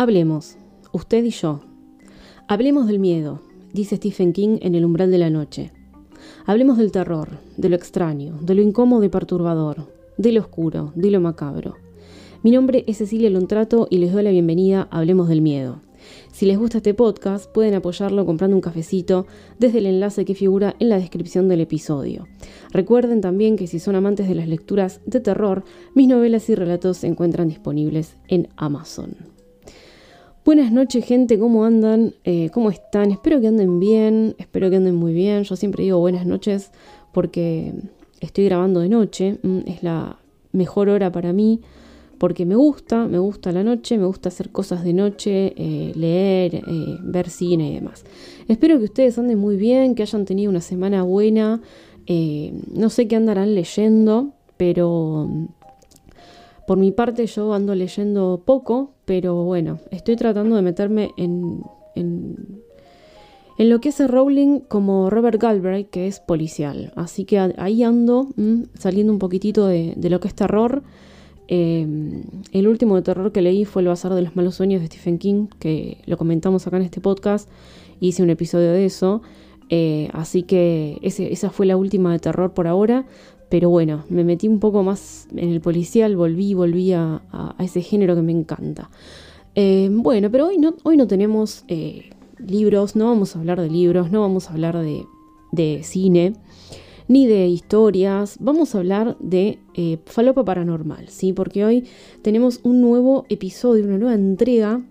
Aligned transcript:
Hablemos, 0.00 0.56
usted 0.92 1.24
y 1.24 1.30
yo. 1.30 1.58
Hablemos 2.46 2.86
del 2.86 3.00
miedo, 3.00 3.42
dice 3.72 3.96
Stephen 3.96 4.32
King 4.32 4.58
en 4.62 4.76
El 4.76 4.84
umbral 4.84 5.10
de 5.10 5.18
la 5.18 5.28
noche. 5.28 5.72
Hablemos 6.46 6.78
del 6.78 6.92
terror, 6.92 7.40
de 7.56 7.68
lo 7.68 7.74
extraño, 7.74 8.38
de 8.40 8.54
lo 8.54 8.62
incómodo 8.62 9.02
y 9.02 9.08
perturbador, 9.08 9.92
de 10.16 10.30
lo 10.30 10.40
oscuro, 10.40 10.92
de 10.94 11.10
lo 11.10 11.20
macabro. 11.20 11.78
Mi 12.44 12.52
nombre 12.52 12.84
es 12.86 12.98
Cecilia 12.98 13.28
Lontrato 13.28 13.88
y 13.90 13.98
les 13.98 14.12
doy 14.12 14.22
la 14.22 14.30
bienvenida 14.30 14.86
a 14.92 14.98
Hablemos 14.98 15.28
del 15.28 15.42
Miedo. 15.42 15.80
Si 16.30 16.46
les 16.46 16.58
gusta 16.58 16.76
este 16.76 16.94
podcast, 16.94 17.50
pueden 17.50 17.74
apoyarlo 17.74 18.24
comprando 18.24 18.56
un 18.56 18.62
cafecito 18.62 19.26
desde 19.58 19.78
el 19.78 19.86
enlace 19.86 20.24
que 20.24 20.36
figura 20.36 20.76
en 20.78 20.90
la 20.90 21.00
descripción 21.00 21.48
del 21.48 21.62
episodio. 21.62 22.28
Recuerden 22.70 23.20
también 23.20 23.56
que 23.56 23.66
si 23.66 23.80
son 23.80 23.96
amantes 23.96 24.28
de 24.28 24.36
las 24.36 24.46
lecturas 24.46 25.00
de 25.06 25.18
terror, 25.18 25.64
mis 25.96 26.06
novelas 26.06 26.48
y 26.50 26.54
relatos 26.54 26.98
se 26.98 27.08
encuentran 27.08 27.48
disponibles 27.48 28.14
en 28.28 28.46
Amazon. 28.56 29.37
Buenas 30.48 30.72
noches 30.72 31.04
gente, 31.04 31.38
¿cómo 31.38 31.66
andan? 31.66 32.14
Eh, 32.24 32.48
¿Cómo 32.54 32.70
están? 32.70 33.10
Espero 33.10 33.38
que 33.38 33.48
anden 33.48 33.78
bien, 33.78 34.34
espero 34.38 34.70
que 34.70 34.76
anden 34.76 34.94
muy 34.94 35.12
bien. 35.12 35.42
Yo 35.42 35.56
siempre 35.56 35.84
digo 35.84 35.98
buenas 35.98 36.24
noches 36.24 36.70
porque 37.12 37.74
estoy 38.20 38.46
grabando 38.46 38.80
de 38.80 38.88
noche, 38.88 39.36
mm, 39.42 39.58
es 39.66 39.82
la 39.82 40.16
mejor 40.52 40.88
hora 40.88 41.12
para 41.12 41.34
mí 41.34 41.60
porque 42.16 42.46
me 42.46 42.54
gusta, 42.54 43.06
me 43.08 43.18
gusta 43.18 43.52
la 43.52 43.62
noche, 43.62 43.98
me 43.98 44.06
gusta 44.06 44.30
hacer 44.30 44.48
cosas 44.48 44.84
de 44.84 44.94
noche, 44.94 45.52
eh, 45.54 45.92
leer, 45.94 46.54
eh, 46.54 46.62
ver 47.02 47.28
cine 47.28 47.70
y 47.70 47.74
demás. 47.74 48.06
Espero 48.48 48.78
que 48.78 48.84
ustedes 48.84 49.18
anden 49.18 49.38
muy 49.38 49.56
bien, 49.56 49.94
que 49.94 50.00
hayan 50.00 50.24
tenido 50.24 50.48
una 50.48 50.62
semana 50.62 51.02
buena. 51.02 51.60
no 52.72 52.88
sé 52.88 53.06
qué 53.06 53.16
andarán 53.16 53.54
leyendo, 53.54 54.30
pero 54.56 55.28
por 56.68 56.76
mi 56.76 56.92
parte 56.92 57.26
yo 57.26 57.54
ando 57.54 57.74
leyendo 57.74 58.42
poco, 58.44 58.92
pero 59.06 59.42
bueno, 59.42 59.78
estoy 59.90 60.16
tratando 60.16 60.54
de 60.54 60.60
meterme 60.60 61.12
en, 61.16 61.62
en, 61.94 62.60
lo 63.56 63.80
que 63.80 63.88
hace 63.88 64.06
Rowling 64.06 64.60
como 64.60 65.08
Robert 65.08 65.40
Galbraith, 65.40 65.88
que 65.88 66.06
es 66.06 66.20
policial. 66.20 66.92
Así 66.94 67.24
que 67.24 67.38
ahí 67.38 67.82
ando 67.82 68.28
saliendo 68.78 69.14
un 69.14 69.18
poquitito 69.18 69.66
de, 69.66 69.96
lo 69.96 70.20
que 70.20 70.28
es 70.28 70.34
terror. 70.34 70.82
Em, 71.48 72.24
el 72.52 72.68
último 72.68 72.96
de 72.96 73.02
terror 73.02 73.32
que 73.32 73.40
leí 73.40 73.64
fue 73.64 73.80
El 73.80 73.88
Bazar 73.88 74.12
de 74.12 74.20
los 74.20 74.36
Malos 74.36 74.56
Sueños 74.56 74.82
de 74.82 74.88
Stephen 74.88 75.16
King, 75.16 75.46
que 75.58 76.02
lo 76.04 76.18
comentamos 76.18 76.66
acá 76.66 76.76
en 76.76 76.82
este 76.82 77.00
podcast. 77.00 77.48
Hice 77.98 78.22
un 78.22 78.28
episodio 78.28 78.72
de 78.72 78.84
eso. 78.84 79.22
Eh, 79.70 80.10
así 80.12 80.42
que 80.42 80.98
esa 81.02 81.48
fue 81.48 81.64
la 81.64 81.78
última 81.78 82.12
de 82.12 82.18
terror 82.18 82.52
por 82.52 82.66
ahora. 82.66 83.06
Pero 83.48 83.70
bueno, 83.70 84.04
me 84.10 84.24
metí 84.24 84.46
un 84.46 84.60
poco 84.60 84.82
más 84.82 85.26
en 85.34 85.50
el 85.50 85.60
policial, 85.60 86.16
volví, 86.16 86.54
volví 86.54 86.92
a, 86.92 87.22
ese 87.58 87.80
género 87.80 88.14
que 88.14 88.22
me 88.22 88.32
encanta. 88.32 88.90
Eh, 89.54 89.88
bueno, 89.90 90.30
pero 90.30 90.48
hoy 90.48 90.58
no, 90.58 90.74
hoy 90.82 90.96
no 90.96 91.06
tenemos 91.06 91.64
eh, 91.68 92.10
libros, 92.38 92.94
no 92.94 93.06
vamos 93.06 93.34
a 93.34 93.38
hablar 93.38 93.60
de 93.60 93.70
libros, 93.70 94.10
no 94.10 94.20
vamos 94.20 94.48
a 94.48 94.52
hablar 94.52 94.76
de, 94.76 95.80
cine, 95.82 96.34
ni 97.08 97.26
de 97.26 97.48
historias, 97.48 98.36
vamos 98.38 98.74
a 98.74 98.78
hablar 98.78 99.16
de 99.18 99.58
eh, 99.74 99.98
Falopa 100.04 100.44
Paranormal, 100.44 101.08
¿sí? 101.08 101.32
Porque 101.32 101.64
hoy 101.64 101.84
tenemos 102.22 102.60
un 102.64 102.82
nuevo 102.82 103.24
episodio, 103.30 103.84
una 103.84 103.98
nueva 103.98 104.14
entrega, 104.14 104.82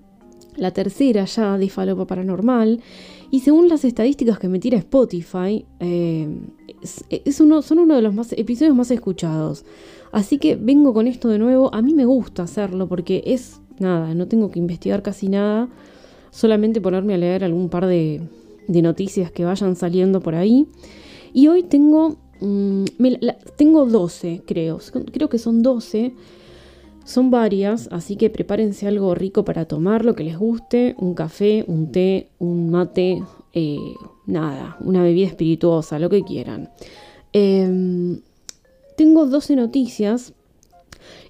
la 0.55 0.71
tercera 0.71 1.25
ya 1.25 1.57
de 1.59 1.69
Falopa 1.69 2.07
Paranormal. 2.07 2.81
Y 3.29 3.41
según 3.41 3.67
las 3.67 3.83
estadísticas 3.83 4.39
que 4.39 4.47
me 4.47 4.59
tira 4.59 4.77
Spotify, 4.77 5.65
eh, 5.79 6.29
es, 7.09 7.41
uno, 7.41 7.61
son 7.61 7.79
uno 7.79 7.95
de 7.95 8.01
los 8.01 8.13
más, 8.13 8.31
episodios 8.33 8.75
más 8.75 8.91
escuchados. 8.91 9.65
Así 10.11 10.37
que 10.37 10.55
vengo 10.55 10.93
con 10.93 11.07
esto 11.07 11.27
de 11.29 11.37
nuevo. 11.37 11.73
A 11.73 11.81
mí 11.81 11.93
me 11.93 12.05
gusta 12.05 12.43
hacerlo 12.43 12.87
porque 12.87 13.23
es 13.25 13.59
nada, 13.79 14.13
no 14.13 14.27
tengo 14.27 14.49
que 14.49 14.59
investigar 14.59 15.01
casi 15.01 15.27
nada. 15.27 15.67
Solamente 16.31 16.79
ponerme 16.79 17.15
a 17.15 17.17
leer 17.17 17.43
algún 17.43 17.69
par 17.69 17.85
de, 17.87 18.21
noticias 18.67 19.31
que 19.31 19.43
vayan 19.43 19.75
saliendo 19.75 20.21
por 20.21 20.35
ahí. 20.35 20.67
Y 21.33 21.47
hoy 21.47 21.63
tengo, 21.63 22.15
mm, 22.39 22.85
tengo 23.57 23.85
12, 23.85 24.43
creo. 24.45 24.79
Creo 25.11 25.29
que 25.29 25.37
son 25.37 25.63
12 25.63 26.13
son 27.07 27.31
varias, 27.31 27.87
así 27.93 28.17
que 28.17 28.29
prepárense 28.29 28.85
algo 28.85 29.15
rico 29.15 29.45
para 29.45 29.63
tomar, 29.63 30.03
lo 30.03 30.13
que 30.13 30.25
les 30.25 30.37
guste, 30.37 30.93
un 30.99 31.13
café, 31.13 31.63
un 31.65 31.89
té, 31.89 32.27
un 32.37 32.69
mate, 32.69 33.23
eh, 33.53 33.77
nada, 34.25 34.75
una 34.81 35.01
bebida 35.03 35.27
espirituosa, 35.27 35.99
lo 35.99 36.09
que 36.09 36.23
quieran. 36.23 36.69
Em, 37.31 38.19
tengo 38.97 39.25
12 39.25 39.55
noticias 39.55 40.33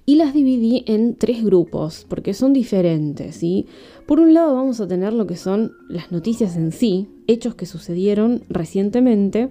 y 0.04 0.16
las 0.16 0.34
dividí 0.34 0.82
en 0.88 1.14
tres 1.14 1.44
grupos 1.44 2.04
porque 2.08 2.34
son 2.34 2.52
diferentes. 2.52 3.36
¿sí? 3.36 3.66
Por 4.04 4.18
un 4.18 4.34
lado 4.34 4.56
vamos 4.56 4.80
a 4.80 4.88
tener 4.88 5.12
lo 5.12 5.28
que 5.28 5.36
son 5.36 5.70
las 5.88 6.10
noticias 6.10 6.56
en 6.56 6.72
sí, 6.72 7.06
hechos 7.28 7.54
que 7.54 7.66
sucedieron 7.66 8.42
recientemente. 8.48 9.50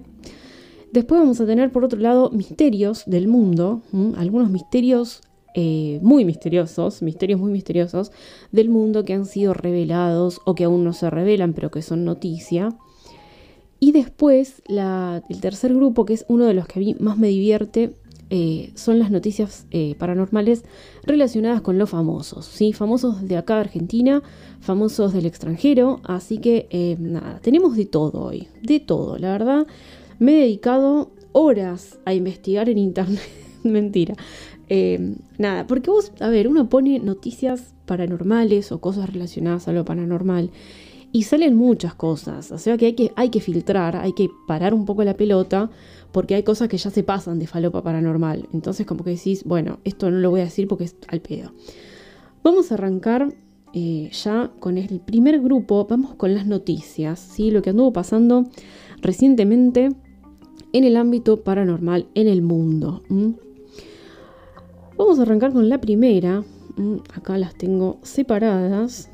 Después 0.92 1.20
vamos 1.22 1.40
a 1.40 1.46
tener 1.46 1.72
por 1.72 1.86
otro 1.86 1.98
lado 1.98 2.28
misterios 2.32 3.04
del 3.06 3.28
mundo, 3.28 3.80
algunos 4.16 4.50
misterios 4.50 5.22
eh, 5.54 5.98
muy 6.02 6.24
misteriosos, 6.24 7.02
misterios 7.02 7.40
muy 7.40 7.50
misteriosos 7.50 8.12
del 8.52 8.68
mundo 8.68 9.04
que 9.04 9.14
han 9.14 9.26
sido 9.26 9.54
revelados 9.54 10.40
o 10.44 10.54
que 10.54 10.64
aún 10.64 10.84
no 10.84 10.92
se 10.92 11.10
revelan 11.10 11.52
pero 11.52 11.70
que 11.70 11.82
son 11.82 12.04
noticia. 12.04 12.76
Y 13.80 13.92
después 13.92 14.62
el 14.68 15.40
tercer 15.40 15.74
grupo, 15.74 16.04
que 16.04 16.14
es 16.14 16.24
uno 16.28 16.46
de 16.46 16.54
los 16.54 16.66
que 16.66 16.78
a 16.78 16.82
mí 16.82 16.96
más 16.98 17.16
me 17.16 17.28
divierte, 17.28 17.94
eh, 18.30 18.72
son 18.74 18.98
las 18.98 19.10
noticias 19.10 19.66
eh, 19.70 19.94
paranormales 19.98 20.64
relacionadas 21.04 21.62
con 21.62 21.78
los 21.78 21.88
famosos, 21.88 22.44
¿sí? 22.44 22.72
Famosos 22.72 23.26
de 23.26 23.36
acá 23.36 23.54
de 23.54 23.60
Argentina, 23.60 24.22
famosos 24.60 25.12
del 25.12 25.26
extranjero, 25.26 26.00
así 26.04 26.38
que 26.38 26.96
nada, 26.98 27.38
tenemos 27.40 27.76
de 27.76 27.86
todo 27.86 28.24
hoy, 28.24 28.48
de 28.62 28.80
todo, 28.80 29.16
la 29.16 29.32
verdad. 29.32 29.66
Me 30.18 30.32
he 30.32 30.40
dedicado 30.40 31.12
horas 31.32 31.98
a 32.04 32.14
investigar 32.14 32.68
en 32.68 32.78
internet, 32.78 33.22
mentira, 33.62 34.14
Em, 34.68 35.16
nada, 35.38 35.66
porque 35.66 35.90
vos, 35.90 36.12
a 36.20 36.28
ver, 36.28 36.48
uno 36.48 36.68
pone 36.68 36.98
noticias 36.98 37.74
paranormales 37.86 38.70
o 38.72 38.80
cosas 38.80 39.10
relacionadas 39.10 39.66
a 39.68 39.72
lo 39.72 39.84
paranormal 39.84 40.50
y 41.10 41.22
salen 41.22 41.56
muchas 41.56 41.94
cosas. 41.94 42.52
O 42.52 42.58
sea 42.58 42.76
que 42.76 42.86
hay 42.86 42.92
que, 42.92 43.12
hay 43.16 43.30
que 43.30 43.40
filtrar, 43.40 43.96
hay 43.96 44.12
que 44.12 44.28
parar 44.46 44.74
un 44.74 44.84
poco 44.84 45.04
la 45.04 45.14
pelota 45.14 45.70
porque 46.12 46.34
hay 46.34 46.42
cosas 46.42 46.68
que 46.68 46.78
ya 46.78 46.90
se 46.90 47.02
pasan 47.02 47.38
de 47.38 47.46
falopa 47.46 47.82
paranormal. 47.82 48.48
Entonces 48.52 48.86
como 48.86 49.04
que 49.04 49.10
decís, 49.10 49.44
bueno, 49.44 49.78
esto 49.84 50.10
no 50.10 50.18
lo 50.18 50.30
voy 50.30 50.40
a 50.40 50.44
decir 50.44 50.68
porque 50.68 50.84
es 50.84 50.96
al 51.08 51.20
pedo. 51.20 51.52
Vamos 52.42 52.70
a 52.70 52.74
arrancar 52.74 53.34
eh, 53.72 54.10
ya 54.12 54.50
con 54.60 54.78
el 54.78 55.00
primer 55.00 55.40
grupo, 55.40 55.86
vamos 55.88 56.14
con 56.14 56.34
las 56.34 56.46
noticias, 56.46 57.18
¿sí? 57.18 57.50
lo 57.50 57.62
que 57.62 57.70
anduvo 57.70 57.92
pasando 57.92 58.48
recientemente 59.00 59.90
en 60.72 60.84
el 60.84 60.96
ámbito 60.96 61.42
paranormal 61.42 62.06
en 62.14 62.28
el 62.28 62.42
mundo. 62.42 63.02
Vamos 64.98 65.20
a 65.20 65.22
arrancar 65.22 65.52
con 65.52 65.68
la 65.68 65.80
primera. 65.80 66.42
Mm, 66.76 66.96
acá 67.14 67.38
las 67.38 67.54
tengo 67.54 68.00
separadas. 68.02 69.08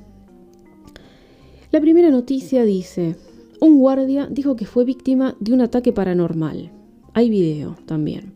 La 1.70 1.80
primera 1.82 2.08
noticia 2.08 2.64
dice, 2.64 3.16
un 3.60 3.78
guardia 3.78 4.26
dijo 4.30 4.56
que 4.56 4.64
fue 4.64 4.86
víctima 4.86 5.36
de 5.40 5.52
un 5.52 5.60
ataque 5.60 5.92
paranormal. 5.92 6.72
Hay 7.12 7.28
video 7.28 7.76
también. 7.84 8.32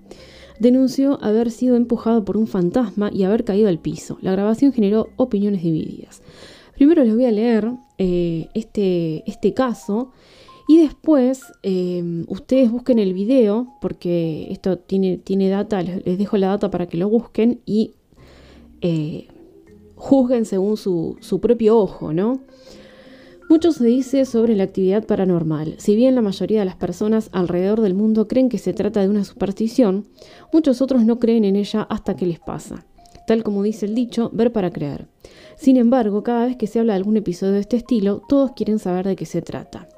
Denunció 0.60 1.18
haber 1.24 1.50
sido 1.50 1.76
empujado 1.76 2.22
por 2.22 2.36
un 2.36 2.48
fantasma 2.48 3.10
y 3.10 3.22
haber 3.22 3.44
caído 3.44 3.70
al 3.70 3.78
piso. 3.78 4.18
La 4.20 4.32
grabación 4.32 4.74
generó 4.74 5.08
opiniones 5.16 5.62
divididas. 5.62 6.20
Primero 6.74 7.02
les 7.02 7.14
voy 7.14 7.24
a 7.24 7.32
leer 7.32 7.70
eh, 7.96 8.48
este, 8.52 9.22
este 9.26 9.54
caso 9.54 10.12
y 10.68 10.82
después 10.82 11.44
em, 11.62 12.26
ustedes 12.28 12.70
busquen 12.70 12.98
el 12.98 13.14
video, 13.14 13.68
porque 13.80 14.48
esto 14.50 14.78
tiene, 14.78 15.16
tiene 15.16 15.48
data, 15.48 15.80
les, 15.80 16.04
dejo 16.04 16.36
la 16.36 16.48
data 16.48 16.70
para 16.70 16.86
que 16.86 16.98
lo 16.98 17.08
busquen 17.08 17.62
y 17.64 17.94
eh, 18.82 19.28
juzguen 19.94 20.44
según 20.44 20.76
su, 20.76 21.16
su 21.20 21.40
propio 21.40 21.78
ojo, 21.78 22.12
¿no? 22.12 22.42
Mucho 23.48 23.72
se 23.72 23.86
dice 23.86 24.26
sobre 24.26 24.54
la 24.56 24.64
actividad 24.64 25.06
paranormal. 25.06 25.76
Si 25.78 25.96
bien 25.96 26.14
la 26.14 26.20
mayoría 26.20 26.58
de 26.58 26.66
las 26.66 26.76
personas 26.76 27.30
alrededor 27.32 27.80
del 27.80 27.94
mundo 27.94 28.28
creen 28.28 28.50
que 28.50 28.58
se 28.58 28.74
trata 28.74 29.00
de 29.00 29.08
una 29.08 29.24
superstición, 29.24 30.04
muchos 30.52 30.82
otros 30.82 31.02
no 31.06 31.18
creen 31.18 31.46
en 31.46 31.56
ella 31.56 31.86
hasta 31.88 32.14
que 32.14 32.26
les 32.26 32.40
pasa. 32.40 32.84
Tal 33.26 33.42
como 33.42 33.62
dice 33.62 33.86
el 33.86 33.94
dicho, 33.94 34.30
ver 34.34 34.52
para 34.52 34.70
creer. 34.70 35.08
Sin 35.56 35.78
embargo, 35.78 36.22
cada 36.22 36.44
vez 36.44 36.56
que 36.58 36.66
se 36.66 36.78
habla 36.78 36.92
de 36.92 36.98
algún 36.98 37.16
episodio 37.16 37.54
de 37.54 37.60
este 37.60 37.78
estilo, 37.78 38.20
todos 38.28 38.52
quieren 38.52 38.78
saber 38.78 39.06
de 39.06 39.16
qué 39.16 39.24
se 39.24 39.40
trata. 39.40 39.88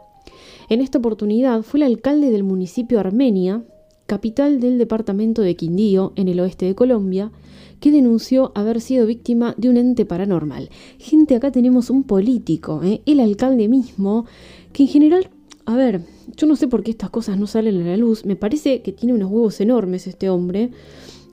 En 0.71 0.81
esta 0.81 0.99
oportunidad 0.99 1.63
fue 1.63 1.81
el 1.81 1.87
alcalde 1.87 2.31
del 2.31 2.45
municipio 2.45 3.01
Armenia, 3.01 3.65
capital 4.07 4.61
del 4.61 4.79
departamento 4.79 5.43
de 5.43 5.57
Quindío, 5.57 6.13
en 6.15 6.29
el 6.29 6.39
oeste 6.39 6.65
de 6.65 6.77
Colombia, 6.77 7.33
que 7.81 7.91
denunció 7.91 8.53
haber 8.55 8.81
sido 8.81 9.05
víctima 9.05 9.53
de 9.59 9.69
un 9.69 9.77
ente 9.77 10.07
paranormal. 10.07 10.71
Gente, 10.99 11.35
acá 11.35 11.51
tenemos 11.51 11.91
un 11.91 12.05
político, 12.05 12.85
¿eh? 12.85 13.03
el 13.05 13.19
alcalde 13.19 13.67
mismo, 13.67 14.27
que 14.73 14.85
en 14.85 14.89
general, 14.91 15.31
a 15.67 15.75
ver, 15.75 16.03
yo 16.37 16.47
no 16.47 16.55
sé 16.55 16.69
por 16.69 16.85
qué 16.85 16.93
estas 16.93 17.11
cosas 17.11 17.37
no 17.37 17.49
salen 17.49 17.83
a 17.83 17.87
la 17.87 17.97
luz, 17.97 18.25
me 18.25 18.37
parece 18.37 18.81
que 18.81 18.93
tiene 18.93 19.15
unos 19.15 19.29
huevos 19.29 19.61
enormes 19.61 20.07
este 20.07 20.31
hombre 20.31 20.71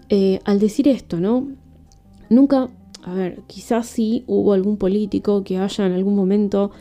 eh, 0.10 0.40
al 0.46 0.58
decir 0.58 0.88
esto, 0.88 1.20
¿no? 1.20 1.48
Nunca, 2.32 2.72
a 3.04 3.14
ver, 3.14 3.42
quizás 3.46 3.86
sí 3.86 4.24
hubo 4.26 4.54
algún 4.54 4.78
político 4.78 5.44
que 5.44 5.60
haya 5.60 5.86
en 5.86 5.92
algún 5.92 6.16
momento 6.16 6.72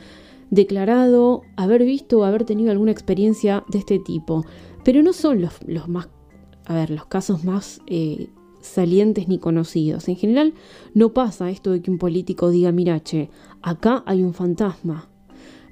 declarado 0.51 1.43
haber 1.57 1.85
visto 1.85 2.21
o 2.21 2.25
haber 2.25 2.45
tenido 2.45 2.71
alguna 2.71 2.93
experiencia 2.93 3.65
de 3.69 3.79
este 3.79 3.99
tipo, 3.99 4.45
pero 4.85 5.03
no 5.03 5.13
son 5.13 5.41
los, 5.41 5.55
los 5.67 5.89
más, 5.89 6.09
a 6.67 6.75
ver, 6.75 6.91
los 6.91 7.07
casos 7.07 7.45
más 7.45 7.81
eh, 7.87 8.31
salientes 8.61 9.29
ni 9.29 9.39
conocidos. 9.39 10.09
En 10.09 10.17
general 10.17 10.55
no 10.95 11.13
pasa 11.13 11.51
esto 11.51 11.73
de 11.73 11.83
que 11.83 11.91
un 11.91 11.99
político 11.99 12.51
diga, 12.51 12.73
mira, 12.73 13.03
che, 13.03 13.31
acá 13.63 14.03
hay 14.07 14.23
un 14.23 14.35
fantasma. 14.35 15.09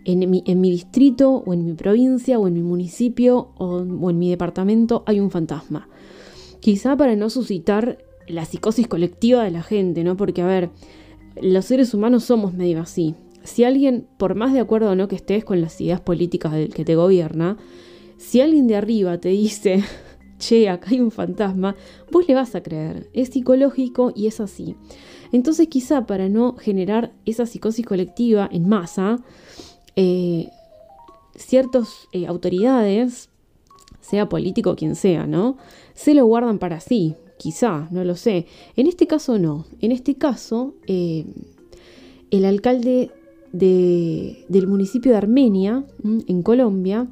En 0.06 0.28
mi, 0.28 0.42
en 0.46 0.60
mi 0.60 0.70
distrito 0.70 1.42
o 1.46 1.54
en 1.54 1.64
mi 1.64 1.72
provincia 1.72 2.38
o 2.38 2.46
en 2.46 2.52
mi 2.52 2.62
municipio 2.62 3.52
o, 3.56 3.76
o 3.78 4.10
en 4.10 4.18
mi 4.18 4.28
departamento 4.28 5.02
hay 5.06 5.18
un 5.18 5.30
fantasma. 5.30 5.88
Quizá 6.60 6.96
para 6.96 7.16
no 7.16 7.30
suscitar 7.30 7.98
la 8.26 8.44
psicosis 8.44 8.86
colectiva 8.86 9.44
de 9.44 9.50
la 9.50 9.62
gente, 9.62 10.04
¿no? 10.04 10.16
Porque, 10.16 10.42
a 10.42 10.46
ver, 10.46 10.70
los 11.40 11.64
seres 11.64 11.94
humanos 11.94 12.24
somos 12.24 12.52
medio 12.54 12.80
así. 12.80 13.14
Si 13.44 13.62
alguien, 13.62 14.08
por 14.17 14.35
más 14.35 14.52
de 14.52 14.61
acuerdo 14.61 14.91
o 14.91 14.94
no 14.94 15.06
que 15.06 15.17
estés 15.17 15.44
con 15.44 15.61
las 15.61 15.81
ideas 15.81 16.00
políticas 16.00 16.52
del 16.52 16.75
que 16.75 16.85
te 16.85 16.96
gobierna, 16.96 17.58
si 18.17 18.41
alguien 18.41 18.67
de 18.67 18.76
arriba 18.76 19.19
te 19.19 19.29
dice, 19.29 19.85
che, 20.38 20.69
acá 20.69 20.88
hay 20.91 21.00
un 21.00 21.11
fantasma, 21.11 21.76
vos 22.11 22.26
le 22.26 22.35
vas 22.35 22.55
a 22.55 22.62
creer. 22.62 23.08
Es 23.12 23.29
psicológico 23.29 24.12
y 24.14 24.26
es 24.26 24.41
así. 24.41 24.76
Entonces 25.31 25.69
quizá 25.69 26.06
para 26.06 26.29
no 26.29 26.56
generar 26.56 27.12
esa 27.26 27.46
psicosis 27.46 27.85
colectiva 27.85 28.49
en 28.50 28.69
masa, 28.69 29.23
eh, 29.96 30.49
ciertas 31.37 32.08
eh, 32.12 32.26
autoridades, 32.26 33.29
sea 34.00 34.29
político 34.29 34.76
quien 34.76 34.94
sea, 34.94 35.26
¿no? 35.26 35.56
Se 35.94 36.14
lo 36.14 36.25
guardan 36.26 36.58
para 36.58 36.81
sí, 36.81 37.14
quizá, 37.38 37.88
no 37.91 38.05
lo 38.05 38.17
sé. 38.17 38.46
En 38.76 38.87
este 38.87 39.06
caso 39.06 39.38
no. 39.38 39.64
En 39.81 39.93
este 39.93 40.17
caso, 40.17 40.75
eh, 40.87 41.26
el 42.31 42.44
alcalde 42.44 43.11
del 43.54 44.66
municipio 44.66 45.12
de 45.12 45.18
Armenia, 45.18 45.84
en 46.02 46.42
Colombia, 46.42 47.06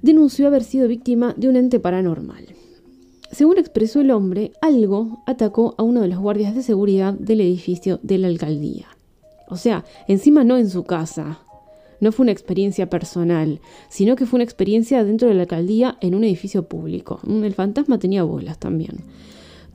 denunció 0.00 0.46
haber 0.46 0.64
sido 0.64 0.88
víctima 0.88 1.34
de 1.36 1.48
un 1.48 1.56
ente 1.56 1.78
paranormal. 1.80 2.46
Según 3.30 3.58
expresó 3.58 4.00
el 4.00 4.10
hombre, 4.10 4.52
algo 4.62 5.22
atacó 5.26 5.74
a 5.76 5.82
uno 5.82 6.00
de 6.00 6.08
los 6.08 6.18
guardias 6.18 6.54
de 6.54 6.62
seguridad 6.62 7.14
del 7.14 7.40
edificio 7.40 8.00
de 8.02 8.18
la 8.18 8.28
alcaldía. 8.28 8.86
O 9.48 9.56
sea, 9.56 9.84
encima 10.08 10.44
no 10.44 10.56
en 10.56 10.70
su 10.70 10.84
casa. 10.84 11.40
No 12.00 12.12
fue 12.12 12.24
una 12.24 12.32
experiencia 12.32 12.88
personal, 12.88 13.60
sino 13.88 14.16
que 14.16 14.26
fue 14.26 14.38
una 14.38 14.44
experiencia 14.44 15.04
dentro 15.04 15.28
de 15.28 15.34
la 15.34 15.42
alcaldía 15.42 15.98
en 16.00 16.14
un 16.14 16.24
edificio 16.24 16.68
público. 16.68 17.20
El 17.26 17.54
fantasma 17.54 17.98
tenía 17.98 18.24
bolas 18.24 18.58
también. 18.58 19.04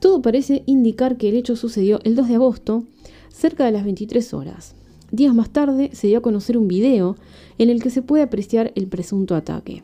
Todo 0.00 0.20
parece 0.22 0.62
indicar 0.66 1.16
que 1.16 1.28
el 1.28 1.36
hecho 1.36 1.54
sucedió 1.54 2.00
el 2.04 2.16
2 2.16 2.28
de 2.28 2.34
agosto, 2.34 2.84
cerca 3.28 3.66
de 3.66 3.72
las 3.72 3.84
23 3.84 4.34
horas. 4.34 4.74
Días 5.12 5.34
más 5.34 5.50
tarde 5.50 5.90
se 5.92 6.06
dio 6.06 6.18
a 6.18 6.22
conocer 6.22 6.56
un 6.56 6.68
video 6.68 7.16
en 7.58 7.68
el 7.68 7.82
que 7.82 7.90
se 7.90 8.02
puede 8.02 8.22
apreciar 8.22 8.72
el 8.76 8.86
presunto 8.86 9.34
ataque. 9.34 9.82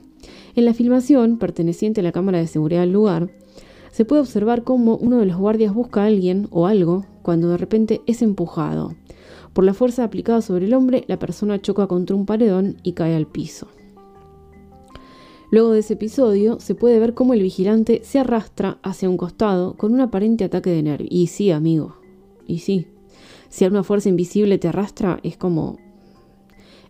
En 0.55 0.65
la 0.65 0.75
filmación, 0.75 1.39
perteneciente 1.39 2.01
a 2.01 2.05
la 2.05 2.13
cámara 2.13 2.39
de 2.39 2.47
seguridad 2.47 2.81
del 2.81 2.93
lugar, 2.93 3.31
se 3.91 4.05
puede 4.05 4.23
observar 4.23 4.63
cómo 4.63 4.97
uno 4.97 5.19
de 5.19 5.27
los 5.27 5.37
guardias 5.37 5.75
busca 5.75 6.03
a 6.03 6.07
alguien 6.07 6.49
o 6.51 6.67
algo 6.67 7.07
cuando 7.23 7.49
de 7.49 7.57
repente 7.57 8.03
es 8.07 8.23
empujado. 8.23 8.95
Por 9.53 9.65
la 9.65 9.75
fuerza 9.75 10.05
aplicada 10.05 10.43
sobre 10.43 10.67
el 10.67 10.75
hombre, 10.75 11.05
la 11.09 11.19
persona 11.19 11.61
choca 11.61 11.87
contra 11.87 12.15
un 12.15 12.27
paredón 12.27 12.77
y 12.83 12.93
cae 12.93 13.17
al 13.17 13.27
piso. 13.27 13.69
Luego 15.51 15.73
de 15.73 15.81
ese 15.81 15.95
episodio, 15.95 16.61
se 16.61 16.75
puede 16.75 16.99
ver 16.99 17.15
cómo 17.15 17.33
el 17.33 17.43
vigilante 17.43 18.01
se 18.05 18.19
arrastra 18.19 18.79
hacia 18.83 19.09
un 19.09 19.17
costado 19.17 19.75
con 19.75 19.95
un 19.95 20.01
aparente 20.01 20.45
ataque 20.45 20.71
de 20.71 20.83
nervio. 20.83 21.09
Y 21.11 21.29
sí, 21.29 21.51
amigo, 21.51 21.97
y 22.47 22.59
sí, 22.59 22.89
si 23.49 23.65
alguna 23.65 23.83
fuerza 23.83 24.09
invisible 24.09 24.59
te 24.59 24.69
arrastra, 24.69 25.21
es 25.23 25.37
como. 25.37 25.79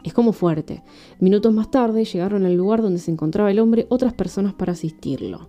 es 0.04 0.12
como 0.12 0.32
fuerte. 0.32 0.82
Minutos 1.20 1.52
más 1.52 1.70
tarde 1.70 2.04
llegaron 2.04 2.44
al 2.46 2.54
lugar 2.54 2.82
donde 2.82 3.00
se 3.00 3.10
encontraba 3.10 3.50
el 3.50 3.58
hombre 3.58 3.86
otras 3.88 4.14
personas 4.14 4.54
para 4.54 4.72
asistirlo. 4.72 5.48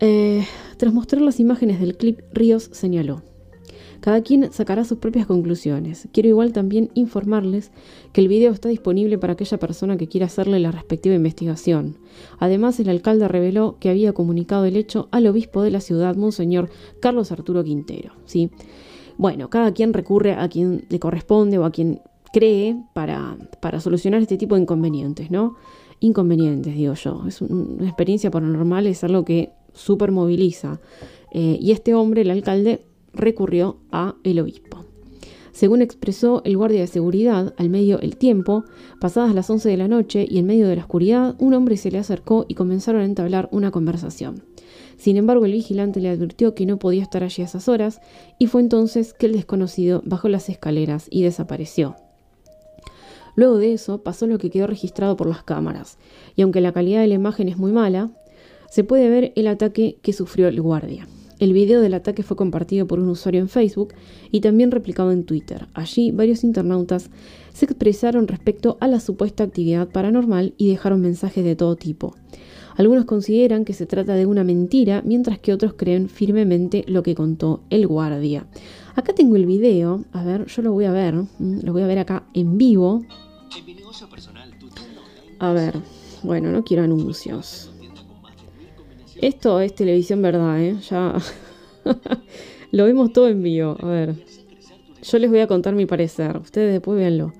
Eh, 0.00 0.44
tras 0.76 0.92
mostrar 0.92 1.22
las 1.22 1.40
imágenes 1.40 1.80
del 1.80 1.96
clip, 1.96 2.20
Ríos 2.32 2.68
señaló. 2.72 3.22
Cada 4.00 4.22
quien 4.22 4.52
sacará 4.52 4.84
sus 4.84 4.98
propias 4.98 5.26
conclusiones. 5.26 6.08
Quiero 6.12 6.28
igual 6.28 6.52
también 6.52 6.90
informarles 6.94 7.72
que 8.12 8.20
el 8.20 8.28
video 8.28 8.52
está 8.52 8.68
disponible 8.68 9.18
para 9.18 9.32
aquella 9.32 9.58
persona 9.58 9.96
que 9.96 10.06
quiera 10.06 10.26
hacerle 10.26 10.60
la 10.60 10.70
respectiva 10.70 11.14
investigación. 11.14 11.96
Además, 12.38 12.78
el 12.78 12.88
alcalde 12.88 13.26
reveló 13.26 13.78
que 13.80 13.88
había 13.88 14.12
comunicado 14.12 14.64
el 14.64 14.76
hecho 14.76 15.08
al 15.12 15.26
obispo 15.26 15.62
de 15.62 15.70
la 15.70 15.80
ciudad, 15.80 16.14
Monseñor 16.14 16.68
Carlos 17.00 17.32
Arturo 17.32 17.64
Quintero. 17.64 18.12
¿sí? 18.26 18.50
Bueno, 19.18 19.48
cada 19.50 19.72
quien 19.72 19.92
recurre 19.92 20.32
a 20.34 20.48
quien 20.48 20.84
le 20.88 20.98
corresponde 20.98 21.58
o 21.58 21.64
a 21.64 21.70
quien 21.70 22.00
cree 22.32 22.76
para, 22.92 23.36
para 23.60 23.80
solucionar 23.80 24.20
este 24.20 24.36
tipo 24.36 24.54
de 24.54 24.62
inconvenientes, 24.62 25.30
¿no? 25.30 25.56
Inconvenientes, 26.00 26.74
digo 26.74 26.94
yo. 26.94 27.24
Es 27.26 27.40
una 27.40 27.86
experiencia 27.86 28.30
paranormal, 28.30 28.86
es 28.86 29.02
algo 29.04 29.24
que 29.24 29.52
súper 29.72 30.12
moviliza. 30.12 30.80
Eh, 31.32 31.58
y 31.60 31.72
este 31.72 31.94
hombre, 31.94 32.22
el 32.22 32.30
alcalde, 32.30 32.82
recurrió 33.14 33.78
a 33.90 34.14
el 34.24 34.40
obispo. 34.40 34.84
Según 35.52 35.80
expresó 35.80 36.42
el 36.44 36.58
guardia 36.58 36.80
de 36.80 36.86
seguridad, 36.86 37.54
al 37.56 37.70
medio 37.70 37.98
el 38.00 38.18
tiempo, 38.18 38.64
pasadas 39.00 39.34
las 39.34 39.48
11 39.48 39.70
de 39.70 39.76
la 39.78 39.88
noche 39.88 40.26
y 40.28 40.38
en 40.38 40.44
medio 40.44 40.68
de 40.68 40.76
la 40.76 40.82
oscuridad, 40.82 41.34
un 41.38 41.54
hombre 41.54 41.78
se 41.78 41.90
le 41.90 41.96
acercó 41.96 42.44
y 42.46 42.54
comenzaron 42.54 43.00
a 43.00 43.06
entablar 43.06 43.48
una 43.52 43.70
conversación. 43.70 44.42
Sin 44.96 45.16
embargo, 45.16 45.44
el 45.44 45.52
vigilante 45.52 46.00
le 46.00 46.08
advirtió 46.08 46.54
que 46.54 46.66
no 46.66 46.78
podía 46.78 47.02
estar 47.02 47.22
allí 47.22 47.42
a 47.42 47.46
esas 47.46 47.68
horas 47.68 48.00
y 48.38 48.46
fue 48.46 48.60
entonces 48.60 49.12
que 49.12 49.26
el 49.26 49.32
desconocido 49.32 50.02
bajó 50.04 50.28
las 50.28 50.48
escaleras 50.48 51.06
y 51.10 51.22
desapareció. 51.22 51.96
Luego 53.34 53.58
de 53.58 53.74
eso 53.74 54.02
pasó 54.02 54.26
lo 54.26 54.38
que 54.38 54.50
quedó 54.50 54.66
registrado 54.66 55.16
por 55.16 55.28
las 55.28 55.42
cámaras, 55.42 55.98
y 56.36 56.42
aunque 56.42 56.62
la 56.62 56.72
calidad 56.72 57.02
de 57.02 57.08
la 57.08 57.14
imagen 57.14 57.48
es 57.48 57.58
muy 57.58 57.70
mala, 57.70 58.10
se 58.70 58.82
puede 58.82 59.10
ver 59.10 59.32
el 59.36 59.46
ataque 59.46 59.98
que 60.02 60.14
sufrió 60.14 60.48
el 60.48 60.60
guardia. 60.60 61.06
El 61.38 61.52
video 61.52 61.82
del 61.82 61.92
ataque 61.92 62.22
fue 62.22 62.34
compartido 62.34 62.86
por 62.86 62.98
un 62.98 63.10
usuario 63.10 63.42
en 63.42 63.50
Facebook 63.50 63.92
y 64.32 64.40
también 64.40 64.70
replicado 64.70 65.12
en 65.12 65.24
Twitter. 65.24 65.68
Allí 65.74 66.10
varios 66.10 66.44
internautas 66.44 67.10
se 67.52 67.66
expresaron 67.66 68.26
respecto 68.26 68.78
a 68.80 68.88
la 68.88 69.00
supuesta 69.00 69.44
actividad 69.44 69.88
paranormal 69.88 70.54
y 70.56 70.70
dejaron 70.70 71.02
mensajes 71.02 71.44
de 71.44 71.54
todo 71.54 71.76
tipo. 71.76 72.14
Algunos 72.76 73.06
consideran 73.06 73.64
que 73.64 73.72
se 73.72 73.86
trata 73.86 74.14
de 74.14 74.26
una 74.26 74.44
mentira, 74.44 75.02
mientras 75.04 75.38
que 75.38 75.52
otros 75.52 75.72
creen 75.74 76.10
firmemente 76.10 76.84
lo 76.86 77.02
que 77.02 77.14
contó 77.14 77.62
el 77.70 77.86
guardia. 77.86 78.46
Acá 78.94 79.14
tengo 79.14 79.36
el 79.36 79.46
video, 79.46 80.04
a 80.12 80.22
ver, 80.22 80.46
yo 80.46 80.62
lo 80.62 80.72
voy 80.72 80.84
a 80.84 80.92
ver, 80.92 81.14
mm, 81.14 81.60
lo 81.62 81.72
voy 81.72 81.82
a 81.82 81.86
ver 81.86 81.98
acá 81.98 82.24
en 82.34 82.58
vivo. 82.58 83.02
A 85.38 85.52
ver, 85.52 85.74
bueno, 86.22 86.50
no 86.50 86.64
quiero 86.64 86.82
anuncios. 86.82 87.70
Esto 89.22 89.60
es 89.60 89.74
televisión 89.74 90.20
verdad, 90.20 90.60
¿eh? 90.62 90.76
Ya 90.90 91.14
lo 92.72 92.84
vemos 92.84 93.12
todo 93.14 93.28
en 93.28 93.42
vivo. 93.42 93.76
A 93.80 93.86
ver, 93.86 94.14
yo 95.02 95.18
les 95.18 95.30
voy 95.30 95.40
a 95.40 95.46
contar 95.46 95.74
mi 95.74 95.86
parecer. 95.86 96.36
Ustedes 96.36 96.72
después 96.72 96.98
véanlo. 96.98 97.32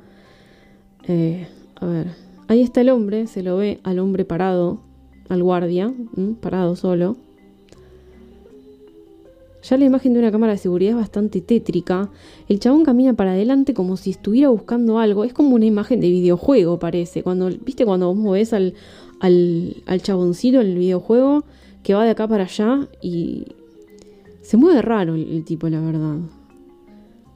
Eh, 1.09 1.47
a 1.75 1.87
ver, 1.87 2.07
ahí 2.49 2.63
está 2.63 2.81
el 2.81 2.89
hombre, 2.89 3.27
se 3.27 3.43
lo 3.43 3.59
ve 3.59 3.81
al 3.83 3.99
hombre 3.99 4.25
parado 4.25 4.86
al 5.29 5.43
guardia, 5.43 5.93
parado 6.41 6.77
solo. 6.77 7.17
Ya 9.69 9.77
la 9.77 9.85
imagen 9.85 10.13
de 10.13 10.21
una 10.21 10.31
cámara 10.31 10.53
de 10.53 10.59
seguridad 10.59 10.93
es 10.93 10.97
bastante 10.97 11.41
tétrica. 11.41 12.09
El 12.49 12.61
chabón 12.61 12.85
camina 12.85 13.15
para 13.15 13.33
adelante 13.33 13.75
como 13.75 13.97
si 13.97 14.11
estuviera 14.11 14.49
buscando 14.49 15.01
algo. 15.01 15.25
Es 15.25 15.33
como 15.33 15.57
una 15.57 15.65
imagen 15.65 16.01
de 16.01 16.09
videojuego, 16.09 16.79
parece. 16.79 17.25
Cuando, 17.25 17.49
¿Viste 17.49 17.85
cuando 17.85 18.07
vos 18.07 18.17
movés 18.17 18.53
al, 18.53 18.75
al, 19.19 19.83
al 19.87 20.03
chaboncito 20.03 20.61
en 20.61 20.69
el 20.69 20.79
videojuego? 20.79 21.43
Que 21.83 21.95
va 21.95 22.05
de 22.05 22.11
acá 22.11 22.29
para 22.29 22.45
allá 22.45 22.87
y. 23.03 23.47
Se 24.43 24.57
mueve 24.57 24.83
raro 24.83 25.17
el, 25.17 25.29
el 25.33 25.45
tipo, 25.45 25.69
la 25.69 25.81
verdad. 25.81 26.19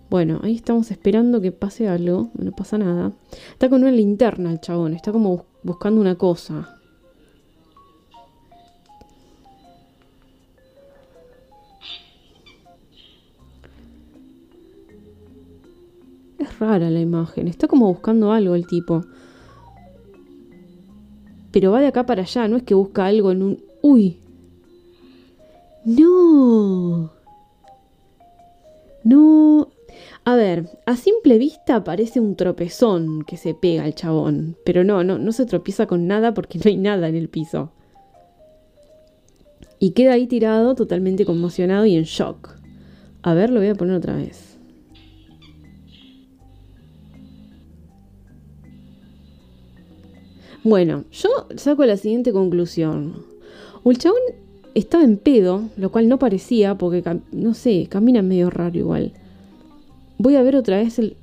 Bueno, 0.09 0.39
ahí 0.45 0.55
estamos 0.55 0.93
esperando 0.93 1.41
que 1.41 1.51
pase 1.51 1.89
algo. 1.89 2.31
No 2.39 2.53
pasa 2.53 2.79
nada. 2.79 3.11
Está 3.53 3.69
con 3.69 3.83
una 3.83 3.91
linterna 3.91 4.53
el 4.53 4.61
chabón. 4.61 4.95
Está 4.95 5.11
como 5.11 5.47
buscando 5.65 6.01
una 6.01 6.15
cosa. 6.15 6.80
Rara 16.61 16.91
la 16.91 17.01
imagen. 17.01 17.49
Está 17.49 17.67
como 17.67 17.89
buscando 17.89 18.31
algo 18.31 18.55
el 18.55 18.67
tipo. 18.67 19.05
Pero 21.51 21.73
va 21.73 21.81
de 21.81 21.89
acá 21.89 22.07
para 22.07 22.23
allá. 22.23 22.47
No 22.47 22.57
es 22.57 22.63
que 22.63 22.75
busca 22.75 23.07
algo 23.07 23.33
en 23.33 23.43
un... 23.43 23.65
¡Uy! 23.83 24.19
No. 25.85 27.11
No. 29.03 29.69
A 30.25 30.37
ver, 30.37 30.69
a 30.87 30.97
simple 30.97 31.39
vista 31.39 31.83
parece 31.83 32.21
un 32.21 32.37
tropezón 32.37 33.25
que 33.25 33.37
se 33.37 33.55
pega 33.55 33.85
al 33.85 33.95
chabón. 33.95 34.57
Pero 34.65 34.85
no, 34.85 35.03
no, 35.03 35.19
no 35.19 35.33
se 35.33 35.47
tropieza 35.47 35.87
con 35.87 36.07
nada 36.07 36.35
porque 36.35 36.59
no 36.59 36.65
hay 36.67 36.77
nada 36.77 37.09
en 37.09 37.17
el 37.17 37.29
piso. 37.29 37.73
Y 39.79 39.93
queda 39.93 40.13
ahí 40.13 40.27
tirado 40.27 40.75
totalmente 40.75 41.25
conmocionado 41.25 41.87
y 41.87 41.97
en 41.97 42.05
shock. 42.05 42.51
A 43.23 43.35
ver, 43.35 43.51
lo 43.51 43.61
voy 43.61 43.71
a 43.71 43.75
poner 43.75 43.97
otra 43.97 44.15
vez. 44.15 44.50
Bueno, 50.63 51.05
yo 51.11 51.29
saco 51.57 51.85
la 51.87 51.97
siguiente 51.97 52.33
conclusión. 52.33 53.25
O 53.83 53.91
el 53.91 53.99
chabón 53.99 54.21
estaba 54.75 55.05
en 55.05 55.17
pedo, 55.17 55.69
lo 55.77 55.91
cual 55.91 56.09
no 56.09 56.19
parecía, 56.19 56.77
porque, 56.77 57.03
no 57.33 57.55
sé, 57.55 57.87
camina 57.89 58.23
medio 58.23 58.51
raro 58.51 58.77
igual. 58.77 59.13
Voy 60.19 60.37
a 60.37 60.43
ver 60.43 60.57
otra 60.57 60.79
vez 60.79 60.99
el... 60.99 61.17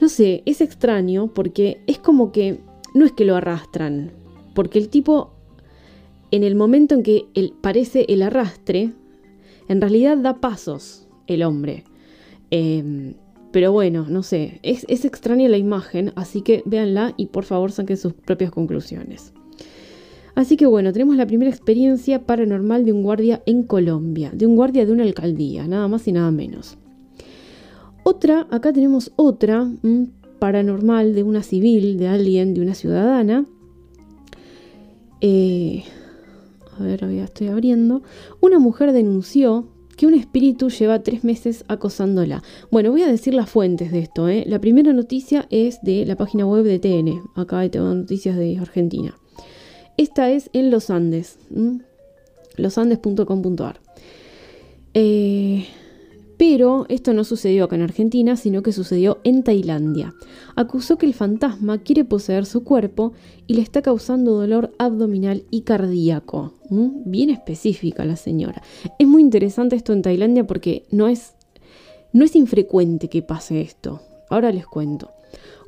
No 0.00 0.08
sé, 0.08 0.42
es 0.44 0.60
extraño 0.60 1.28
porque 1.28 1.80
es 1.86 1.98
como 1.98 2.32
que 2.32 2.58
no 2.94 3.04
es 3.04 3.12
que 3.12 3.24
lo 3.24 3.36
arrastran, 3.36 4.10
porque 4.54 4.78
el 4.78 4.88
tipo, 4.88 5.30
en 6.32 6.42
el 6.42 6.56
momento 6.56 6.96
en 6.96 7.04
que 7.04 7.26
parece 7.60 8.06
el 8.08 8.22
arrastre, 8.22 8.90
en 9.68 9.80
realidad 9.80 10.18
da 10.18 10.40
pasos 10.40 11.06
el 11.26 11.42
hombre. 11.42 11.84
Em, 12.50 13.14
pero 13.52 13.70
bueno, 13.70 14.06
no 14.08 14.22
sé, 14.22 14.58
es, 14.62 14.84
es 14.88 15.04
extraña 15.04 15.48
la 15.48 15.58
imagen, 15.58 16.12
así 16.16 16.40
que 16.40 16.62
véanla 16.64 17.14
y 17.16 17.26
por 17.26 17.44
favor 17.44 17.70
saquen 17.70 17.96
sus 17.96 18.14
propias 18.14 18.50
conclusiones. 18.50 19.32
Así 20.34 20.56
que 20.56 20.64
bueno, 20.64 20.92
tenemos 20.92 21.16
la 21.16 21.26
primera 21.26 21.50
experiencia 21.50 22.24
paranormal 22.24 22.86
de 22.86 22.92
un 22.92 23.02
guardia 23.02 23.42
en 23.44 23.64
Colombia, 23.64 24.30
de 24.34 24.46
un 24.46 24.56
guardia 24.56 24.86
de 24.86 24.92
una 24.92 25.02
alcaldía, 25.02 25.68
nada 25.68 25.88
más 25.88 26.08
y 26.08 26.12
nada 26.12 26.30
menos. 26.30 26.78
Otra, 28.04 28.48
acá 28.50 28.72
tenemos 28.72 29.12
otra 29.16 29.70
paranormal 30.38 31.14
de 31.14 31.22
una 31.22 31.42
civil, 31.42 31.98
de 31.98 32.08
alguien, 32.08 32.54
de 32.54 32.62
una 32.62 32.74
ciudadana. 32.74 33.44
Eh, 35.20 35.84
a 36.76 36.82
ver, 36.82 37.00
ya 37.14 37.24
estoy 37.24 37.48
abriendo. 37.48 38.02
Una 38.40 38.58
mujer 38.58 38.92
denunció 38.92 39.68
que 40.02 40.06
un 40.08 40.14
espíritu 40.14 40.68
lleva 40.68 41.04
tres 41.04 41.22
meses 41.22 41.64
acosándola. 41.68 42.42
Bueno, 42.72 42.90
voy 42.90 43.02
a 43.02 43.06
decir 43.06 43.34
las 43.34 43.48
fuentes 43.48 43.92
de 43.92 44.00
esto. 44.00 44.28
¿eh? 44.28 44.42
La 44.48 44.60
primera 44.60 44.92
noticia 44.92 45.46
es 45.48 45.80
de 45.82 46.04
la 46.04 46.16
página 46.16 46.44
web 46.44 46.64
de 46.64 46.80
TN. 46.80 47.22
Acá 47.36 47.68
tengo 47.70 47.94
noticias 47.94 48.36
de 48.36 48.58
Argentina. 48.58 49.16
Esta 49.96 50.28
es 50.32 50.50
en 50.54 50.72
Los 50.72 50.90
Andes, 50.90 51.38
losandes.com.ar. 52.56 53.80
Eh, 54.94 55.66
pero 56.36 56.86
esto 56.88 57.12
no 57.12 57.24
sucedió 57.24 57.64
acá 57.64 57.76
en 57.76 57.82
Argentina, 57.82 58.36
sino 58.36 58.62
que 58.62 58.72
sucedió 58.72 59.18
en 59.24 59.42
Tailandia. 59.42 60.14
Acusó 60.56 60.98
que 60.98 61.06
el 61.06 61.14
fantasma 61.14 61.78
quiere 61.78 62.04
poseer 62.04 62.46
su 62.46 62.64
cuerpo 62.64 63.12
y 63.46 63.54
le 63.54 63.62
está 63.62 63.82
causando 63.82 64.32
dolor 64.32 64.72
abdominal 64.78 65.44
y 65.50 65.62
cardíaco. 65.62 66.54
Bien 66.70 67.30
específica 67.30 68.04
la 68.04 68.16
señora. 68.16 68.62
Es 68.98 69.06
muy 69.06 69.22
interesante 69.22 69.76
esto 69.76 69.92
en 69.92 70.02
Tailandia 70.02 70.46
porque 70.46 70.84
no 70.90 71.08
es, 71.08 71.34
no 72.12 72.24
es 72.24 72.34
infrecuente 72.34 73.08
que 73.08 73.22
pase 73.22 73.60
esto. 73.60 74.00
Ahora 74.28 74.50
les 74.52 74.66
cuento. 74.66 75.10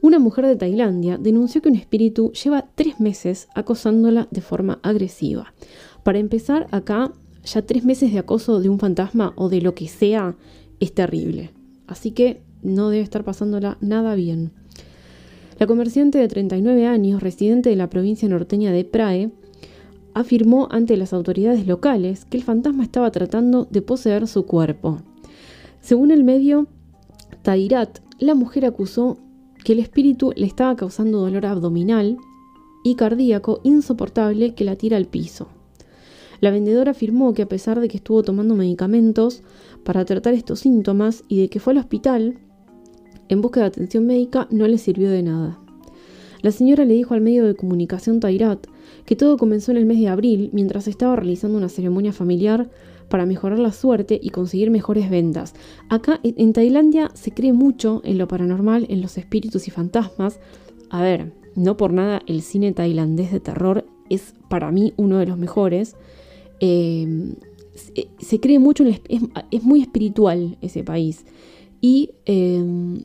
Una 0.00 0.18
mujer 0.18 0.46
de 0.46 0.56
Tailandia 0.56 1.16
denunció 1.18 1.62
que 1.62 1.68
un 1.68 1.76
espíritu 1.76 2.32
lleva 2.32 2.66
tres 2.74 3.00
meses 3.00 3.48
acosándola 3.54 4.28
de 4.30 4.42
forma 4.42 4.78
agresiva. 4.82 5.54
Para 6.02 6.18
empezar, 6.18 6.66
acá 6.70 7.12
ya 7.44 7.62
tres 7.62 7.84
meses 7.84 8.12
de 8.12 8.18
acoso 8.18 8.60
de 8.60 8.68
un 8.68 8.78
fantasma 8.78 9.32
o 9.36 9.48
de 9.48 9.60
lo 9.60 9.74
que 9.74 9.88
sea 9.88 10.36
es 10.80 10.94
terrible. 10.94 11.50
Así 11.86 12.10
que 12.10 12.42
no 12.62 12.90
debe 12.90 13.02
estar 13.02 13.24
pasándola 13.24 13.76
nada 13.80 14.14
bien. 14.14 14.52
La 15.58 15.66
comerciante 15.66 16.18
de 16.18 16.26
39 16.26 16.86
años, 16.86 17.22
residente 17.22 17.70
de 17.70 17.76
la 17.76 17.90
provincia 17.90 18.28
norteña 18.28 18.72
de 18.72 18.84
Prae, 18.84 19.30
afirmó 20.14 20.68
ante 20.70 20.96
las 20.96 21.12
autoridades 21.12 21.66
locales 21.66 22.24
que 22.24 22.36
el 22.36 22.42
fantasma 22.42 22.82
estaba 22.82 23.10
tratando 23.10 23.66
de 23.70 23.82
poseer 23.82 24.26
su 24.26 24.46
cuerpo. 24.46 25.00
Según 25.80 26.10
el 26.10 26.24
medio 26.24 26.66
Tairat, 27.42 27.98
la 28.18 28.34
mujer 28.34 28.64
acusó 28.64 29.18
que 29.64 29.72
el 29.72 29.80
espíritu 29.80 30.32
le 30.36 30.46
estaba 30.46 30.76
causando 30.76 31.20
dolor 31.20 31.46
abdominal 31.46 32.16
y 32.84 32.94
cardíaco 32.94 33.60
insoportable 33.64 34.54
que 34.54 34.64
la 34.64 34.76
tira 34.76 34.96
al 34.96 35.06
piso. 35.06 35.48
La 36.44 36.50
vendedora 36.50 36.90
afirmó 36.90 37.32
que 37.32 37.40
a 37.40 37.48
pesar 37.48 37.80
de 37.80 37.88
que 37.88 37.96
estuvo 37.96 38.22
tomando 38.22 38.54
medicamentos 38.54 39.42
para 39.82 40.04
tratar 40.04 40.34
estos 40.34 40.60
síntomas 40.60 41.24
y 41.26 41.40
de 41.40 41.48
que 41.48 41.58
fue 41.58 41.72
al 41.72 41.78
hospital 41.78 42.36
en 43.30 43.40
busca 43.40 43.60
de 43.60 43.66
atención 43.66 44.04
médica, 44.04 44.46
no 44.50 44.68
le 44.68 44.76
sirvió 44.76 45.08
de 45.08 45.22
nada. 45.22 45.58
La 46.42 46.50
señora 46.50 46.84
le 46.84 46.92
dijo 46.92 47.14
al 47.14 47.22
medio 47.22 47.46
de 47.46 47.54
comunicación 47.54 48.20
Tairat 48.20 48.66
que 49.06 49.16
todo 49.16 49.38
comenzó 49.38 49.70
en 49.70 49.78
el 49.78 49.86
mes 49.86 49.98
de 49.98 50.08
abril 50.08 50.50
mientras 50.52 50.86
estaba 50.86 51.16
realizando 51.16 51.56
una 51.56 51.70
ceremonia 51.70 52.12
familiar 52.12 52.68
para 53.08 53.24
mejorar 53.24 53.58
la 53.58 53.72
suerte 53.72 54.20
y 54.22 54.28
conseguir 54.28 54.70
mejores 54.70 55.08
ventas. 55.08 55.54
Acá 55.88 56.20
en 56.22 56.52
Tailandia 56.52 57.10
se 57.14 57.30
cree 57.30 57.54
mucho 57.54 58.02
en 58.04 58.18
lo 58.18 58.28
paranormal, 58.28 58.84
en 58.90 59.00
los 59.00 59.16
espíritus 59.16 59.66
y 59.66 59.70
fantasmas. 59.70 60.40
A 60.90 61.00
ver, 61.00 61.32
no 61.56 61.78
por 61.78 61.94
nada 61.94 62.20
el 62.26 62.42
cine 62.42 62.72
tailandés 62.72 63.32
de 63.32 63.40
terror 63.40 63.86
es 64.10 64.34
para 64.50 64.70
mí 64.70 64.92
uno 64.98 65.16
de 65.16 65.24
los 65.24 65.38
mejores. 65.38 65.96
Em, 66.60 67.34
se, 68.18 68.40
cree 68.40 68.58
mucho, 68.58 68.84
en 68.84 69.00
es, 69.50 69.62
muy 69.62 69.82
espiritual 69.82 70.56
ese 70.60 70.84
país 70.84 71.24
y 71.80 72.10
em, 72.24 73.04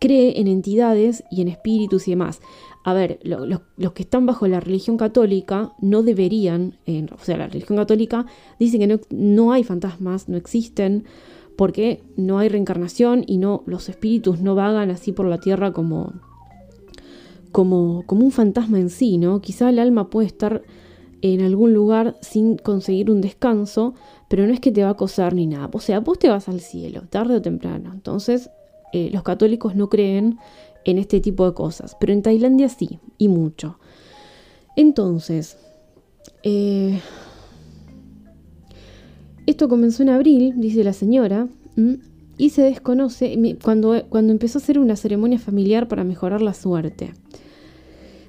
cree 0.00 0.40
en 0.40 0.48
entidades 0.48 1.22
y 1.30 1.42
en 1.42 1.48
espíritus 1.48 2.08
y 2.08 2.12
demás 2.12 2.40
a 2.84 2.92
ver, 2.92 3.18
los 3.24 3.92
que 3.94 4.02
están 4.02 4.26
bajo 4.26 4.46
la 4.46 4.60
religión 4.60 4.98
católica 4.98 5.72
no 5.80 6.02
deberían, 6.02 6.76
o 6.86 7.24
sea, 7.24 7.38
la 7.38 7.46
religión 7.46 7.78
católica 7.78 8.26
dice 8.58 8.78
que 8.78 9.00
no, 9.08 9.52
hay 9.52 9.64
fantasmas, 9.64 10.28
no 10.28 10.36
existen, 10.36 11.04
porque 11.56 12.02
no 12.18 12.38
hay 12.38 12.50
reencarnación 12.50 13.24
y 13.26 13.38
no 13.38 13.62
los 13.64 13.88
espíritus 13.88 14.40
no 14.40 14.54
vagan 14.54 14.90
así 14.90 15.12
por 15.12 15.24
la 15.24 15.40
tierra 15.40 15.72
como, 15.72 16.12
como, 17.52 18.02
como 18.04 18.26
un 18.26 18.32
fantasma 18.32 18.78
en 18.78 18.90
sí, 18.90 19.16
¿no? 19.16 19.40
Quizá 19.40 19.70
el 19.70 19.78
alma 19.78 20.10
puede 20.10 20.26
estar 20.26 20.62
en 21.32 21.40
algún 21.40 21.72
lugar 21.72 22.18
sin 22.20 22.58
conseguir 22.58 23.10
un 23.10 23.22
descanso, 23.22 23.94
pero 24.28 24.46
no 24.46 24.52
es 24.52 24.60
que 24.60 24.70
te 24.70 24.82
va 24.82 24.88
a 24.88 24.92
acosar 24.92 25.32
ni 25.32 25.46
nada. 25.46 25.70
O 25.72 25.80
sea, 25.80 26.00
vos 26.00 26.18
te 26.18 26.28
vas 26.28 26.50
al 26.50 26.60
cielo, 26.60 27.04
tarde 27.08 27.36
o 27.36 27.40
temprano. 27.40 27.92
Entonces, 27.94 28.50
eh, 28.92 29.08
los 29.10 29.22
católicos 29.22 29.74
no 29.74 29.88
creen 29.88 30.38
en 30.84 30.98
este 30.98 31.20
tipo 31.20 31.46
de 31.46 31.54
cosas, 31.54 31.96
pero 31.98 32.12
en 32.12 32.20
Tailandia 32.20 32.68
sí, 32.68 32.98
y 33.16 33.28
mucho. 33.28 33.78
Entonces, 34.76 35.56
eh, 36.42 37.00
esto 39.46 39.70
comenzó 39.70 40.02
en 40.02 40.10
abril, 40.10 40.52
dice 40.58 40.84
la 40.84 40.92
señora, 40.92 41.48
y 42.36 42.50
se 42.50 42.60
desconoce 42.60 43.56
cuando, 43.62 44.04
cuando 44.10 44.30
empezó 44.30 44.58
a 44.58 44.62
hacer 44.62 44.78
una 44.78 44.96
ceremonia 44.96 45.38
familiar 45.38 45.88
para 45.88 46.04
mejorar 46.04 46.42
la 46.42 46.52
suerte. 46.52 47.14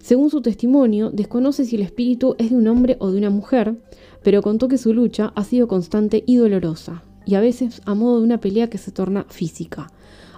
Según 0.05 0.29
su 0.29 0.41
testimonio, 0.41 1.09
desconoce 1.09 1.65
si 1.65 1.77
el 1.77 1.81
espíritu 1.81 2.35
es 2.37 2.51
de 2.51 2.55
un 2.55 2.67
hombre 2.67 2.95
o 2.99 3.09
de 3.09 3.17
una 3.17 3.31
mujer, 3.31 3.75
pero 4.21 4.43
contó 4.43 4.67
que 4.67 4.77
su 4.77 4.93
lucha 4.93 5.33
ha 5.35 5.43
sido 5.43 5.67
constante 5.67 6.23
y 6.27 6.35
dolorosa, 6.35 7.01
y 7.25 7.33
a 7.33 7.39
veces 7.39 7.81
a 7.85 7.95
modo 7.95 8.19
de 8.19 8.25
una 8.25 8.39
pelea 8.39 8.69
que 8.69 8.77
se 8.77 8.91
torna 8.91 9.25
física. 9.29 9.87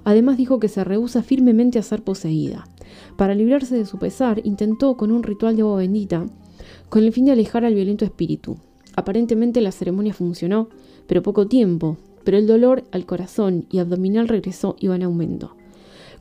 Además 0.05 0.37
dijo 0.37 0.61
que 0.61 0.69
se 0.69 0.85
rehúsa 0.85 1.21
firmemente 1.21 1.79
a 1.79 1.83
ser 1.83 2.01
poseída. 2.01 2.63
Para 3.17 3.35
librarse 3.35 3.75
de 3.75 3.85
su 3.85 3.99
pesar, 3.99 4.39
intentó 4.45 4.95
con 4.95 5.11
un 5.11 5.21
ritual 5.21 5.57
de 5.57 5.63
agua 5.63 5.79
bendita, 5.79 6.25
con 6.87 7.03
el 7.03 7.11
fin 7.11 7.25
de 7.25 7.33
alejar 7.33 7.65
al 7.65 7.75
violento 7.75 8.05
espíritu. 8.05 8.55
Aparentemente 8.95 9.59
la 9.59 9.73
ceremonia 9.73 10.13
funcionó, 10.13 10.69
pero 11.07 11.23
poco 11.23 11.47
tiempo, 11.47 11.97
pero 12.23 12.37
el 12.37 12.47
dolor 12.47 12.85
al 12.93 13.05
corazón 13.05 13.65
y 13.69 13.79
abdominal 13.79 14.29
regresó 14.29 14.77
y 14.79 14.87
va 14.87 14.95
en 14.95 15.03
aumento. 15.03 15.57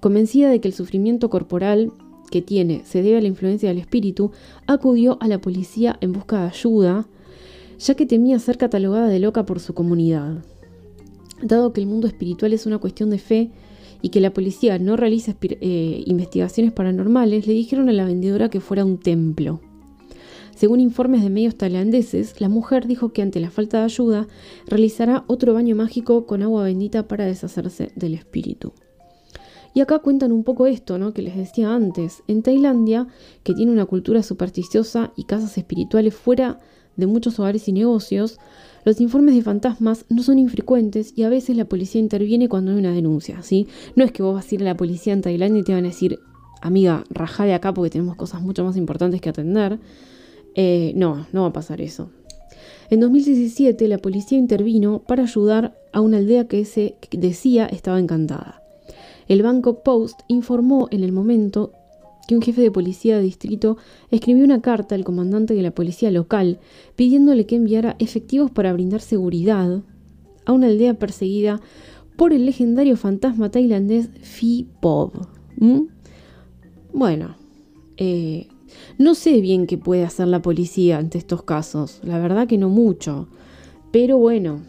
Convencida 0.01 0.51
de 0.51 0.61
que 0.61 0.67
el 0.67 0.75
sufrimiento 0.75 1.31
corporal 1.31 1.93
que 2.31 2.43
tiene 2.43 2.83
se 2.85 3.03
debe 3.03 3.19
a 3.19 3.21
la 3.21 3.29
influencia 3.29 3.69
del 3.69 3.79
espíritu, 3.79 4.33
acudió 4.67 5.19
a 5.21 5.29
la 5.29 5.41
policía 5.41 5.97
en 6.01 6.13
busca 6.13 6.41
de 6.41 6.49
ayuda, 6.49 7.07
ya 7.79 7.95
que 7.95 8.07
temía 8.07 8.39
ser 8.39 8.59
catalogada 8.59 9.09
de 9.09 9.19
loca 9.19 9.47
por 9.47 9.61
su 9.61 9.75
comunidad. 9.75 10.45
Dado 11.43 11.73
que 11.73 11.81
el 11.81 11.87
mundo 11.87 12.07
espiritual 12.07 12.53
es 12.53 12.67
una 12.67 12.79
cuestión 12.79 13.11
de 13.11 13.19
fe, 13.19 13.51
y 14.03 14.11
que 14.11 14.21
la 14.21 14.33
policía 14.33 14.79
no 14.79 14.97
realiza 14.97 15.35
eh, 15.41 16.03
investigaciones 16.07 16.73
paranormales, 16.73 17.47
le 17.47 17.55
dijeron 17.55 17.89
a 17.89 17.93
la 17.93 18.05
vendedora 18.05 18.49
que 18.49 18.61
fuera 18.61 18.85
un 18.85 18.99
templo. 18.99 19.61
Según 20.55 20.81
informes 20.81 21.23
de 21.23 21.31
medios 21.31 21.57
tailandeses, 21.57 22.41
la 22.41 22.49
mujer 22.49 22.87
dijo 22.87 23.13
que 23.13 23.23
ante 23.23 23.41
la 23.41 23.51
falta 23.51 23.79
de 23.79 23.85
ayuda 23.85 24.27
realizará 24.67 25.25
otro 25.27 25.53
baño 25.53 25.77
mágico 25.77 26.25
con 26.25 26.43
agua 26.43 26.65
bendita 26.65 27.09
para 27.09 27.27
deshacerse 27.27 27.91
del 27.95 28.15
espíritu. 28.15 28.73
Y 29.77 29.83
acá 29.83 29.99
cuentan 29.99 30.33
un 30.33 30.43
poco 30.43 30.67
esto, 30.67 30.97
¿no? 30.97 31.13
Que 31.13 31.21
les 31.21 31.37
decía 31.37 31.75
antes. 31.75 32.23
En 32.29 32.41
Tailandia, 32.41 33.09
que 33.43 33.53
tiene 33.53 33.73
una 33.73 33.85
cultura 33.85 34.23
supersticiosa 34.23 35.13
y 35.17 35.25
casas 35.25 35.59
espirituales 35.59 36.15
fuera 36.15 36.61
de 36.97 37.05
muchos 37.05 37.39
hogares 37.39 37.69
y 37.69 37.75
negocios, 37.75 38.39
los 38.87 39.03
informes 39.03 39.35
de 39.35 39.43
fantasmas 39.43 40.07
no 40.09 40.23
son 40.23 40.39
infrecuentes 40.39 41.13
y 41.15 41.25
a 41.25 41.29
veces 41.29 41.59
la 41.59 41.67
policía 41.67 42.01
interviene 42.01 42.49
cuando 42.49 42.71
hay 42.71 42.79
una 42.79 42.95
denuncia, 42.95 43.43
¿sí? 43.43 43.69
No 43.97 44.03
es 44.03 44.13
que 44.13 44.23
vos 44.23 44.35
vas 44.35 44.51
a 44.51 44.55
ir 44.55 44.63
a 44.63 44.65
la 44.65 44.79
policía 44.79 45.13
en 45.13 45.21
Tailandia 45.21 45.61
y 45.61 45.65
te 45.65 45.75
van 45.75 45.85
a 45.85 45.89
decir, 45.89 46.21
amiga, 46.63 47.05
rajá 47.11 47.45
de 47.45 47.53
acá 47.53 47.75
porque 47.75 47.91
tenemos 47.91 48.17
cosas 48.17 48.41
mucho 48.41 48.65
más 48.65 48.79
importantes 48.79 49.21
que 49.21 49.29
atender. 49.29 49.79
Eh, 50.55 50.95
no, 50.97 51.27
no 51.35 51.43
va 51.43 51.49
a 51.49 51.53
pasar 51.53 51.83
eso. 51.83 52.09
En 52.89 53.01
2017 53.01 53.89
la 53.89 53.99
policía 53.99 54.39
intervino 54.39 55.03
para 55.07 55.25
ayudar 55.25 55.77
a 55.93 56.01
una 56.01 56.17
aldea 56.17 56.49
que 56.49 56.65
se 56.65 56.97
decía 57.11 57.67
estaba 57.67 57.99
encantada. 57.99 58.63
El 59.29 59.43
Bangkok 59.43 59.83
Post 59.83 60.21
informó 60.29 60.89
en 60.91 61.03
el 61.03 61.13
momento 61.13 61.73
que 62.27 62.35
un 62.35 62.43
jefe 62.43 62.61
de 62.61 62.71
policía 62.71 63.17
de 63.17 63.23
distrito 63.23 63.77
escribió 64.11 64.45
una 64.45 64.61
carta 64.61 64.95
al 64.95 65.05
comandante 65.05 65.55
de 65.55 65.63
la 65.63 65.71
policía 65.71 66.11
local 66.11 66.59
pidiéndole 66.97 67.47
que 67.47 67.57
enviara 67.57 67.97
efectivos 67.99 68.51
para 68.51 68.73
brindar 68.73 69.01
seguridad 69.01 69.83
a 70.45 70.53
una 70.53 70.67
aldea 70.67 70.95
perseguida 70.95 71.61
por 72.17 72.33
el 72.33 72.47
legendario 72.47 72.97
fantasma 72.97 73.51
tailandés 73.51 74.09
Phi 74.23 74.67
Pov. 74.81 75.13
¿Mm? 75.59 75.83
Bueno, 76.93 77.37
eh, 77.97 78.49
no 78.99 79.15
sé 79.15 79.41
bien 79.41 79.67
qué 79.67 79.79
puede 79.79 80.05
hacer 80.05 80.29
la 80.29 80.43
policía 80.43 80.99
ante 80.99 81.19
estos 81.19 81.43
casos, 81.43 82.01
la 82.03 82.19
verdad 82.19 82.47
que 82.47 82.59
no 82.59 82.69
mucho, 82.69 83.29
pero 83.93 84.19
bueno, 84.19 84.61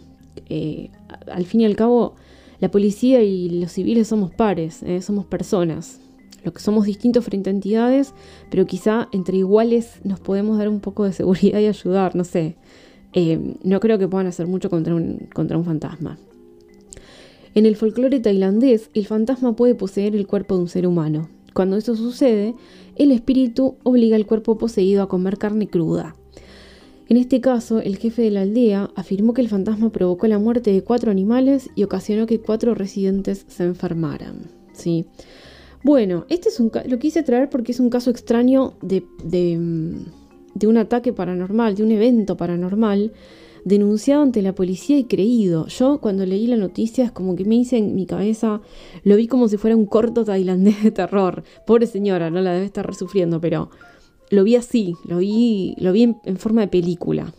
eh, 0.50 0.92
al 1.32 1.46
fin 1.46 1.62
y 1.62 1.66
al 1.66 1.76
cabo, 1.76 2.16
la 2.60 2.72
policía 2.72 3.24
y 3.24 3.50
los 3.50 3.72
civiles 3.72 4.08
somos 4.08 4.32
pares, 4.32 4.84
eh, 4.84 5.02
somos 5.02 5.26
personas, 5.26 6.00
lo 6.44 6.54
que 6.54 6.62
somos 6.62 6.86
distintos 6.86 7.26
frente 7.26 7.50
a 7.50 7.54
entidades, 7.54 8.14
pero 8.50 8.66
quizá 8.66 9.10
entre 9.12 9.38
iguales 9.38 10.00
nos 10.04 10.20
podemos 10.20 10.58
dar 10.58 10.70
un 10.70 10.80
poco 10.80 11.04
de 11.04 11.14
seguridad 11.14 11.60
y 11.60 11.68
ayudar, 11.68 12.16
no 12.16 12.24
sé. 12.24 12.56
no 13.64 13.80
creo 13.80 13.98
que 13.98 14.08
puedan 14.08 14.28
hacer 14.28 14.48
mucho 14.48 14.70
contra 14.70 14.96
un, 14.96 15.28
contra 15.34 15.58
un 15.58 15.66
fantasma. 15.66 16.18
En 17.58 17.66
el 17.66 17.76
folclore 17.76 18.20
tailandés, 18.20 18.92
el 18.94 19.08
fantasma 19.08 19.56
puede 19.56 19.74
poseer 19.74 20.16
el 20.16 20.28
cuerpo 20.28 20.56
de 20.56 20.62
un 20.62 20.70
ser 20.70 20.86
humano. 20.86 21.28
Cuando 21.56 21.76
eso 21.76 21.96
sucede, 21.96 22.54
el 22.96 23.12
espíritu 23.12 23.78
obliga 23.82 24.16
al 24.16 24.28
cuerpo 24.28 24.60
poseído 24.60 25.02
a 25.02 25.10
comer 25.10 25.40
carne 25.40 25.68
cruda. 25.68 26.16
En 27.10 27.18
este 27.18 27.40
caso, 27.40 27.80
el 27.80 27.98
jefe 27.98 28.24
de 28.24 28.32
la 28.32 28.42
aldea 28.42 28.92
afirmó 28.96 29.34
que 29.34 29.42
el 29.42 29.50
fantasma 29.50 29.92
provocó 29.92 30.28
la 30.28 30.40
muerte 30.40 30.72
de 30.72 30.84
cuatro 30.84 31.10
animales 31.10 31.70
y 31.76 31.84
ocasionó 31.84 32.26
que 32.26 32.40
cuatro 32.40 32.76
residentes 32.76 33.46
se 33.48 33.64
enfermaran. 33.64 34.52
¿sí? 34.74 35.06
Bueno, 35.84 36.26
este 36.30 36.50
es 36.50 36.60
un 36.60 36.72
lo 36.88 37.00
quise 37.00 37.24
traer 37.24 37.50
porque 37.50 37.72
es 37.72 37.80
un 37.80 37.90
caso 37.90 38.10
extraño 38.10 38.74
de, 38.82 39.06
de, 39.24 39.58
de 40.54 40.68
un 40.68 40.78
ataque 40.78 41.14
paranormal, 41.14 41.76
de 41.76 41.84
un 41.84 41.92
evento 41.92 42.36
paranormal 42.36 43.14
denunciado 43.64 44.24
ante 44.24 44.42
la 44.42 44.56
policía 44.56 44.98
y 44.98 45.04
creído. 45.04 45.68
Yo 45.68 46.00
cuando 46.00 46.26
leí 46.26 46.48
la 46.48 46.56
noticia 46.56 47.06
es 47.06 47.12
como 47.12 47.36
que 47.36 47.46
me 47.46 47.56
hice 47.56 47.78
en 47.78 47.96
mi 47.96 48.06
cabeza, 48.06 48.62
lo 49.04 49.16
vi 49.16 49.28
como 49.28 49.48
si 49.48 49.58
fuera 49.58 49.76
un 49.76 49.86
corto 49.86 50.24
tailandés 50.24 50.84
de 50.84 50.92
terror. 50.92 51.44
Pobre 51.66 51.86
señora, 51.86 52.30
no 52.30 52.42
la 52.42 52.54
debe 52.54 52.66
estar 52.66 52.88
resufriendo, 52.88 53.42
pero 53.42 53.70
lo 54.30 54.44
vi 54.44 54.56
así, 54.56 54.96
lo 55.06 55.18
vi, 55.18 55.76
lo 55.80 55.92
vi 55.92 56.16
en, 56.24 56.38
forma 56.38 56.62
de 56.62 56.68
película. 56.68 57.34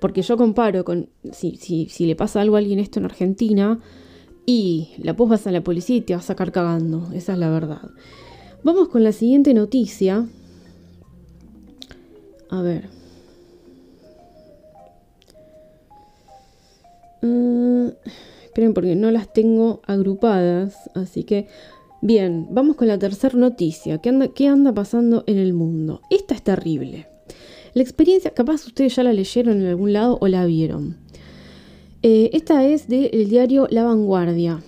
Porque 0.00 0.22
yo 0.22 0.36
comparo 0.36 0.84
con 0.84 1.08
si, 1.32 1.56
si, 1.56 1.88
si, 1.88 2.06
le 2.06 2.16
pasa 2.16 2.40
algo 2.40 2.56
a 2.56 2.58
alguien 2.58 2.78
esto 2.78 2.98
en 2.98 3.06
Argentina 3.06 3.80
y 4.46 4.90
la 4.98 5.14
vas 5.14 5.46
a 5.46 5.52
la 5.52 5.62
policía 5.62 5.96
y 5.96 6.00
te 6.02 6.14
vas 6.14 6.24
a 6.24 6.28
sacar 6.28 6.52
cagando, 6.52 7.10
esa 7.14 7.32
es 7.32 7.38
la 7.38 7.50
verdad. 7.50 7.90
Vamos 8.62 8.88
con 8.88 9.02
la 9.02 9.12
siguiente 9.12 9.54
noticia. 9.54 10.26
A 12.50 12.62
ver. 12.62 12.88
Mm, 17.22 17.88
esperen 18.44 18.74
porque 18.74 18.94
no 18.94 19.10
las 19.10 19.32
tengo 19.32 19.80
agrupadas, 19.86 20.90
así 20.94 21.24
que... 21.24 21.48
Bien, 22.04 22.48
vamos 22.50 22.76
con 22.76 22.86
la 22.86 22.98
tercera 22.98 23.38
noticia. 23.38 23.96
¿Qué 23.96 24.10
anda, 24.10 24.28
¿Qué 24.28 24.46
anda 24.46 24.74
pasando 24.74 25.24
en 25.26 25.38
el 25.38 25.54
mundo? 25.54 26.02
Esta 26.10 26.34
es 26.34 26.42
terrible. 26.42 27.06
La 27.72 27.80
experiencia, 27.80 28.32
capaz 28.32 28.66
ustedes 28.66 28.94
ya 28.94 29.02
la 29.02 29.14
leyeron 29.14 29.62
en 29.62 29.68
algún 29.68 29.94
lado 29.94 30.18
o 30.20 30.28
la 30.28 30.44
vieron. 30.44 30.98
Eh, 32.02 32.28
esta 32.34 32.62
es 32.66 32.88
del 32.88 33.30
diario 33.30 33.68
La 33.70 33.84
Vanguardia. 33.84 34.62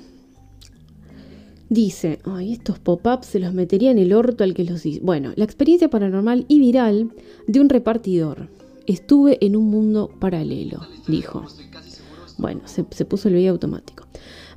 Dice, 1.68 2.20
ay, 2.24 2.54
estos 2.54 2.78
pop-ups 2.78 3.26
se 3.26 3.38
los 3.38 3.52
metería 3.52 3.90
en 3.90 3.98
el 3.98 4.14
orto 4.14 4.42
al 4.42 4.54
que 4.54 4.64
los 4.64 4.82
dice. 4.82 5.00
Bueno, 5.02 5.34
la 5.36 5.44
experiencia 5.44 5.90
paranormal 5.90 6.46
y 6.48 6.58
viral 6.58 7.10
de 7.46 7.60
un 7.60 7.68
repartidor. 7.68 8.48
Estuve 8.86 9.36
en 9.44 9.56
un 9.56 9.68
mundo 9.68 10.10
paralelo, 10.20 10.80
dijo. 11.06 11.44
Bueno, 12.38 12.62
se, 12.64 12.82
puso 13.04 13.28
el 13.28 13.34
video 13.34 13.52
automático. 13.52 14.06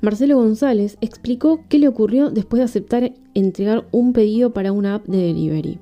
Marcelo 0.01 0.37
González 0.37 0.97
explicó 1.01 1.65
qué 1.67 1.77
le 1.77 1.89
ocurrió 1.89 2.29
después 2.29 2.59
de 2.59 2.65
aceptar 2.65 3.13
entregar 3.33 3.85
un 3.91 4.13
pedido 4.13 4.53
para 4.53 4.71
una 4.71 4.95
app 4.95 5.05
de 5.07 5.17
delivery. 5.17 5.79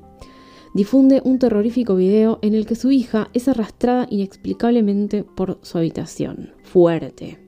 Difunde 0.73 1.21
un 1.23 1.39
terrorífico 1.39 1.95
video 1.95 2.39
en 2.41 2.53
el 2.53 2.65
que 2.65 2.75
su 2.75 2.91
hija 2.91 3.29
es 3.33 3.47
arrastrada 3.47 4.07
inexplicablemente 4.09 5.23
por 5.23 5.59
su 5.61 5.77
habitación. 5.77 6.51
Fuerte. 6.63 7.39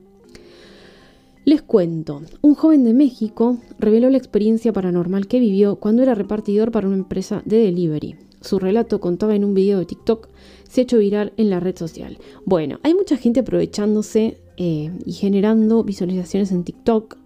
Les 1.44 1.62
cuento, 1.62 2.22
un 2.42 2.54
joven 2.54 2.84
de 2.84 2.92
México 2.92 3.58
reveló 3.78 4.08
la 4.10 4.18
experiencia 4.18 4.72
paranormal 4.72 5.26
que 5.26 5.40
vivió 5.40 5.76
cuando 5.76 6.02
era 6.02 6.14
repartidor 6.14 6.70
para 6.70 6.86
una 6.86 6.98
empresa 6.98 7.42
de 7.44 7.58
delivery. 7.58 8.16
Su 8.40 8.58
relato 8.58 9.00
contaba 9.00 9.34
en 9.34 9.44
un 9.44 9.54
video 9.54 9.78
de 9.78 9.86
TikTok 9.86 10.28
se 10.68 10.80
ha 10.80 10.84
hecho 10.84 10.98
viral 10.98 11.32
en 11.36 11.50
la 11.50 11.60
red 11.60 11.76
social. 11.76 12.18
Bueno, 12.44 12.78
hay 12.82 12.94
mucha 12.94 13.16
gente 13.16 13.40
aprovechándose 13.40 14.38
eh, 14.62 14.92
y 15.06 15.12
generando 15.12 15.82
visualizaciones 15.82 16.52
en 16.52 16.64
TikTok, 16.64 17.16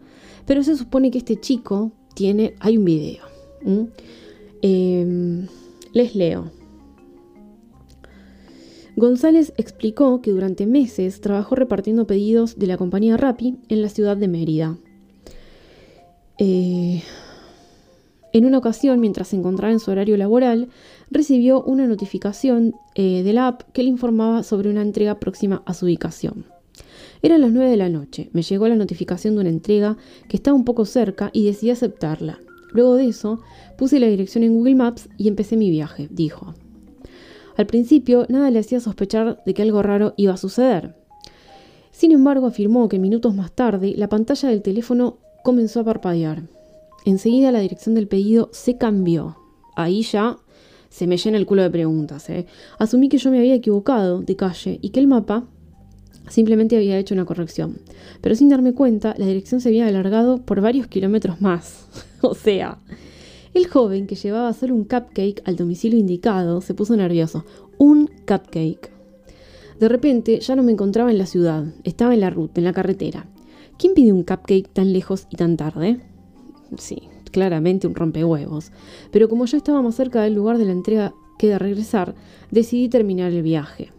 pero 0.46 0.62
se 0.62 0.76
supone 0.76 1.10
que 1.10 1.18
este 1.18 1.34
chico 1.40 1.90
tiene, 2.14 2.54
hay 2.60 2.78
un 2.78 2.84
video. 2.84 3.24
Em, 4.62 5.48
les 5.92 6.14
leo. 6.14 6.52
González 8.94 9.52
explicó 9.56 10.22
que 10.22 10.30
durante 10.30 10.64
meses 10.64 11.20
trabajó 11.20 11.56
repartiendo 11.56 12.06
pedidos 12.06 12.56
de 12.56 12.68
la 12.68 12.76
compañía 12.76 13.16
Rappi 13.16 13.58
en 13.68 13.82
la 13.82 13.88
ciudad 13.88 14.16
de 14.16 14.28
Mérida. 14.28 14.78
Eh, 16.38 17.02
en 18.32 18.44
una 18.44 18.58
ocasión, 18.58 19.00
mientras 19.00 19.26
se 19.26 19.36
encontraba 19.36 19.72
en 19.72 19.80
su 19.80 19.90
horario 19.90 20.16
laboral, 20.16 20.68
recibió 21.10 21.64
una 21.64 21.88
notificación 21.88 22.76
eh, 22.94 23.24
de 23.24 23.32
la 23.32 23.48
app 23.48 23.62
que 23.72 23.82
le 23.82 23.88
informaba 23.88 24.44
sobre 24.44 24.70
una 24.70 24.82
entrega 24.82 25.18
próxima 25.18 25.64
a 25.66 25.74
su 25.74 25.86
ubicación. 25.86 26.53
Eran 27.24 27.40
las 27.40 27.52
9 27.52 27.70
de 27.70 27.78
la 27.78 27.88
noche, 27.88 28.28
me 28.34 28.42
llegó 28.42 28.68
la 28.68 28.74
notificación 28.74 29.34
de 29.34 29.40
una 29.40 29.48
entrega 29.48 29.96
que 30.28 30.37
estaba 30.37 30.54
un 30.54 30.66
poco 30.66 30.84
cerca 30.84 31.30
y 31.32 31.46
decidí 31.46 31.70
aceptarla. 31.70 32.38
Luego 32.70 32.96
de 32.96 33.06
eso, 33.06 33.40
puse 33.78 33.98
la 33.98 34.08
dirección 34.08 34.44
en 34.44 34.52
Google 34.52 34.74
Maps 34.74 35.08
y 35.16 35.28
empecé 35.28 35.56
mi 35.56 35.70
viaje, 35.70 36.06
dijo. 36.10 36.52
Al 37.56 37.64
principio, 37.64 38.26
nada 38.28 38.50
le 38.50 38.58
hacía 38.58 38.78
sospechar 38.78 39.42
de 39.46 39.54
que 39.54 39.62
algo 39.62 39.82
raro 39.82 40.12
iba 40.18 40.34
a 40.34 40.37
suceder. 40.37 40.96
Sin 41.92 42.12
embargo, 42.12 42.46
afirmó 42.46 42.90
que 42.90 42.98
minutos 42.98 43.34
más 43.34 43.52
tarde 43.52 43.94
la 43.96 44.10
pantalla 44.10 44.50
del 44.50 44.60
teléfono 44.60 45.16
comenzó 45.42 45.80
a 45.80 45.84
parpadear. 45.84 46.42
Enseguida 47.06 47.52
la 47.52 47.60
dirección 47.60 47.94
del 47.94 48.06
pedido 48.06 48.50
se 48.52 48.76
cambió. 48.76 49.38
Ahí 49.76 50.02
ya 50.02 50.37
se 50.90 51.06
me 51.06 51.16
llena 51.16 51.38
el 51.38 51.46
culo 51.46 51.62
de 51.62 51.70
preguntas. 51.70 52.28
¿eh? 52.28 52.44
Asumí 52.78 53.08
que 53.08 53.16
yo 53.16 53.30
me 53.30 53.38
había 53.38 53.54
equivocado 53.54 54.20
de 54.20 54.37
calle 54.37 54.78
y 54.82 54.90
que 54.90 55.00
el 55.00 55.06
mapa 55.06 55.44
simplemente 56.28 56.76
había 56.76 56.98
hecho 56.98 57.14
una 57.14 57.24
corrección. 57.24 57.78
Pero 58.20 58.34
sin 58.34 58.48
darme 58.48 58.72
cuenta, 58.72 59.14
la 59.18 59.26
dirección 59.26 59.60
se 59.60 59.68
había 59.68 59.87
alargado 59.87 60.38
por 60.42 60.60
varios 60.60 60.87
kilómetros 60.87 61.40
más. 61.40 61.87
o 62.22 62.34
sea, 62.34 62.78
el 63.54 63.68
joven 63.68 64.06
que 64.06 64.16
llevaba 64.16 64.52
solo 64.52 64.74
un 64.74 64.84
cupcake 64.84 65.42
al 65.44 65.56
domicilio 65.56 65.98
indicado 65.98 66.60
se 66.60 66.74
puso 66.74 66.96
nervioso. 66.96 67.44
Un 67.78 68.08
cupcake. 68.26 68.90
De 69.78 69.88
repente 69.88 70.40
ya 70.40 70.56
no 70.56 70.62
me 70.62 70.72
encontraba 70.72 71.10
en 71.10 71.18
la 71.18 71.26
ciudad, 71.26 71.64
estaba 71.84 72.14
en 72.14 72.20
la 72.20 72.30
ruta, 72.30 72.60
en 72.60 72.64
la 72.64 72.72
carretera. 72.72 73.26
¿Quién 73.78 73.94
pide 73.94 74.12
un 74.12 74.22
cupcake 74.22 74.72
tan 74.72 74.92
lejos 74.92 75.26
y 75.30 75.37
tan 75.37 75.56
tarde? 75.56 76.00
Sí, 76.78 77.02
claramente 77.32 77.87
un 77.87 77.94
rompehuevos. 77.94 78.70
Pero 79.10 79.28
como 79.28 79.46
ya 79.46 79.56
estaba 79.56 79.82
más 79.82 79.96
cerca 79.96 80.22
del 80.22 80.34
lugar 80.34 80.58
de 80.58 80.64
la 80.64 80.72
entrega 80.72 81.14
que 81.38 81.48
de 81.48 81.58
regresar, 81.58 82.14
decidí 82.50 82.88
terminar 82.88 83.32
el 83.32 83.42
viaje. 83.42 83.92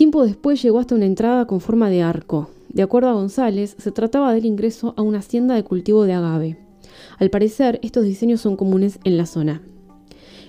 Tiempo 0.00 0.24
después 0.24 0.62
llegó 0.62 0.78
hasta 0.78 0.94
una 0.94 1.04
entrada 1.04 1.44
con 1.44 1.60
forma 1.60 1.90
de 1.90 2.00
arco. 2.00 2.48
De 2.70 2.80
acuerdo 2.80 3.10
a 3.10 3.12
González, 3.12 3.76
se 3.78 3.92
trataba 3.92 4.32
del 4.32 4.46
ingreso 4.46 4.94
a 4.96 5.02
una 5.02 5.18
hacienda 5.18 5.54
de 5.54 5.62
cultivo 5.62 6.04
de 6.04 6.14
agave. 6.14 6.56
Al 7.18 7.28
parecer, 7.28 7.78
estos 7.82 8.04
diseños 8.04 8.40
son 8.40 8.56
comunes 8.56 8.98
en 9.04 9.18
la 9.18 9.26
zona. 9.26 9.60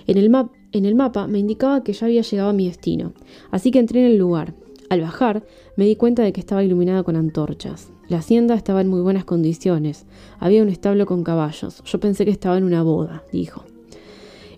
En 0.06 0.16
el, 0.16 0.34
en 0.72 0.86
el 0.86 0.94
mapa 0.94 1.26
me 1.26 1.38
indicaba 1.38 1.84
que 1.84 1.92
ya 1.92 2.06
había 2.06 2.22
llegado 2.22 2.48
a 2.48 2.54
mi 2.54 2.66
destino, 2.66 3.12
así 3.50 3.70
que 3.70 3.78
entré 3.78 4.00
en 4.00 4.12
el 4.12 4.16
lugar. 4.16 4.54
Al 4.88 5.02
bajar, 5.02 5.44
me 5.76 5.84
di 5.84 5.96
cuenta 5.96 6.22
de 6.22 6.32
que 6.32 6.40
estaba 6.40 6.64
iluminada 6.64 7.02
con 7.02 7.16
antorchas. 7.16 7.90
La 8.08 8.20
hacienda 8.20 8.54
estaba 8.54 8.80
en 8.80 8.88
muy 8.88 9.02
buenas 9.02 9.26
condiciones. 9.26 10.06
Había 10.38 10.62
un 10.62 10.70
establo 10.70 11.04
con 11.04 11.24
caballos. 11.24 11.82
Yo 11.84 12.00
pensé 12.00 12.24
que 12.24 12.30
estaba 12.30 12.56
en 12.56 12.64
una 12.64 12.82
boda, 12.82 13.22
dijo. 13.30 13.66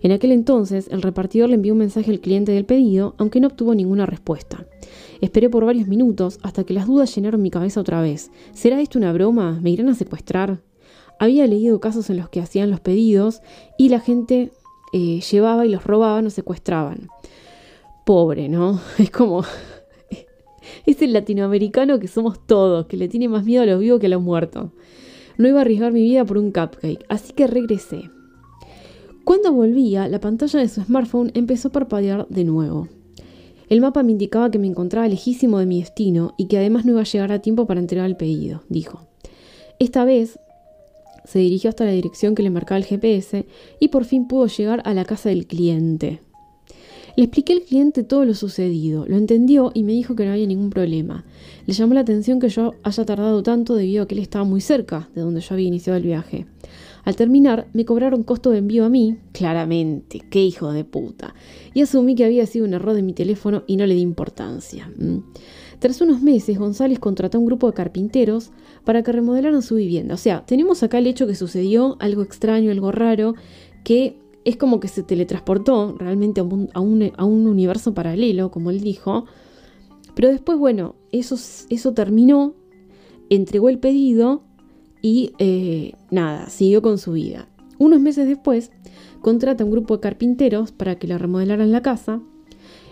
En 0.05 0.11
aquel 0.11 0.31
entonces, 0.33 0.87
el 0.91 1.01
repartidor 1.01 1.49
le 1.49 1.55
envió 1.55 1.73
un 1.73 1.79
mensaje 1.79 2.11
al 2.11 2.19
cliente 2.19 2.51
del 2.51 2.63
pedido, 2.63 3.15
aunque 3.17 3.39
no 3.39 3.47
obtuvo 3.47 3.73
ninguna 3.73 4.05
respuesta. 4.05 4.67
Esperé 5.19 5.49
por 5.49 5.65
varios 5.65 5.87
minutos 5.87 6.37
hasta 6.43 6.63
que 6.63 6.75
las 6.75 6.85
dudas 6.85 7.15
llenaron 7.15 7.41
mi 7.41 7.49
cabeza 7.49 7.81
otra 7.81 8.03
vez. 8.03 8.29
¿Será 8.53 8.79
esto 8.81 8.99
una 8.99 9.11
broma? 9.13 9.59
¿Me 9.63 9.71
irán 9.71 9.89
a 9.89 9.95
secuestrar? 9.95 10.61
Había 11.17 11.47
leído 11.47 11.79
casos 11.79 12.11
en 12.11 12.17
los 12.17 12.29
que 12.29 12.39
hacían 12.39 12.69
los 12.69 12.81
pedidos 12.81 13.41
y 13.79 13.89
la 13.89 13.99
gente 13.99 14.51
eh, 14.93 15.21
llevaba 15.21 15.65
y 15.65 15.69
los 15.69 15.83
robaban 15.83 16.27
o 16.27 16.29
secuestraban. 16.29 17.07
Pobre, 18.05 18.47
¿no? 18.47 18.79
Es 18.99 19.09
como 19.09 19.43
Es 20.85 21.01
el 21.01 21.13
latinoamericano 21.13 21.97
que 21.97 22.07
somos 22.07 22.45
todos, 22.45 22.85
que 22.85 22.97
le 22.97 23.07
tiene 23.07 23.27
más 23.27 23.43
miedo 23.43 23.63
a 23.63 23.65
los 23.65 23.79
vivos 23.79 23.99
que 23.99 24.05
a 24.05 24.09
los 24.09 24.21
muertos. 24.21 24.69
No 25.39 25.47
iba 25.47 25.57
a 25.57 25.61
arriesgar 25.61 25.91
mi 25.91 26.03
vida 26.03 26.23
por 26.25 26.37
un 26.37 26.51
cupcake, 26.51 27.03
así 27.09 27.33
que 27.33 27.47
regresé. 27.47 28.11
Cuando 29.25 29.51
volvía, 29.51 30.07
la 30.07 30.19
pantalla 30.19 30.59
de 30.59 30.67
su 30.69 30.83
smartphone 30.83 31.31
empezó 31.33 31.69
a 31.69 31.71
parpadear 31.71 32.27
de 32.29 32.43
nuevo. 32.43 32.89
El 33.69 33.81
mapa 33.81 34.03
me 34.03 34.11
indicaba 34.11 34.51
que 34.51 34.59
me 34.59 34.67
encontraba 34.67 35.07
lejísimo 35.07 35.57
de 35.57 35.65
mi 35.65 35.79
destino 35.79 36.35
y 36.37 36.45
que 36.45 36.59
además 36.59 36.85
no 36.85 36.91
iba 36.91 37.01
a 37.01 37.05
llegar 37.05 37.31
a 37.31 37.41
tiempo 37.41 37.65
para 37.65 37.79
entregar 37.79 38.05
el 38.05 38.17
pedido, 38.17 38.61
dijo. 38.69 39.01
Esta 39.79 40.05
vez 40.05 40.37
se 41.23 41.39
dirigió 41.39 41.71
hasta 41.71 41.85
la 41.85 41.91
dirección 41.91 42.35
que 42.35 42.43
le 42.43 42.51
marcaba 42.51 42.77
el 42.77 42.85
GPS 42.85 43.47
y 43.79 43.87
por 43.87 44.05
fin 44.05 44.27
pudo 44.27 44.45
llegar 44.45 44.83
a 44.85 44.93
la 44.93 45.05
casa 45.05 45.29
del 45.29 45.47
cliente. 45.47 46.21
Le 47.15 47.23
expliqué 47.23 47.53
al 47.53 47.61
cliente 47.61 48.03
todo 48.03 48.25
lo 48.25 48.35
sucedido, 48.35 49.07
lo 49.07 49.17
entendió 49.17 49.71
y 49.73 49.81
me 49.81 49.93
dijo 49.93 50.15
que 50.15 50.25
no 50.25 50.33
había 50.33 50.45
ningún 50.45 50.69
problema. 50.69 51.25
Le 51.65 51.73
llamó 51.73 51.95
la 51.95 52.01
atención 52.01 52.39
que 52.39 52.49
yo 52.49 52.75
haya 52.83 53.05
tardado 53.05 53.41
tanto 53.41 53.73
debido 53.73 54.03
a 54.03 54.07
que 54.07 54.13
él 54.13 54.21
estaba 54.21 54.45
muy 54.45 54.61
cerca 54.61 55.09
de 55.15 55.21
donde 55.21 55.41
yo 55.41 55.55
había 55.55 55.67
iniciado 55.67 55.97
el 55.97 56.03
viaje. 56.03 56.45
Al 57.05 57.15
terminar, 57.15 57.67
me 57.73 57.85
cobraron 57.85 58.23
costo 58.23 58.49
de 58.49 58.57
envío 58.57 58.83
a 58.83 58.89
mí, 58.89 59.17
claramente, 59.31 60.21
qué 60.29 60.43
hijo 60.43 60.71
de 60.71 60.83
puta, 60.83 61.35
y 61.73 61.81
asumí 61.81 62.15
que 62.15 62.25
había 62.25 62.45
sido 62.47 62.65
un 62.65 62.73
error 62.73 62.95
de 62.95 63.03
mi 63.03 63.13
teléfono 63.13 63.63
y 63.67 63.77
no 63.77 63.85
le 63.85 63.93
di 63.93 64.01
importancia. 64.01 64.91
Tras 65.79 66.01
unos 66.01 66.21
meses, 66.21 66.57
González 66.57 66.97
contrató 66.97 67.37
a 67.37 67.41
un 67.41 67.45
grupo 67.45 67.67
de 67.67 67.73
carpinteros 67.73 68.51
para 68.83 69.03
que 69.03 69.11
remodelaran 69.11 69.61
su 69.61 69.75
vivienda. 69.75 70.15
O 70.15 70.17
sea, 70.17 70.45
tenemos 70.45 70.81
acá 70.81 70.97
el 70.97 71.05
hecho 71.05 71.27
que 71.27 71.35
sucedió 71.35 71.95
algo 71.99 72.23
extraño, 72.23 72.71
algo 72.71 72.91
raro, 72.91 73.35
que 73.83 74.17
es 74.45 74.57
como 74.57 74.79
que 74.79 74.87
se 74.87 75.03
teletransportó 75.03 75.95
realmente 75.97 76.41
a 76.41 76.43
un, 76.43 76.69
a 76.73 77.25
un, 77.25 77.47
universo 77.47 77.93
paralelo, 77.93 78.49
como 78.49 78.71
él 78.71 78.81
dijo. 78.81 79.25
Pero 80.15 80.29
después, 80.29 80.57
bueno, 80.57 80.95
eso, 81.11 81.35
eso 81.69 81.93
terminó, 81.93 82.55
entregó 83.29 83.69
el 83.69 83.79
pedido 83.79 84.43
y 85.05 85.33
eh, 85.37 85.93
nada, 86.09 86.49
siguió 86.49 86.81
con 86.81 86.97
su 86.97 87.11
vida. 87.11 87.47
Unos 87.77 88.01
meses 88.01 88.27
después, 88.27 88.71
contrata 89.21 89.63
a 89.63 89.67
un 89.67 89.71
grupo 89.71 89.97
de 89.97 90.01
carpinteros 90.01 90.71
para 90.71 90.95
que 90.95 91.05
le 91.05 91.15
remodelaran 91.15 91.71
la 91.71 91.83
casa. 91.83 92.21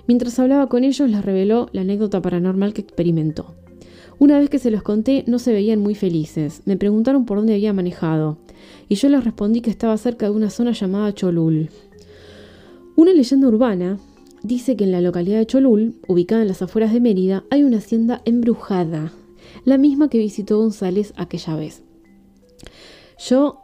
Mientras 0.07 0.37
hablaba 0.37 0.69
con 0.69 0.83
ellos, 0.83 1.09
les 1.09 1.25
reveló 1.25 1.69
la 1.71 1.81
anécdota 1.81 2.21
paranormal 2.21 2.75
que 2.75 2.81
experimentó. 2.81 3.55
Una 4.19 4.37
vez 4.37 4.51
que 4.51 4.59
se 4.59 4.69
los 4.69 4.83
conté, 4.83 5.23
no 5.25 5.39
se 5.39 5.53
veían 5.53 5.79
muy 5.79 5.95
felices. 5.95 6.61
Me 6.65 6.77
preguntaron 6.77 7.25
por 7.25 7.39
dónde 7.39 7.55
había 7.55 7.73
manejado 7.73 8.37
y 8.87 8.93
yo 8.93 9.09
les 9.09 9.23
respondí 9.23 9.61
que 9.61 9.71
estaba 9.71 9.97
cerca 9.97 10.27
de 10.27 10.33
una 10.33 10.51
zona 10.51 10.73
llamada 10.73 11.15
Cholul. 11.15 11.71
Una 12.95 13.11
leyenda 13.11 13.47
urbana 13.47 13.97
dice 14.43 14.75
que 14.75 14.83
en 14.83 14.91
la 14.91 15.01
localidad 15.01 15.39
de 15.39 15.47
Cholul, 15.47 15.95
ubicada 16.07 16.43
en 16.43 16.49
las 16.49 16.61
afueras 16.61 16.93
de 16.93 16.99
Mérida, 16.99 17.43
hay 17.49 17.63
una 17.63 17.77
hacienda 17.77 18.21
embrujada, 18.23 19.11
la 19.65 19.79
misma 19.79 20.09
que 20.09 20.19
visitó 20.19 20.59
González 20.59 21.11
aquella 21.17 21.55
vez. 21.55 21.81
Yo, 23.17 23.61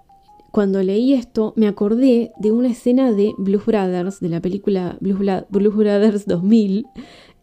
cuando 0.51 0.81
leí 0.81 1.13
esto, 1.13 1.53
me 1.55 1.67
acordé 1.67 2.31
de 2.37 2.51
una 2.51 2.69
escena 2.69 3.11
de 3.11 3.33
Blues 3.37 3.65
Brothers, 3.65 4.19
de 4.19 4.29
la 4.29 4.41
película 4.41 4.97
Blues, 4.99 5.75
Brothers 5.75 6.25
2000, 6.25 6.87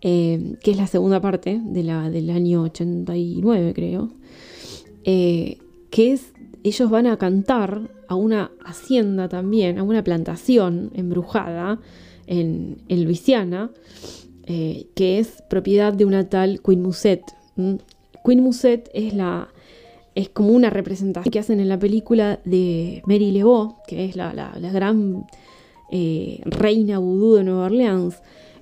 eh, 0.03 0.57
que 0.63 0.71
es 0.71 0.77
la 0.77 0.87
segunda 0.87 1.21
parte 1.21 1.61
de 1.65 1.83
la, 1.83 2.11
del 2.11 2.31
año 2.31 2.63
89, 2.63 3.73
creo, 3.75 4.11
eh, 5.05 5.59
que 5.91 6.13
es 6.13 6.33
ellos 6.69 6.91
van 6.91 7.07
a 7.07 7.17
cantar 7.17 7.91
a 8.09 8.17
una 8.17 8.51
hacienda 8.65 9.29
también, 9.29 9.79
a 9.79 9.85
una 9.85 10.03
plantación 10.03 10.91
embrujada 10.95 11.79
en, 12.27 12.79
Luisiana, 12.89 13.71
eh, 14.47 14.89
que 14.95 15.21
es 15.21 15.45
propiedad 15.49 15.93
de 15.93 16.05
una 16.05 16.29
tal 16.29 16.61
Queen 16.61 16.83
Musette. 16.83 17.33
Queen 18.25 18.43
Musette 18.43 18.91
es 18.95 19.15
la 19.15 19.49
es 20.17 20.31
como 20.31 20.49
una 20.49 20.71
representación 20.71 21.31
que 21.31 21.39
hacen 21.39 21.61
en 21.61 21.69
la 21.69 21.79
película 21.79 22.41
de 22.47 23.03
Mary 23.07 23.31
LeBeau, 23.31 23.77
que 23.87 24.07
es 24.07 24.17
la, 24.17 24.33
gran 24.73 25.27
eh, 25.93 26.41
reina 26.47 26.99
vudú 26.99 27.35
de 27.35 27.45
Nueva 27.45 27.67
Orleans. 27.67 28.17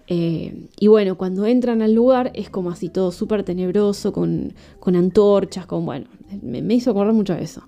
Eh, 0.09 0.67
y 0.81 0.89
bueno, 0.89 1.17
cuando 1.17 1.47
entran 1.47 1.81
al 1.81 1.95
lugar 1.95 2.33
es 2.35 2.51
como 2.51 2.71
así 2.71 2.89
todo 2.89 3.13
súper 3.13 3.45
tenebroso, 3.45 4.13
con, 4.13 4.53
antorchas, 4.85 5.65
con 5.65 5.87
bueno, 5.87 6.07
me, 6.43 6.75
hizo 6.75 6.91
acordar 6.91 7.15
mucho 7.15 7.35
de 7.35 7.45
eso. 7.45 7.63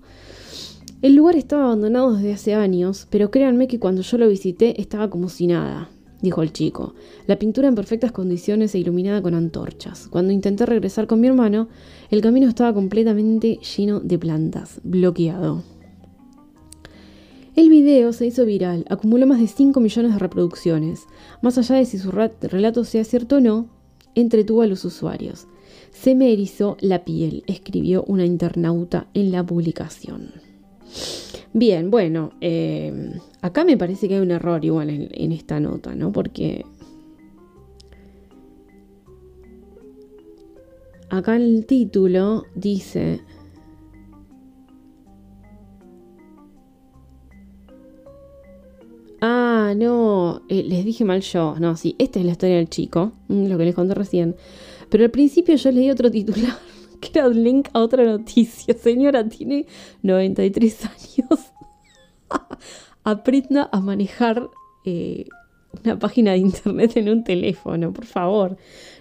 El 1.01 1.15
lugar 1.15 1.37
estaba 1.37 1.63
abandonado 1.63 2.13
desde 2.13 2.33
hace 2.33 2.55
años, 2.55 3.07
pero 3.09 3.31
créanme 3.31 3.69
que 3.69 3.79
cuando 3.79 4.01
yo 4.01 4.17
lo 4.17 4.27
visité 4.27 4.81
estaba 4.81 5.09
como 5.09 5.29
si 5.29 5.47
nada, 5.47 5.89
dijo 6.21 6.41
el 6.41 6.51
chico. 6.51 6.93
La 7.25 7.39
pintura 7.39 7.69
en 7.69 7.75
perfectas 7.75 8.11
condiciones 8.11 8.75
e 8.75 8.79
iluminada 8.79 9.21
con 9.21 9.33
antorchas. 9.33 10.09
Cuando 10.09 10.33
intenté 10.33 10.65
regresar 10.65 11.07
con 11.07 11.21
mi 11.21 11.27
hermano, 11.27 11.69
el 12.09 12.21
camino 12.21 12.47
estaba 12.47 12.73
completamente 12.73 13.59
lleno 13.77 13.99
de 13.99 14.17
plantas, 14.17 14.79
bloqueado. 14.83 15.63
El 17.55 17.69
video 17.69 18.13
se 18.13 18.27
hizo 18.27 18.45
viral, 18.45 18.85
acumuló 18.89 19.25
más 19.25 19.39
de 19.39 19.47
5 19.47 19.79
millones 19.79 20.13
de 20.13 20.19
reproducciones. 20.19 21.07
Más 21.41 21.57
allá 21.57 21.75
de 21.75 21.85
si 21.85 21.97
su 21.97 22.11
relato 22.11 22.83
sea 22.83 23.03
cierto 23.03 23.37
o 23.37 23.39
no, 23.39 23.67
entretuvo 24.13 24.61
a 24.61 24.67
los 24.67 24.85
usuarios. 24.85 25.47
Se 25.91 26.13
me 26.13 26.31
erizó 26.31 26.77
la 26.81 27.03
piel, 27.03 27.43
escribió 27.47 28.03
una 28.03 28.25
internauta 28.25 29.07
en 29.15 29.31
la 29.31 29.43
publicación. 29.43 30.31
Bien, 31.53 31.89
bueno, 31.89 32.33
eh, 32.41 33.19
acá 33.41 33.63
me 33.63 33.77
parece 33.77 34.07
que 34.07 34.15
hay 34.15 34.21
un 34.21 34.31
error 34.31 34.63
igual 34.63 34.89
en, 34.91 35.31
esta 35.31 35.59
nota, 35.59 35.95
¿no? 35.95 36.11
Porque 36.11 36.63
acá 41.09 41.35
en 41.35 41.41
el 41.41 41.65
título 41.65 42.45
dice... 42.55 43.21
Ah, 49.19 49.73
no, 49.75 50.43
eh, 50.47 50.63
les 50.63 50.85
dije 50.85 51.03
mal 51.03 51.21
yo. 51.21 51.55
No, 51.59 51.75
sí, 51.75 51.95
esta 51.97 52.19
es 52.19 52.25
la 52.25 52.33
historia 52.33 52.57
del 52.57 52.69
chico, 52.69 53.13
mm, 53.27 53.47
lo 53.47 53.57
que 53.57 53.65
les 53.65 53.75
conté 53.75 53.95
recién. 53.95 54.35
Pero 54.89 55.03
al 55.03 55.11
principio 55.11 55.55
yo 55.55 55.71
leí 55.71 55.89
otro 55.89 56.11
titular 56.11 56.55
que 57.01 57.19
era 57.19 57.27
un 57.27 57.43
link 57.43 57.69
a 57.73 57.79
otra 57.81 58.03
noticia. 58.03 58.75
Señora, 58.75 59.27
tiene 59.27 59.65
93 60.03 60.85
años. 60.85 61.39
Aprenda 63.03 63.69
a 63.71 63.79
manejar 63.79 64.49
eh, 64.85 65.25
una 65.83 65.97
página 65.97 66.31
de 66.31 66.37
internet 66.37 66.97
en 66.97 67.09
un 67.09 67.23
teléfono, 67.23 67.93
por 67.93 68.05
favor. 68.05 68.57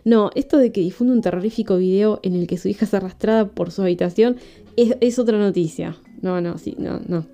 No, 0.07 0.31
esto 0.37 0.59
de 0.59 0.71
que 0.71 0.83
difunde 0.83 1.13
un 1.13 1.21
terrorífico 1.21 1.79
video 1.79 2.21
en 2.23 2.37
el 2.37 2.47
que 2.47 2.59
su 2.59 2.69
hija 2.69 2.85
es 2.85 2.95
arrastrada 2.95 3.49
por 3.49 3.73
su 3.73 3.83
habitación 3.83 4.37
es, 4.77 5.19
otra 5.19 5.37
noticia. 5.37 5.97
No, 6.23 6.41
no, 6.41 6.59
sí, 6.59 6.77
no, 6.79 7.01
no. 7.09 7.27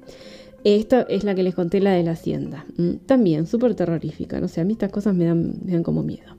Esta 0.65 1.03
es 1.03 1.23
la 1.23 1.35
que 1.35 1.43
les 1.43 1.55
conté, 1.55 1.83
la 1.83 1.93
de 1.93 2.03
la 2.03 2.13
hacienda. 2.13 2.65
Mm, 2.79 3.05
también, 3.05 3.47
súper 3.47 3.75
terrorífica. 3.75 4.41
No 4.41 4.49
sé, 4.49 4.63
a 4.63 4.65
mí 4.65 4.73
estas 4.73 4.91
cosas 4.91 5.15
me 5.15 5.27
dan, 5.27 5.59
me 5.63 5.73
dan 5.73 5.83
como 5.83 6.03
miedo. 6.03 6.35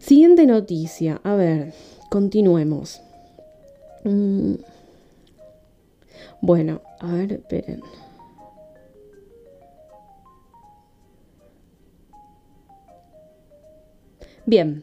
Siguiente 0.00 0.46
noticia. 0.46 1.20
A 1.22 1.36
ver. 1.36 1.72
Continuemos. 2.10 3.00
Mm. 4.02 4.54
Bueno, 6.40 6.82
a 6.98 7.12
ver, 7.12 7.34
esperen. 7.34 7.82
Bien, 14.44 14.82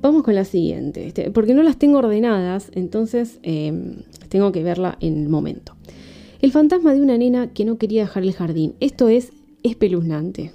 vamos 0.00 0.22
con 0.22 0.34
la 0.34 0.44
siguiente, 0.44 1.06
este, 1.06 1.30
porque 1.30 1.54
no 1.54 1.62
las 1.62 1.78
tengo 1.78 1.98
ordenadas, 1.98 2.70
entonces 2.74 3.38
em, 3.42 4.02
tengo 4.28 4.52
que 4.52 4.62
verla 4.62 4.96
en 5.00 5.22
el 5.22 5.28
momento. 5.28 5.74
El 6.40 6.52
fantasma 6.52 6.94
de 6.94 7.02
una 7.02 7.18
nena 7.18 7.52
que 7.52 7.64
no 7.64 7.78
quería 7.78 8.02
dejar 8.02 8.22
el 8.22 8.32
jardín. 8.32 8.74
Esto 8.78 9.08
es 9.08 9.32
espeluznante, 9.64 10.52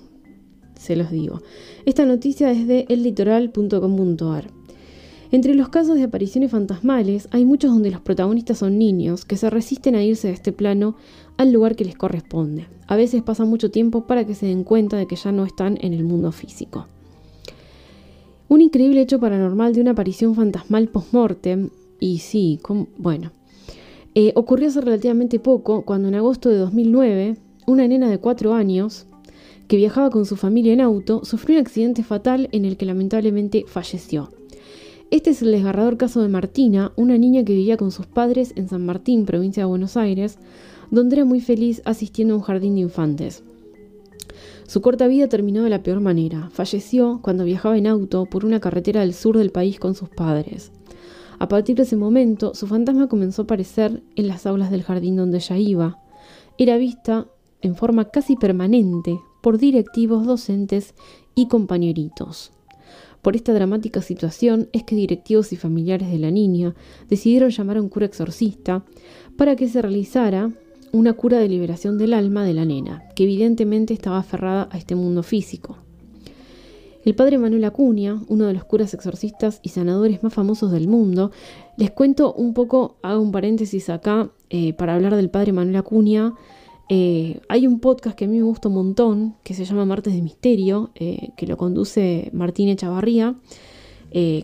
se 0.80 0.96
los 0.96 1.12
digo. 1.12 1.42
Esta 1.86 2.06
noticia 2.06 2.52
es 2.52 2.68
de 2.68 2.86
ellitoral.com.ar. 2.88 4.48
Entre 5.32 5.56
los 5.56 5.70
casos 5.70 5.96
de 5.96 6.04
apariciones 6.04 6.52
fantasmales 6.52 7.28
hay 7.32 7.44
muchos 7.44 7.72
donde 7.72 7.90
los 7.90 8.02
protagonistas 8.02 8.60
son 8.60 8.78
niños 8.78 9.26
que 9.26 9.36
se 9.36 9.50
resisten 9.50 9.96
a 9.96 10.04
irse 10.04 10.28
de 10.28 10.36
este 10.36 10.52
plano 10.52 10.96
al 11.38 11.52
lugar 11.52 11.76
que 11.76 11.86
les 11.86 11.96
corresponde. 11.96 12.68
A 12.88 12.96
veces 12.96 13.24
pasa 13.24 13.44
mucho 13.44 13.72
tiempo 13.72 14.06
para 14.06 14.26
que 14.26 14.36
se 14.36 14.46
den 14.46 14.64
cuenta 14.64 14.96
de 14.96 15.08
que 15.08 15.16
ya 15.16 15.32
no 15.32 15.44
están 15.44 15.80
en 15.82 15.94
el 15.94 16.04
mundo 16.04 16.32
físico. 16.32 16.86
Un 18.54 18.62
increíble 18.62 19.02
hecho 19.02 19.20
paranormal 19.20 19.74
de 19.74 19.82
una 19.82 19.92
aparición 19.94 20.36
fantasmal 20.36 20.88
post-mortem, 20.88 21.72
y 22.00 22.20
sí, 22.20 22.60
bueno, 23.00 23.32
eh, 24.14 24.32
ocurrió 24.36 24.68
hace 24.68 24.80
relativamente 24.80 25.40
poco 25.40 25.82
cuando 25.82 26.08
en 26.08 26.14
agosto 26.14 26.50
de 26.50 26.58
2009 26.58 27.38
una 27.66 27.88
nena 27.88 28.12
de 28.12 28.20
4 28.20 28.54
años 28.54 29.08
que 29.68 29.78
viajaba 29.78 30.12
con 30.12 30.28
su 30.28 30.36
familia 30.36 30.72
en 30.72 30.82
auto 30.82 31.26
sufrió 31.26 31.56
un 31.56 31.66
accidente 31.66 32.04
fatal 32.04 32.48
en 32.52 32.66
el 32.66 32.78
que 32.78 32.86
lamentablemente 32.86 33.66
falleció. 33.66 34.30
Este 35.10 35.32
es 35.32 35.42
el 35.42 35.52
desgarrador 35.52 35.98
caso 35.98 36.22
de 36.22 36.30
Martina, 36.30 36.92
una 36.96 37.18
niña 37.18 37.44
que 37.44 37.54
vivía 37.54 37.78
con 37.78 37.90
sus 37.90 38.06
padres 38.06 38.54
en 38.56 38.70
San 38.70 38.86
Martín, 38.86 39.26
provincia 39.26 39.64
de 39.64 39.70
Buenos 39.70 39.98
Aires, 39.98 40.38
donde 40.92 41.16
era 41.16 41.26
muy 41.26 41.42
feliz 41.42 41.82
asistiendo 41.86 42.36
a 42.36 42.38
un 42.38 42.44
jardín 42.44 42.76
de 42.76 42.82
infantes. 42.82 43.42
Su 44.68 44.82
corta 44.82 45.08
vida 45.08 45.28
terminó 45.28 45.64
de 45.64 45.70
la 45.70 45.84
peor 45.84 46.00
manera. 46.00 46.50
Falleció 46.52 47.20
cuando 47.22 47.44
viajaba 47.44 47.78
en 47.78 47.88
auto 47.88 48.26
por 48.26 48.46
una 48.46 48.60
carretera 48.60 49.02
del 49.02 49.14
sur 49.14 49.38
del 49.38 49.52
país 49.52 49.80
con 49.80 49.96
sus 49.96 50.10
padres. 50.10 50.72
A 51.40 51.48
partir 51.48 51.76
de 51.76 51.84
ese 51.84 51.96
momento, 51.96 52.54
su 52.54 52.68
fantasma 52.68 53.08
comenzó 53.08 53.42
a 53.42 53.46
aparecer 53.46 54.02
en 54.16 54.28
las 54.28 54.46
aulas 54.46 54.72
del 54.72 54.84
jardín 54.84 55.16
donde 55.16 55.38
ella 55.38 55.58
iba. 55.58 56.00
Era 56.58 56.78
vista 56.78 57.28
en 57.62 57.76
forma 57.76 58.10
casi 58.10 58.36
permanente 58.36 59.20
por 59.42 59.58
directivos, 59.58 60.26
docentes 60.26 60.94
y 61.36 61.48
compañeritos. 61.48 62.52
Por 63.22 63.36
esta 63.36 63.54
dramática 63.54 64.02
situación 64.02 64.70
es 64.74 64.84
que 64.84 64.96
directivos 64.96 65.54
y 65.54 65.56
familiares 65.56 66.12
de 66.12 66.20
la 66.20 66.30
niña 66.30 66.76
decidieron 67.10 67.50
llamar 67.50 67.78
a 67.78 67.82
un 67.82 67.90
cura 67.90 68.06
exorcista 68.06 68.84
para 69.38 69.56
que 69.56 69.68
se 69.68 69.82
realizara 69.82 70.52
una 70.94 71.14
cura 71.14 71.40
de 71.40 71.50
liberación 71.50 71.98
del 71.98 72.14
alma 72.14 72.46
de 72.46 72.54
la 72.54 72.66
nena, 72.66 73.04
que 73.16 73.24
evidentemente 73.24 73.96
estaba 73.96 74.20
aferrada 74.20 74.70
a 74.72 74.78
este 74.78 74.96
mundo 74.96 75.24
físico. 75.24 75.78
El 77.04 77.16
padre 77.16 77.40
Manuel 77.40 77.66
Acuña, 77.66 78.22
uno 78.30 78.46
de 78.46 78.54
los 78.54 78.64
curas 78.64 78.94
exorcistas 78.94 79.60
y 79.64 79.70
sanadores 79.70 80.24
más 80.24 80.34
famosos 80.34 80.72
del 80.72 80.88
mundo, 80.88 81.32
les 81.78 81.90
cuento 81.90 82.32
un 82.34 82.54
poco, 82.54 82.98
hago 83.02 83.22
un 83.22 83.32
paréntesis 83.32 83.90
acá 83.90 84.32
eh, 84.52 84.74
para 84.74 84.94
hablar 84.94 85.16
del 85.16 85.32
padre 85.32 85.52
Manuel 85.52 85.78
Acuña, 85.78 86.36
eh, 86.90 87.42
hay 87.50 87.66
un 87.66 87.80
podcast 87.80 88.16
que 88.16 88.26
a 88.26 88.28
mí 88.28 88.38
me 88.38 88.44
gusta 88.44 88.70
un 88.70 88.76
montón, 88.76 89.36
que 89.44 89.56
se 89.56 89.66
llama 89.66 89.86
Martes 89.86 90.14
de 90.14 90.22
Misterio, 90.22 90.92
eh, 90.94 91.32
que 91.36 91.48
lo 91.48 91.58
conduce 91.58 92.30
Martín 92.34 92.70
Echavarría. 92.70 93.36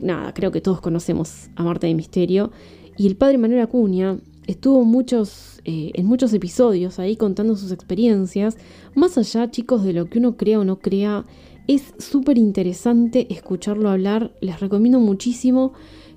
Nada, 0.02 0.34
creo 0.34 0.52
que 0.52 0.62
todos 0.62 0.82
conocemos 0.82 1.50
a 1.56 1.64
Martes 1.64 1.92
de 1.92 1.94
Misterio. 1.94 2.52
Y 2.98 3.06
el 3.06 3.16
padre 3.16 3.38
Manuel 3.38 3.62
Acuña 3.62 4.18
estuvo 4.50 4.84
muchos, 4.84 5.59
en 5.70 6.06
muchos 6.06 6.34
episodios 6.34 7.00
ahí 7.00 7.16
contando 7.16 7.56
sus 7.56 7.72
experiencias. 7.72 8.58
Más 8.96 9.18
allá, 9.18 9.52
chicos, 9.52 9.84
de 9.84 9.94
lo 9.94 10.10
que 10.10 10.20
uno 10.20 10.36
crea 10.38 10.60
o 10.60 10.64
no 10.64 10.80
crea, 10.80 11.26
es 11.68 11.94
súper 12.00 12.38
interesante 12.38 13.32
escucharlo 13.32 13.90
hablar. 13.90 14.34
Les 14.42 14.60
recomiendo 14.60 15.00
muchísimo 15.00 15.74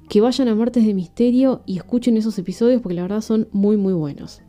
que 0.08 0.20
vayan 0.20 0.48
a 0.48 0.54
Martes 0.54 0.84
de 0.86 0.94
Misterio 0.94 1.62
y 1.66 1.76
escuchen 1.76 2.16
esos 2.16 2.38
episodios 2.38 2.80
porque 2.80 2.94
la 2.94 3.02
verdad 3.02 3.20
son 3.20 3.48
muy, 3.52 3.76
muy 3.76 3.92
buenos. 3.92 4.40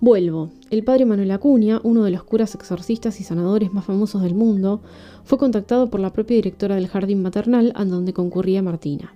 Vuelvo. 0.00 0.50
El 0.70 0.82
padre 0.82 1.04
Manuel 1.04 1.30
Acuña, 1.30 1.80
uno 1.84 2.04
de 2.04 2.10
los 2.10 2.24
curas 2.24 2.54
exorcistas 2.54 3.20
y 3.20 3.24
sanadores 3.24 3.72
más 3.72 3.84
famosos 3.84 4.22
del 4.22 4.34
mundo, 4.34 4.80
fue 5.24 5.36
contactado 5.36 5.90
por 5.90 6.00
la 6.00 6.12
propia 6.12 6.36
directora 6.36 6.74
del 6.74 6.88
jardín 6.88 7.22
maternal 7.22 7.72
a 7.76 7.84
donde 7.84 8.14
concurría 8.14 8.62
Martina. 8.62 9.14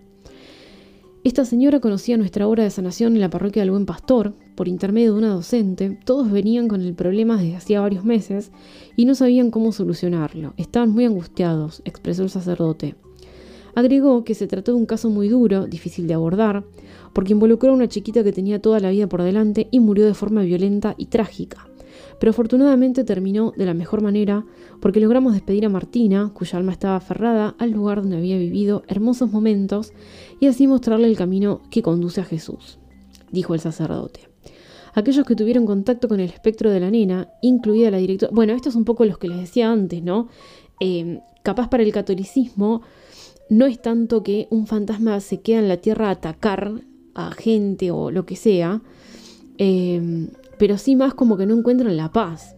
Esta 1.25 1.47
señora 1.47 1.81
conocía 1.81 2.19
nuestra 2.19 2.47
obra 2.47 2.65
de 2.65 2.71
sanación 2.71 3.15
en 3.15 3.21
la 3.23 3.31
parroquia 3.31 3.63
del 3.63 3.71
Buen 3.71 3.87
Pastor, 3.87 4.35
por 4.55 4.69
intermedio 4.69 5.15
de 5.15 5.19
una 5.21 5.33
docente, 5.33 5.99
todos 6.05 6.31
venían 6.31 6.69
con 6.69 6.83
el 6.83 6.93
problema 6.93 7.39
desde 7.39 7.57
hacía 7.57 7.81
varios 7.81 8.05
meses 8.05 8.53
y 8.95 9.07
no 9.07 9.15
sabían 9.15 9.51
cómo 9.51 9.73
solucionarlo. 9.73 10.53
Estaban 10.59 10.91
muy 10.91 11.07
angustiados, 11.07 11.81
expresó 11.87 12.25
el 12.25 12.29
sacerdote. 12.29 12.97
Agregó 13.75 14.23
que 14.23 14.35
se 14.35 14.47
trató 14.47 14.73
de 14.73 14.79
un 14.79 14.85
caso 14.85 15.09
muy 15.09 15.29
duro, 15.29 15.67
difícil 15.67 16.07
de 16.07 16.13
abordar, 16.13 16.63
porque 17.15 17.33
involucró 17.33 17.71
a 17.71 17.77
una 17.77 17.89
chiquita 17.89 18.23
que 18.23 18.33
tenía 18.33 18.61
toda 18.61 18.79
la 18.79 18.91
vida 18.91 19.07
por 19.07 19.23
delante 19.23 19.69
y 19.71 19.81
murió 19.81 20.05
de 20.05 20.13
forma 20.13 20.43
violenta 20.43 20.95
y 20.99 21.07
trágica. 21.07 21.67
Pero 22.19 22.31
afortunadamente 22.31 23.05
terminó 23.05 23.53
de 23.57 23.67
la 23.67 23.75
mejor 23.75 24.03
manera 24.03 24.45
porque 24.81 25.01
logramos 25.01 25.35
despedir 25.35 25.67
a 25.67 25.69
Martina, 25.69 26.31
cuya 26.35 26.59
alma 26.59 26.73
estaba 26.73 26.97
aferrada 26.97 27.55
al 27.59 27.71
lugar 27.71 28.03
donde 28.03 28.17
había 28.17 28.39
vivido 28.39 28.83
hermosos 28.89 29.31
momentos, 29.31 29.93
y 30.41 30.47
así 30.47 30.67
mostrarle 30.67 31.09
el 31.09 31.17
camino 31.17 31.61
que 31.71 31.83
conduce 31.83 32.21
a 32.21 32.25
Jesús, 32.25 32.79
dijo 33.31 33.55
el 33.55 33.61
sacerdote. 33.61 34.29
Aquellos 34.95 35.27
que 35.27 35.35
tuvieron 35.35 35.67
contacto 35.67 36.07
con 36.07 36.21
el 36.21 36.31
espectro 36.31 36.71
de 36.71 36.81
la 36.81 36.91
nena, 36.91 37.29
incluida 37.43 37.91
la 37.91 37.99
directora... 37.99 38.31
Bueno, 38.33 38.53
esto 38.53 38.69
es 38.69 38.77
un 38.77 38.85
poco 38.85 39.05
lo 39.05 39.19
que 39.19 39.29
les 39.29 39.39
decía 39.39 39.71
antes, 39.71 40.03
¿no? 40.03 40.29
Eh, 40.79 41.21
capaz 41.43 41.69
para 41.69 41.83
el 41.83 41.93
catolicismo 41.93 42.83
no 43.51 43.67
es 43.67 43.81
tanto 43.83 44.23
que 44.23 44.47
un 44.51 44.67
fantasma 44.67 45.21
se 45.21 45.41
queda 45.41 45.59
en 45.59 45.69
la 45.69 45.77
tierra 45.79 46.09
a 46.09 46.13
atacar 46.13 46.81
a 47.15 47.31
gente 47.33 47.91
o 47.91 48.11
lo 48.11 48.25
que 48.25 48.37
sea, 48.37 48.83
em, 49.59 50.29
pero 50.65 50.79
sí 50.79 50.97
más 50.97 51.13
como 51.13 51.37
que 51.37 51.45
no 51.45 51.55
encuentran 51.55 51.95
la 51.95 52.11
paz. 52.11 52.57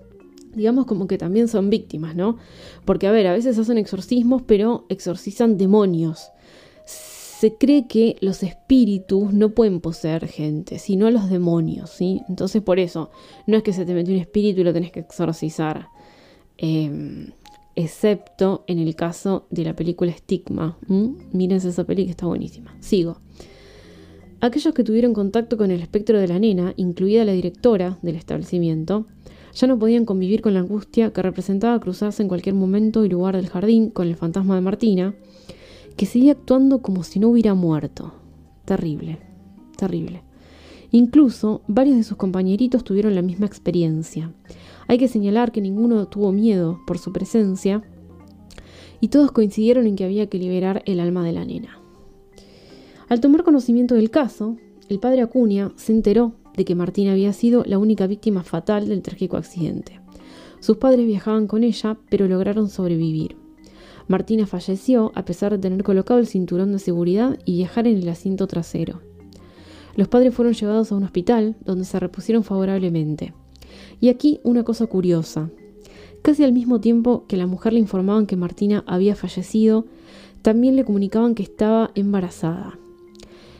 Digamos 0.55 0.87
como 0.87 1.09
que 1.09 1.19
también 1.19 1.49
son 1.49 1.71
víctimas, 1.71 2.15
¿no? 2.15 2.37
Porque, 2.85 3.09
a 3.09 3.11
ver, 3.11 3.27
a 3.27 3.33
veces 3.33 3.59
hacen 3.59 3.79
exorcismos, 3.79 4.43
pero 4.47 4.87
exorcizan 4.89 5.57
demonios. 5.57 6.31
Se 6.85 7.57
cree 7.57 7.89
que 7.89 8.17
los 8.21 8.45
espíritus 8.45 9.33
no 9.33 9.57
pueden 9.57 9.81
poseer 9.81 10.29
gente, 10.29 10.79
sino 10.79 11.11
los 11.11 11.29
demonios, 11.29 11.91
¿sí? 11.91 12.23
Entonces, 12.29 12.63
por 12.63 12.79
eso, 12.79 13.11
no 13.49 13.57
es 13.57 13.65
que 13.65 13.73
se 13.73 13.85
te 13.85 13.93
mete 13.93 14.13
un 14.13 14.19
espíritu 14.19 14.61
y 14.61 14.65
lo 14.65 14.73
tenés 14.73 14.93
que 14.93 15.01
exorcizar. 15.01 15.89
Eh, 16.59 17.33
excepto 17.75 18.63
en 18.69 18.79
el 18.79 18.95
caso 18.95 19.49
de 19.51 19.65
la 19.65 19.75
película 19.75 20.13
Stigma. 20.13 20.79
Mírense 21.33 21.71
esa 21.71 21.83
peli 21.83 22.05
que 22.05 22.13
está 22.13 22.27
buenísima. 22.27 22.73
Sigo. 22.79 23.19
Aquellos 24.47 24.75
que 24.75 24.85
tuvieron 24.85 25.13
contacto 25.13 25.57
con 25.57 25.73
el 25.73 25.81
espectro 25.81 26.21
de 26.21 26.29
la 26.29 26.39
nena, 26.39 26.73
incluida 26.77 27.25
la 27.25 27.33
directora 27.33 27.99
del 28.03 28.15
establecimiento, 28.15 29.09
ya 29.53 29.67
no 29.67 29.77
podían 29.77 30.05
convivir 30.05 30.41
con 30.41 30.55
la 30.55 30.61
angustia 30.61 31.13
que 31.13 31.21
representaba 31.21 31.81
cruzarse 31.81 32.23
en 32.23 32.29
cualquier 32.29 32.55
momento 32.55 33.05
y 33.05 33.09
lugar 33.09 33.35
del 33.35 33.49
jardín 33.49 33.91
con 33.91 34.07
el 34.07 34.15
fantasma 34.15 34.55
de 34.55 34.61
Martina, 34.61 35.17
que 35.97 36.07
seguía 36.07 36.31
actuando 36.31 36.81
como 36.81 37.03
si 37.03 37.19
no 37.19 37.31
hubiera 37.31 37.55
muerto. 37.55 38.15
Terrible, 38.65 39.19
terrible. 39.77 40.23
Incluso 40.93 41.63
varios 41.67 41.97
de 41.97 42.05
sus 42.05 42.17
compañeritos 42.17 42.85
tuvieron 42.85 43.17
la 43.17 43.23
misma 43.23 43.47
experiencia. 43.47 44.33
Hay 44.87 44.99
que 44.99 45.09
señalar 45.09 45.51
que 45.51 45.61
ninguno 45.61 46.07
tuvo 46.07 46.31
miedo 46.31 46.79
por 46.87 46.99
su 46.99 47.13
presencia 47.13 47.83
y 49.01 49.09
todos 49.09 49.33
coincidieron 49.33 49.89
en 49.89 49.97
que 49.97 50.05
había 50.05 50.29
que 50.29 50.39
liberar 50.39 50.85
el 50.87 51.01
alma 51.01 51.25
de 51.25 51.33
la 51.33 51.45
nena. 51.45 51.81
Al 53.09 53.21
tomar 53.21 53.45
conocimiento 53.45 53.95
del 53.95 54.11
caso, 54.11 54.57
el 54.89 54.99
padre 54.99 55.23
Acuña 55.23 55.71
se 55.77 55.93
enteró 55.93 56.35
de 56.57 56.65
que 56.65 56.75
Martina 56.75 57.13
había 57.13 57.33
sido 57.33 57.63
la 57.65 57.79
única 57.79 58.09
víctima 58.09 58.43
fatal 58.43 58.89
del 58.89 59.03
trágico 59.03 59.37
accidente. 59.37 60.01
Sus 60.59 60.79
padres 60.79 61.07
viajaban 61.07 61.47
con 61.47 61.63
ella, 61.63 61.97
pero 62.09 62.27
lograron 62.27 62.69
sobrevivir. 62.69 63.37
Martina 64.09 64.47
falleció 64.47 65.13
a 65.15 65.25
pesar 65.25 65.53
de 65.53 65.59
tener 65.59 65.85
colocado 65.85 66.19
el 66.19 66.27
cinturón 66.27 66.73
de 66.73 66.81
seguridad 66.81 67.39
y 67.45 67.57
viajar 67.57 67.87
en 67.87 67.99
el 67.99 68.09
asiento 68.09 68.49
trasero. 68.49 69.01
Los 69.95 70.09
padres 70.09 70.35
fueron 70.35 70.55
llevados 70.55 70.91
a 70.91 70.97
un 70.97 71.05
hospital 71.05 71.57
donde 71.65 71.85
se 71.85 72.01
repusieron 72.01 72.43
favorablemente. 72.43 73.35
Y 74.01 74.09
aquí 74.09 74.41
una 74.43 74.65
cosa 74.65 74.87
curiosa. 74.87 75.51
Casi 76.23 76.43
al 76.43 76.53
mismo 76.53 76.81
tiempo 76.81 77.25
que 77.29 77.37
la 77.37 77.47
mujer 77.47 77.73
le 77.73 77.79
informaban 77.79 78.27
que 78.27 78.37
Martina 78.37 78.83
había 78.87 79.15
fallecido, 79.15 79.87
también 80.43 80.75
le 80.75 80.85
comunicaban 80.85 81.35
que 81.35 81.45
estaba 81.45 81.93
embarazada. 81.95 82.79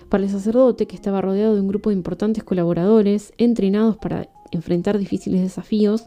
Para 0.09 0.25
el 0.25 0.31
sacerdote, 0.31 0.87
que 0.87 0.95
estaba 0.95 1.21
rodeado 1.21 1.55
de 1.55 1.61
un 1.61 1.69
grupo 1.69 1.91
de 1.91 1.97
importantes 1.97 2.45
colaboradores, 2.45 3.33
entrenados 3.39 3.97
para 3.97 4.29
enfrentar 4.53 4.99
difíciles 4.99 5.41
desafíos, 5.41 6.07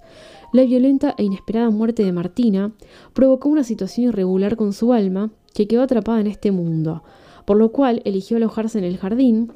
la 0.54 0.64
violenta 0.64 1.14
e 1.18 1.24
inesperada 1.24 1.70
muerte 1.70 2.04
de 2.04 2.14
Martina 2.14 2.72
provocó 3.14 3.50
una 3.50 3.64
situación 3.64 4.08
irregular 4.08 4.56
con 4.56 4.74
su 4.74 4.94
alma 4.94 5.32
que 5.54 5.68
quedó 5.68 5.84
atrapada 5.84 6.22
en 6.22 6.28
este 6.28 6.52
mundo, 6.52 7.04
por 7.46 7.58
lo 7.58 7.72
cual 7.72 8.02
eligió 8.06 8.38
alojarse 8.38 8.80
en 8.80 8.86
el 8.86 8.98
jardín, 8.98 9.52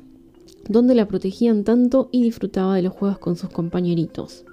donde 0.67 0.95
la 0.95 1.07
protegían 1.07 1.63
tanto 1.63 2.09
y 2.11 2.23
disfrutaba 2.23 2.75
de 2.75 2.81
los 2.83 2.93
juegos 2.93 3.19
con 3.19 3.35
sus 3.35 3.49
compañeritos. 3.49 4.45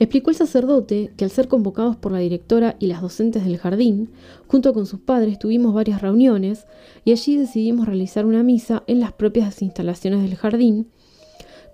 Explicó 0.00 0.30
el 0.30 0.36
sacerdote 0.36 1.12
que 1.18 1.24
al 1.26 1.30
ser 1.30 1.46
convocados 1.46 1.94
por 1.94 2.10
la 2.10 2.20
directora 2.20 2.74
y 2.78 2.86
las 2.86 3.02
docentes 3.02 3.44
del 3.44 3.58
jardín, 3.58 4.08
junto 4.46 4.72
con 4.72 4.86
sus 4.86 4.98
padres 4.98 5.38
tuvimos 5.38 5.74
varias 5.74 6.00
reuniones 6.00 6.66
y 7.04 7.12
allí 7.12 7.36
decidimos 7.36 7.84
realizar 7.84 8.24
una 8.24 8.42
misa 8.42 8.82
en 8.86 8.98
las 8.98 9.12
propias 9.12 9.60
instalaciones 9.60 10.22
del 10.22 10.36
jardín, 10.36 10.88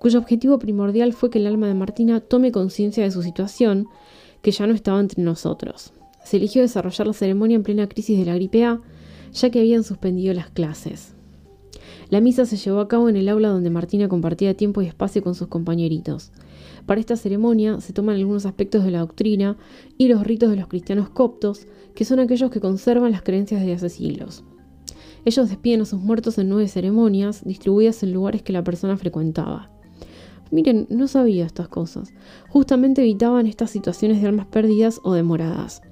cuyo 0.01 0.19
objetivo 0.19 0.59
primordial 0.59 1.13
fue 1.13 1.31
que 1.31 1.39
el 1.39 1.47
alma 1.47 1.69
de 1.69 1.75
Martina 1.75 2.19
tome 2.19 2.51
conciencia 2.51 3.05
de 3.05 3.13
su 3.13 3.23
situación, 3.23 3.87
que 4.43 4.51
ya 4.51 4.67
no 4.67 4.75
estaba 4.75 4.99
entre 4.99 5.23
nosotros. 5.23 5.93
Se 6.25 6.39
eligió 6.39 6.63
desarrollar 6.63 7.07
la 7.07 7.13
ceremonia 7.13 7.55
en 7.55 7.63
plena 7.63 7.89
crisis 7.89 8.19
de 8.19 8.25
la 8.25 8.35
gripe 8.35 8.65
A, 8.65 8.81
ya 9.33 9.51
que 9.51 9.61
habían 9.61 9.85
suspendido 9.85 10.35
las 10.35 10.51
clases. 10.51 11.15
La 12.11 12.21
misa 12.21 12.45
se 12.45 12.57
llevó 12.57 12.81
a 12.81 12.89
cabo 12.89 13.09
en 13.09 13.15
el 13.15 13.29
aula 13.29 13.51
donde 13.51 13.71
Martina 13.71 14.09
compartía 14.09 14.57
tiempo 14.57 14.83
y 14.83 14.87
espacio 14.87 15.23
con 15.23 15.37
sus 15.37 15.47
compañeritos. 15.47 16.33
Para 16.87 17.01
esta 17.01 17.17
ceremonia 17.17 17.81
se 17.81 17.93
toman 17.93 18.17
algunos 18.17 18.47
aspectos 18.47 18.85
de 18.85 18.93
la 18.93 19.01
doctrina 19.01 19.57
y 19.99 20.09
los 20.09 20.25
ritos 20.25 20.51
de 20.51 20.57
los 20.57 20.69
cristianos 20.69 21.11
coptos, 21.11 21.67
que 21.95 22.05
son 22.05 22.21
aquellos 22.21 22.51
que 22.51 22.61
conservan 22.61 23.13
las 23.13 23.23
creencias 23.23 23.65
de 23.65 23.73
hace 23.73 23.89
siglos. 23.89 24.45
Ellos 25.25 25.49
despiden 25.49 25.81
a 25.81 25.85
sus 25.85 26.01
muertos 26.01 26.39
en 26.39 26.49
nueve 26.49 26.69
ceremonias, 26.69 27.45
distribuidas 27.45 28.05
en 28.05 28.13
lugares 28.13 28.43
que 28.43 28.53
la 28.53 28.63
persona 28.63 28.97
frecuentaba. 28.97 29.71
Miren, 30.53 30.87
no 30.89 31.09
sabía 31.09 31.45
estas 31.45 31.67
cosas. 31.67 32.13
Justamente 32.51 33.03
evitaban 33.03 33.49
estas 33.49 33.71
situaciones 33.71 34.23
de 34.23 34.29
almas 34.29 34.47
perdidas 34.47 35.01
o 35.03 35.13
demoradas. 35.15 35.83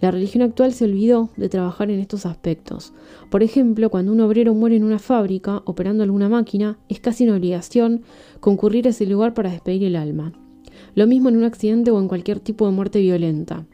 La 0.00 0.10
religión 0.10 0.42
actual 0.42 0.72
se 0.72 0.86
olvidó 0.86 1.30
de 1.36 1.48
trabajar 1.48 1.90
en 1.90 2.00
estos 2.00 2.26
aspectos. 2.26 2.92
Por 3.30 3.42
ejemplo, 3.42 3.90
cuando 3.90 4.12
un 4.12 4.20
obrero 4.20 4.54
muere 4.54 4.76
en 4.76 4.84
una 4.84 4.98
fábrica 4.98 5.62
operando 5.66 6.02
alguna 6.02 6.28
máquina, 6.28 6.78
es 6.88 7.00
casi 7.00 7.24
una 7.24 7.36
obligación 7.36 8.02
concurrir 8.40 8.86
a 8.86 8.90
ese 8.90 9.06
lugar 9.06 9.34
para 9.34 9.50
despedir 9.50 9.84
el 9.84 9.96
alma. 9.96 10.32
Lo 10.94 11.06
mismo 11.06 11.28
en 11.28 11.36
un 11.36 11.44
accidente 11.44 11.90
o 11.90 11.98
en 11.98 12.08
cualquier 12.08 12.40
tipo 12.40 12.66
de 12.66 12.72
muerte 12.72 13.00
violenta. 13.00 13.66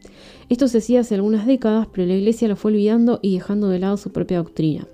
Esto 0.49 0.69
se 0.69 0.79
hacía 0.79 1.01
hace 1.01 1.15
algunas 1.15 1.47
décadas, 1.47 1.89
pero 1.93 2.07
la 2.07 2.15
Iglesia 2.15 2.49
lo 2.49 2.57
fue 2.57 2.71
olvidando 2.71 3.19
y 3.23 3.35
dejando 3.35 3.69
de 3.69 3.79
lado 3.79 3.97
su 3.97 4.11
propia 4.11 4.39
doctrina. 4.39 4.87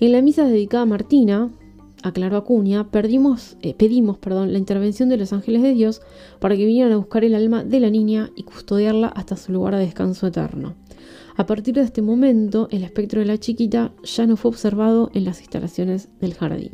En 0.00 0.12
la 0.12 0.22
misa 0.22 0.44
dedicada 0.44 0.82
a 0.82 0.86
Martina, 0.86 1.50
aclaró 2.02 2.36
Acuña, 2.36 2.86
eh, 3.62 3.74
pedimos 3.74 4.18
la 4.26 4.58
intervención 4.58 5.08
de 5.08 5.16
los 5.16 5.32
ángeles 5.32 5.62
de 5.62 5.72
Dios 5.72 6.02
para 6.38 6.56
que 6.56 6.66
vinieran 6.66 6.92
a 6.92 6.96
buscar 6.96 7.24
el 7.24 7.34
alma 7.34 7.64
de 7.64 7.80
la 7.80 7.90
niña 7.90 8.30
y 8.36 8.42
custodiarla 8.42 9.08
hasta 9.08 9.36
su 9.36 9.52
lugar 9.52 9.74
de 9.76 9.86
descanso 9.86 10.26
eterno. 10.26 10.74
A 11.36 11.46
partir 11.46 11.74
de 11.74 11.80
este 11.80 12.02
momento, 12.02 12.68
el 12.70 12.84
espectro 12.84 13.20
de 13.20 13.26
la 13.26 13.38
chiquita 13.38 13.92
ya 14.04 14.26
no 14.26 14.36
fue 14.36 14.50
observado 14.50 15.10
en 15.14 15.24
las 15.24 15.40
instalaciones 15.40 16.08
del 16.20 16.34
jardín. 16.34 16.72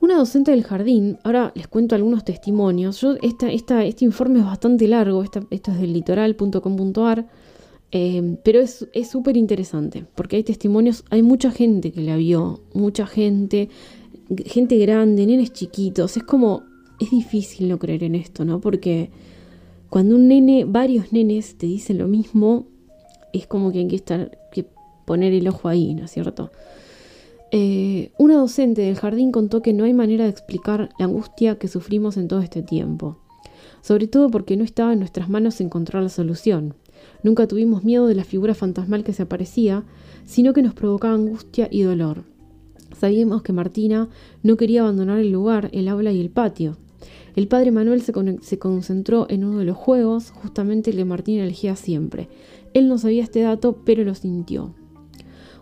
Una 0.00 0.16
docente 0.16 0.50
del 0.50 0.64
jardín, 0.64 1.18
ahora 1.24 1.52
les 1.54 1.68
cuento 1.68 1.94
algunos 1.94 2.24
testimonios. 2.24 3.00
Yo, 3.00 3.16
esta, 3.20 3.52
este 3.52 4.04
informe 4.04 4.38
es 4.38 4.46
bastante 4.46 4.88
largo, 4.88 5.22
esto 5.22 5.46
es 5.50 5.78
del 5.78 5.92
litoral.com.ar, 5.92 7.26
eh, 7.92 8.36
pero 8.42 8.60
es 8.60 9.10
súper 9.10 9.36
interesante, 9.36 10.06
porque 10.14 10.36
hay 10.36 10.42
testimonios, 10.42 11.04
hay 11.10 11.22
mucha 11.22 11.50
gente 11.50 11.92
que 11.92 12.00
la 12.00 12.16
vio, 12.16 12.62
mucha 12.72 13.06
gente, 13.06 13.68
gente 14.46 14.78
grande, 14.78 15.26
nenes 15.26 15.52
chiquitos. 15.52 16.16
Es 16.16 16.22
como, 16.22 16.62
es 16.98 17.10
difícil 17.10 17.68
no 17.68 17.78
creer 17.78 18.04
en 18.04 18.14
esto, 18.14 18.44
¿no? 18.46 18.60
Porque 18.60 19.10
cuando 19.90 20.14
un 20.14 20.28
nene, 20.28 20.64
varios 20.64 21.12
nenes 21.12 21.56
te 21.56 21.66
dicen 21.66 21.98
lo 21.98 22.08
mismo, 22.08 22.66
es 23.32 23.46
como 23.46 23.70
que 23.72 23.80
hay 23.80 23.88
que, 23.88 23.96
estar, 23.96 24.38
que 24.52 24.64
poner 25.04 25.32
el 25.32 25.46
ojo 25.48 25.68
ahí, 25.68 25.94
¿no 25.94 26.04
es 26.04 26.10
cierto? 26.10 26.50
Eh, 27.52 28.12
una 28.16 28.36
docente 28.36 28.82
del 28.82 28.94
jardín 28.94 29.32
contó 29.32 29.60
que 29.60 29.72
no 29.72 29.82
hay 29.84 29.92
manera 29.92 30.24
de 30.24 30.30
explicar 30.30 30.90
la 30.98 31.06
angustia 31.06 31.58
que 31.58 31.66
sufrimos 31.66 32.16
en 32.16 32.28
todo 32.28 32.40
este 32.40 32.62
tiempo, 32.62 33.18
sobre 33.80 34.06
todo 34.06 34.30
porque 34.30 34.56
no 34.56 34.62
estaba 34.62 34.92
en 34.92 35.00
nuestras 35.00 35.28
manos 35.28 35.60
encontrar 35.60 36.02
la 36.02 36.10
solución. 36.10 36.74
Nunca 37.24 37.48
tuvimos 37.48 37.82
miedo 37.82 38.06
de 38.06 38.14
la 38.14 38.24
figura 38.24 38.54
fantasmal 38.54 39.02
que 39.02 39.12
se 39.12 39.22
aparecía, 39.22 39.84
sino 40.24 40.52
que 40.52 40.62
nos 40.62 40.74
provocaba 40.74 41.14
angustia 41.14 41.66
y 41.70 41.82
dolor. 41.82 42.22
Sabíamos 42.96 43.42
que 43.42 43.52
Martina 43.52 44.08
no 44.44 44.56
quería 44.56 44.82
abandonar 44.82 45.18
el 45.18 45.32
lugar, 45.32 45.70
el 45.72 45.88
aula 45.88 46.12
y 46.12 46.20
el 46.20 46.30
patio. 46.30 46.76
El 47.34 47.48
padre 47.48 47.72
Manuel 47.72 48.02
se, 48.02 48.12
se 48.42 48.58
concentró 48.58 49.26
en 49.28 49.44
uno 49.44 49.58
de 49.58 49.64
los 49.64 49.76
juegos, 49.76 50.30
justamente 50.30 50.90
el 50.90 50.96
que 50.96 51.04
Martina 51.04 51.42
elegía 51.42 51.74
siempre. 51.74 52.28
Él 52.74 52.88
no 52.88 52.98
sabía 52.98 53.22
este 53.22 53.40
dato, 53.40 53.82
pero 53.84 54.04
lo 54.04 54.14
sintió. 54.14 54.74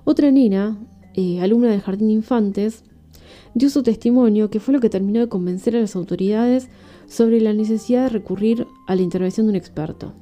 Otra 0.05 0.31
nena, 0.31 0.79
eh, 1.15 1.41
alumna 1.41 1.71
del 1.71 1.81
Jardín 1.81 2.09
de 2.09 2.15
Infantes, 2.15 2.85
dio 3.55 3.71
su 3.71 3.83
testimonio 3.83 4.51
que 4.51 4.61
fue 4.61 4.75
lo 4.75 4.81
que 4.81 4.91
terminó 4.91 5.21
de 5.21 5.29
convencer 5.29 5.77
a 5.77 5.81
las 5.81 5.97
autoridades 5.97 6.69
sobre 7.07 7.41
la 7.41 7.53
necesidad 7.53 8.05
de 8.05 8.11
recurrir 8.11 8.67
a 8.87 8.95
la 8.95 9.03
intervención 9.03 9.47
de 9.47 9.51
un 9.51 9.57
experto. 9.57 10.13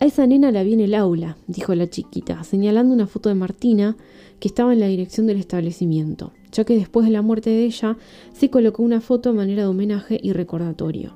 A 0.00 0.04
esa 0.04 0.26
nena 0.26 0.52
la 0.52 0.62
vi 0.62 0.74
en 0.74 0.80
el 0.80 0.94
aula, 0.94 1.36
dijo 1.48 1.74
la 1.74 1.88
chiquita, 1.88 2.44
señalando 2.44 2.94
una 2.94 3.08
foto 3.08 3.28
de 3.28 3.34
Martina 3.34 3.96
que 4.38 4.46
estaba 4.46 4.72
en 4.72 4.78
la 4.78 4.86
dirección 4.86 5.26
del 5.26 5.38
establecimiento, 5.38 6.32
ya 6.52 6.64
que 6.64 6.76
después 6.76 7.04
de 7.04 7.12
la 7.12 7.22
muerte 7.22 7.50
de 7.50 7.64
ella 7.64 7.96
se 8.32 8.48
colocó 8.48 8.84
una 8.84 9.00
foto 9.00 9.30
a 9.30 9.32
manera 9.32 9.62
de 9.62 9.68
homenaje 9.68 10.20
y 10.22 10.32
recordatorio. 10.32 11.14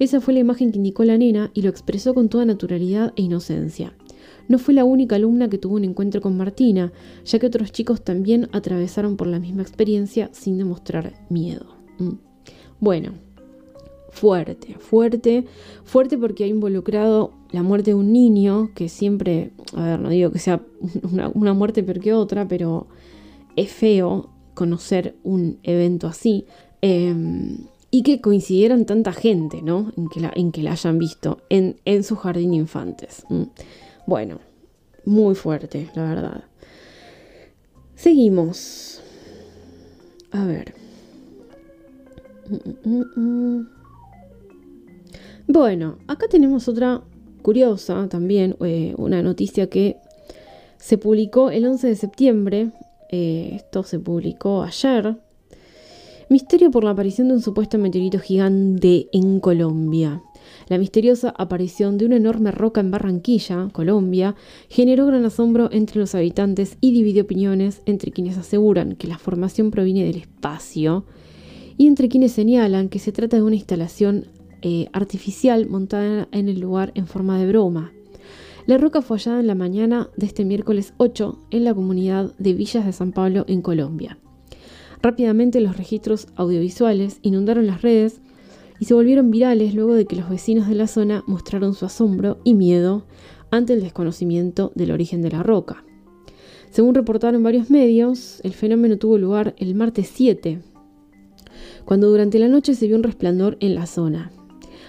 Esa 0.00 0.20
fue 0.20 0.34
la 0.34 0.40
imagen 0.40 0.72
que 0.72 0.78
indicó 0.78 1.04
la 1.04 1.16
nena 1.16 1.50
y 1.54 1.62
lo 1.62 1.70
expresó 1.70 2.14
con 2.14 2.28
toda 2.28 2.44
naturalidad 2.44 3.12
e 3.16 3.22
inocencia. 3.22 3.92
No 4.48 4.58
fue 4.58 4.74
la 4.74 4.84
única 4.84 5.16
alumna 5.16 5.48
que 5.48 5.58
tuvo 5.58 5.76
un 5.76 5.84
encuentro 5.84 6.20
con 6.20 6.36
Martina, 6.36 6.92
ya 7.24 7.38
que 7.38 7.46
otros 7.46 7.72
chicos 7.72 8.02
también 8.02 8.48
atravesaron 8.52 9.16
por 9.16 9.26
la 9.26 9.38
misma 9.38 9.62
experiencia 9.62 10.30
sin 10.32 10.58
demostrar 10.58 11.14
miedo. 11.28 11.66
Mm. 11.98 12.12
Bueno, 12.78 13.12
fuerte, 14.10 14.76
fuerte, 14.78 15.44
fuerte 15.84 16.18
porque 16.18 16.44
ha 16.44 16.46
involucrado 16.46 17.32
la 17.52 17.62
muerte 17.62 17.90
de 17.90 17.94
un 17.94 18.12
niño, 18.12 18.70
que 18.74 18.88
siempre, 18.88 19.52
a 19.74 19.84
ver, 19.84 20.00
no 20.00 20.08
digo 20.10 20.30
que 20.30 20.38
sea 20.38 20.62
una, 21.34 21.54
muerte 21.54 21.82
peor 21.82 22.00
que 22.00 22.12
otra, 22.12 22.46
pero 22.48 22.86
es 23.56 23.70
feo 23.70 24.30
conocer 24.54 25.16
un 25.22 25.58
evento 25.62 26.06
así. 26.06 26.46
Em, 26.82 27.66
y 27.90 28.02
que 28.02 28.20
coincidieran 28.20 28.84
tanta 28.84 29.12
gente, 29.12 29.62
¿no? 29.62 29.92
En 29.96 30.08
que 30.08 30.20
la, 30.62 30.72
hayan 30.72 30.98
visto 30.98 31.38
en, 31.48 31.76
en 31.84 32.02
su 32.02 32.16
jardín 32.16 32.52
infantes. 32.52 33.24
Bueno, 34.06 34.40
muy 35.04 35.34
fuerte, 35.34 35.90
la 35.94 36.04
verdad. 36.04 36.44
Seguimos. 37.94 39.00
A 40.30 40.44
ver. 40.44 40.74
Mm, 42.48 42.88
mm, 42.88 43.04
mm, 43.16 43.68
bueno, 45.48 45.98
acá 46.06 46.26
tenemos 46.28 46.68
otra 46.68 47.02
curiosa 47.42 48.08
también, 48.08 48.56
eh, 48.60 48.94
una 48.96 49.22
noticia 49.22 49.68
que 49.68 49.96
se 50.78 50.98
publicó 50.98 51.50
el 51.50 51.66
11 51.66 51.88
de 51.88 51.96
septiembre, 51.96 52.70
eh, 53.10 53.52
esto 53.54 53.82
se 53.82 53.98
publicó 53.98 54.62
ayer, 54.62 55.16
Misterio 56.28 56.72
por 56.72 56.82
la 56.82 56.90
aparición 56.90 57.28
de 57.28 57.34
un 57.34 57.40
supuesto 57.40 57.78
meteorito 57.78 58.18
gigante 58.18 59.08
en 59.12 59.38
Colombia. 59.38 60.22
La 60.68 60.78
misteriosa 60.78 61.34
aparición 61.36 61.98
de 61.98 62.06
una 62.06 62.16
enorme 62.16 62.50
roca 62.50 62.80
en 62.80 62.90
Barranquilla, 62.90 63.68
Colombia, 63.72 64.34
generó 64.68 65.06
gran 65.06 65.24
asombro 65.24 65.68
entre 65.72 66.00
los 66.00 66.14
habitantes 66.14 66.76
y 66.80 66.92
dividió 66.92 67.22
opiniones 67.22 67.82
entre 67.86 68.12
quienes 68.12 68.36
aseguran 68.36 68.96
que 68.96 69.06
la 69.06 69.18
formación 69.18 69.70
proviene 69.70 70.04
del 70.04 70.16
espacio 70.16 71.04
y 71.76 71.86
entre 71.86 72.08
quienes 72.08 72.32
señalan 72.32 72.88
que 72.88 72.98
se 72.98 73.12
trata 73.12 73.36
de 73.36 73.42
una 73.42 73.56
instalación 73.56 74.26
eh, 74.62 74.88
artificial 74.92 75.68
montada 75.68 76.28
en 76.32 76.48
el 76.48 76.60
lugar 76.60 76.92
en 76.94 77.06
forma 77.06 77.38
de 77.38 77.46
broma. 77.46 77.92
La 78.66 78.78
roca 78.78 79.00
fue 79.00 79.18
hallada 79.18 79.38
en 79.38 79.46
la 79.46 79.54
mañana 79.54 80.08
de 80.16 80.26
este 80.26 80.44
miércoles 80.44 80.92
8 80.96 81.38
en 81.50 81.64
la 81.64 81.72
comunidad 81.72 82.34
de 82.38 82.52
Villas 82.52 82.84
de 82.84 82.92
San 82.92 83.12
Pablo, 83.12 83.44
en 83.46 83.62
Colombia. 83.62 84.18
Rápidamente 85.02 85.60
los 85.60 85.76
registros 85.76 86.26
audiovisuales 86.34 87.20
inundaron 87.22 87.68
las 87.68 87.82
redes 87.82 88.20
y 88.78 88.84
se 88.84 88.94
volvieron 88.94 89.30
virales 89.30 89.74
luego 89.74 89.94
de 89.94 90.06
que 90.06 90.16
los 90.16 90.28
vecinos 90.28 90.68
de 90.68 90.74
la 90.74 90.86
zona 90.86 91.24
mostraron 91.26 91.74
su 91.74 91.86
asombro 91.86 92.38
y 92.44 92.54
miedo 92.54 93.06
ante 93.50 93.72
el 93.72 93.80
desconocimiento 93.80 94.72
del 94.74 94.90
origen 94.90 95.22
de 95.22 95.30
la 95.30 95.42
roca. 95.42 95.84
Según 96.70 96.94
reportaron 96.94 97.42
varios 97.42 97.70
medios, 97.70 98.40
el 98.42 98.52
fenómeno 98.52 98.98
tuvo 98.98 99.18
lugar 99.18 99.54
el 99.58 99.74
martes 99.74 100.10
7, 100.12 100.60
cuando 101.84 102.10
durante 102.10 102.38
la 102.38 102.48
noche 102.48 102.74
se 102.74 102.86
vio 102.86 102.96
un 102.96 103.02
resplandor 103.02 103.56
en 103.60 103.74
la 103.74 103.86
zona. 103.86 104.30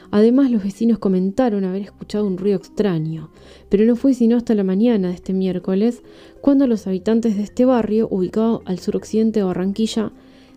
Además, 0.10 0.52
los 0.52 0.64
vecinos 0.64 1.00
comentaron 1.00 1.66
haber 1.66 1.82
escuchado 1.82 2.26
un 2.26 2.38
ruido 2.38 2.58
extraño, 2.58 3.30
pero 3.70 3.86
no 3.86 3.96
fue 3.96 4.14
sino 4.14 4.38
hasta 4.38 4.56
la 4.56 4.64
mañana 4.64 5.10
de 5.10 5.16
este 5.16 5.34
miércoles 5.34 6.02
cuando 6.42 6.66
los 6.66 6.88
habitantes 6.88 7.36
de 7.36 7.44
este 7.44 7.66
barrio, 7.66 8.08
ubicado 8.10 8.62
al 8.66 8.80
suroccidente 8.80 9.42
de 9.42 9.46
Barranquilla, 9.46 10.12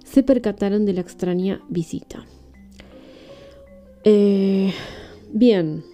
se 0.05 0.23
percataron 0.23 0.87
de 0.87 0.95
la 0.95 1.01
extraña 1.01 1.61
visita. 1.69 2.27
Eh, 4.05 4.73
bien. 5.33 5.85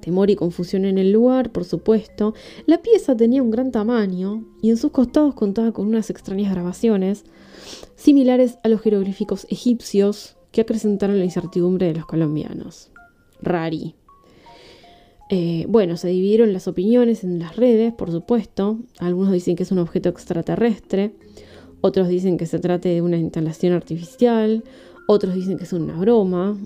Temor 0.00 0.30
y 0.30 0.36
confusión 0.36 0.84
en 0.84 0.98
el 0.98 1.12
lugar, 1.12 1.52
por 1.52 1.64
supuesto. 1.64 2.34
La 2.66 2.82
pieza 2.82 3.16
tenía 3.16 3.42
un 3.42 3.50
gran 3.50 3.70
tamaño 3.70 4.44
y 4.60 4.70
en 4.70 4.76
sus 4.76 4.90
costados 4.90 5.34
contaba 5.34 5.72
con 5.72 5.86
unas 5.86 6.10
extrañas 6.10 6.52
grabaciones, 6.52 7.24
similares 7.94 8.58
a 8.64 8.68
los 8.68 8.80
jeroglíficos 8.80 9.46
egipcios 9.48 10.36
que 10.50 10.60
acrecentaron 10.60 11.18
la 11.18 11.24
incertidumbre 11.24 11.86
de 11.86 11.94
los 11.94 12.06
colombianos. 12.06 12.90
Rari. 13.40 13.94
Eh, 15.30 15.64
bueno, 15.68 15.96
se 15.96 16.08
dividieron 16.08 16.52
las 16.52 16.68
opiniones 16.68 17.24
en 17.24 17.38
las 17.38 17.56
redes, 17.56 17.92
por 17.94 18.10
supuesto. 18.10 18.80
Algunos 18.98 19.32
dicen 19.32 19.56
que 19.56 19.62
es 19.62 19.72
un 19.72 19.78
objeto 19.78 20.08
extraterrestre, 20.08 21.14
otros 21.80 22.08
dicen 22.08 22.36
que 22.36 22.46
se 22.46 22.58
trata 22.58 22.88
de 22.88 23.02
una 23.02 23.16
instalación 23.16 23.72
artificial, 23.72 24.62
otros 25.12 25.34
dicen 25.34 25.58
que 25.58 25.64
es 25.64 25.72
una 25.72 25.96
broma. 25.96 26.58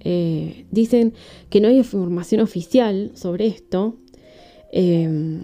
Eh, 0.00 0.66
dicen 0.70 1.14
que 1.48 1.60
no 1.60 1.68
hay 1.68 1.78
información 1.78 2.40
oficial 2.40 3.10
sobre 3.14 3.46
esto. 3.46 3.96
Eh, 4.72 5.40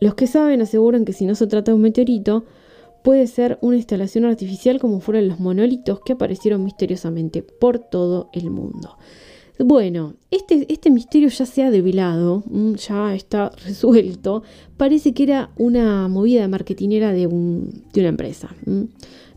los 0.00 0.14
que 0.14 0.26
saben 0.26 0.62
aseguran 0.62 1.04
que 1.04 1.12
si 1.12 1.26
no 1.26 1.34
se 1.34 1.46
trata 1.46 1.72
de 1.72 1.76
un 1.76 1.82
meteorito, 1.82 2.44
puede 3.02 3.26
ser 3.26 3.58
una 3.60 3.76
instalación 3.76 4.24
artificial 4.24 4.80
como 4.80 5.00
fueron 5.00 5.28
los 5.28 5.40
monolitos 5.40 6.00
que 6.00 6.14
aparecieron 6.14 6.64
misteriosamente 6.64 7.42
por 7.42 7.78
todo 7.78 8.30
el 8.32 8.50
mundo. 8.50 8.96
Bueno, 9.58 10.14
este, 10.32 10.66
este 10.72 10.90
misterio 10.90 11.28
ya 11.28 11.46
se 11.46 11.62
ha 11.62 11.70
develado, 11.70 12.42
ya 12.76 13.14
está 13.14 13.50
resuelto. 13.64 14.42
Parece 14.76 15.14
que 15.14 15.22
era 15.22 15.50
una 15.56 16.08
movida 16.08 16.48
marketinera 16.48 17.12
de, 17.12 17.28
de 17.28 18.00
una 18.00 18.08
empresa. 18.08 18.54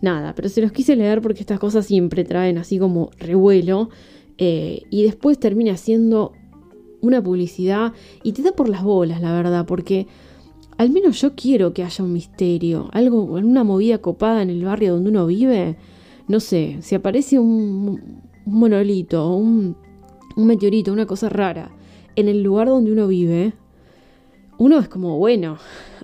Nada, 0.01 0.33
pero 0.35 0.49
se 0.49 0.61
los 0.61 0.71
quise 0.71 0.95
leer 0.95 1.21
porque 1.21 1.39
estas 1.39 1.59
cosas 1.59 1.85
siempre 1.85 2.23
traen 2.23 2.57
así 2.57 2.77
como 2.77 3.09
revuelo 3.17 3.89
eh, 4.37 4.83
y 4.91 5.03
después 5.03 5.39
termina 5.39 5.75
siendo 5.77 6.33
una 7.01 7.23
publicidad 7.23 7.93
y 8.23 8.33
te 8.33 8.43
da 8.43 8.51
por 8.51 8.69
las 8.69 8.83
bolas, 8.83 9.21
la 9.21 9.33
verdad, 9.33 9.65
porque 9.65 10.07
al 10.77 10.91
menos 10.91 11.19
yo 11.21 11.33
quiero 11.35 11.73
que 11.73 11.83
haya 11.83 12.03
un 12.03 12.13
misterio, 12.13 12.89
algo, 12.91 13.23
una 13.23 13.63
movida 13.63 13.97
copada 13.97 14.43
en 14.43 14.51
el 14.51 14.63
barrio 14.63 14.93
donde 14.93 15.09
uno 15.09 15.25
vive. 15.25 15.77
no 16.27 16.39
sé, 16.39 16.77
si 16.81 16.93
aparece 16.93 17.39
un, 17.39 18.21
monolito, 18.45 19.35
un, 19.35 19.75
un 20.35 20.47
meteorito, 20.47 20.93
una 20.93 21.07
cosa 21.07 21.29
rara, 21.29 21.71
en 22.15 22.27
el 22.27 22.43
lugar 22.43 22.67
donde 22.67 22.91
uno 22.91 23.07
vive, 23.07 23.53
uno 24.59 24.79
es 24.79 24.87
como, 24.87 25.17
bueno, 25.17 25.57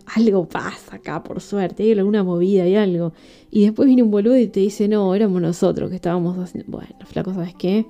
algo 0.06 0.48
pasa 0.48 0.98
acá, 0.98 1.24
por 1.24 1.42
suerte, 1.42 1.84
hay 1.84 1.92
alguna 1.94 2.24
movida 2.24 2.68
y 2.68 2.76
algo. 2.76 3.14
Y 3.50 3.64
después 3.64 3.88
viene 3.88 4.04
un 4.04 4.12
boludo 4.12 4.38
y 4.38 4.48
te 4.48 4.60
dice, 4.60 4.88
no, 4.88 5.16
éramos 5.16 5.42
nosotros 5.42 5.90
que 5.90 5.96
estábamos 5.96 6.38
haciendo. 6.38 6.72
Bueno, 6.72 6.96
flaco, 7.06 7.34
¿sabes 7.34 7.56
qué? 7.56 7.86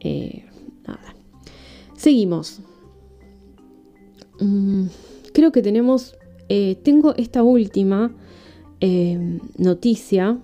Eh, 0.00 0.44
nada. 0.86 1.14
Seguimos. 1.96 2.60
Mm, 4.40 4.86
creo 5.32 5.52
que 5.52 5.62
tenemos. 5.62 6.16
Eh, 6.48 6.76
tengo 6.82 7.14
esta 7.16 7.42
última 7.42 8.14
eh, 8.80 9.38
noticia. 9.58 10.38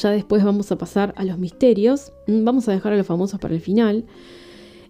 Ya 0.00 0.10
después 0.10 0.44
vamos 0.44 0.70
a 0.72 0.78
pasar 0.78 1.14
a 1.16 1.24
los 1.24 1.38
misterios. 1.38 2.12
Mm, 2.26 2.44
vamos 2.44 2.68
a 2.68 2.72
dejar 2.72 2.92
a 2.92 2.96
los 2.96 3.06
famosos 3.06 3.40
para 3.40 3.54
el 3.54 3.60
final. 3.60 4.04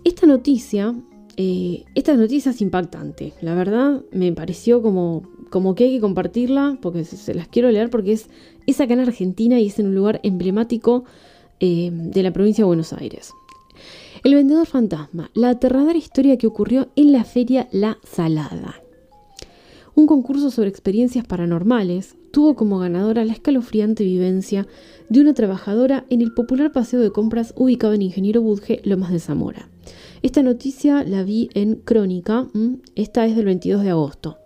Esta 0.05 0.27
noticia 0.27 0.95
eh, 1.43 1.87
esta 1.95 2.15
noticia 2.17 2.53
es. 2.53 3.33
La 3.41 3.55
verdad, 3.55 4.03
me 4.13 4.31
pareció 4.31 4.83
como, 4.83 5.23
como 5.49 5.75
que 5.75 5.85
hay 5.85 5.95
que 5.95 6.01
compartirla, 6.03 6.77
porque 6.83 7.05
se, 7.05 7.33
las 7.33 7.49
quiero 7.49 7.71
leer, 7.71 7.89
porque 7.89 8.13
es, 8.13 8.29
es, 8.67 8.79
acá 8.79 8.93
en 8.93 9.01
Argentina 9.01 9.59
y 9.59 9.69
es 9.69 9.79
en 9.79 9.87
un 9.87 9.95
lugar 9.95 10.21
emblemático 10.23 11.05
eh, 11.59 11.89
de 11.91 12.23
la 12.23 12.31
provincia 12.31 12.63
de 12.63 12.67
Buenos 12.67 12.93
Aires. 12.93 13.33
El 14.23 14.35
vendedor 14.35 14.67
fantasma, 14.67 15.31
la 15.33 15.49
aterradora 15.49 15.97
historia 15.97 16.37
que 16.37 16.47
ocurrió 16.47 16.89
en 16.95 17.11
la 17.11 17.25
feria 17.25 17.69
La 17.73 17.97
Salada. 18.05 18.83
Un 19.95 20.07
concurso 20.07 20.51
sobre 20.51 20.69
experiencias 20.69 21.27
paranormales 21.27 22.17
tuvo 22.31 22.55
como 22.55 22.79
ganadora 22.79 23.25
la 23.25 23.33
escalofriante 23.33 24.05
vivencia 24.05 24.67
de 25.09 25.21
una 25.21 25.35
trabajadora 25.35 26.05
en 26.11 26.21
el 26.21 26.33
popular 26.33 26.73
paseo 26.73 27.01
de 27.01 27.11
compras 27.11 27.53
ubicado 27.57 27.95
en 27.95 28.03
Ingeniero 28.03 28.43
Budge, 28.43 28.81
Lomas 28.85 29.13
de 29.13 29.19
Zamora. 29.19 29.69
Esta 30.23 30.43
noticia 30.43 31.03
la 31.05 31.23
vi 31.23 31.51
en 31.55 31.77
Crónica, 31.77 32.49
esta 32.95 33.27
es 33.27 33.37
del 33.37 33.47
22 33.47 33.83
de 33.83 33.91
agosto. 33.91 34.39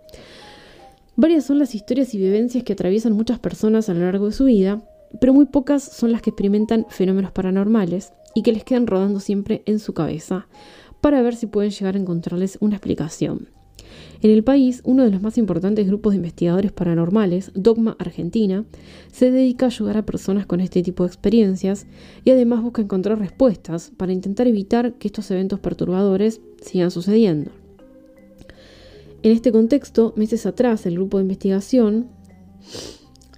Varias 1.15 1.45
son 1.45 1.59
las 1.59 1.75
historias 1.75 2.13
y 2.13 2.17
vivencias 2.17 2.63
que 2.63 2.73
atraviesan 2.73 3.13
muchas 3.13 3.39
personas 3.39 3.87
a 3.87 3.93
lo 3.93 4.01
largo 4.01 4.25
de 4.25 4.31
su 4.33 4.45
vida, 4.45 4.81
pero 5.21 5.33
muy 5.33 5.45
pocas 5.45 5.83
son 5.83 6.11
las 6.11 6.21
que 6.21 6.31
experimentan 6.31 6.85
fenómenos 6.89 7.31
paranormales 7.31 8.11
y 8.33 8.43
que 8.43 8.51
les 8.51 8.63
quedan 8.63 8.87
rodando 8.87 9.19
siempre 9.19 9.63
en 9.65 9.79
su 9.79 9.93
cabeza 9.93 10.47
para 11.01 11.21
ver 11.21 11.35
si 11.35 11.45
pueden 11.45 11.71
llegar 11.71 11.95
a 11.95 11.99
encontrarles 11.99 12.57
una 12.61 12.75
explicación. 12.75 13.54
En 14.25 14.31
el 14.31 14.43
país, 14.43 14.81
uno 14.85 15.03
de 15.03 15.11
los 15.11 15.21
más 15.21 15.37
importantes 15.37 15.85
grupos 15.85 16.13
de 16.13 16.17
investigadores 16.17 16.71
paranormales, 16.71 17.51
Dogma 17.53 17.95
Argentina, 17.99 18.65
se 19.11 19.29
dedica 19.29 19.67
a 19.67 19.69
ayudar 19.69 19.97
a 19.97 20.05
personas 20.07 20.47
con 20.47 20.61
este 20.61 20.81
tipo 20.81 21.03
de 21.03 21.09
experiencias 21.09 21.85
y 22.23 22.31
además 22.31 22.63
busca 22.63 22.81
encontrar 22.81 23.19
respuestas 23.19 23.91
para 23.95 24.13
intentar 24.13 24.47
evitar 24.47 24.95
que 24.95 25.09
estos 25.09 25.29
eventos 25.29 25.59
perturbadores 25.59 26.41
sigan 26.59 26.89
sucediendo. 26.89 27.51
En 29.21 29.31
este 29.31 29.51
contexto, 29.51 30.11
meses 30.17 30.47
atrás, 30.47 30.87
el 30.87 30.95
grupo 30.95 31.19
de 31.19 31.25
investigación, 31.25 32.07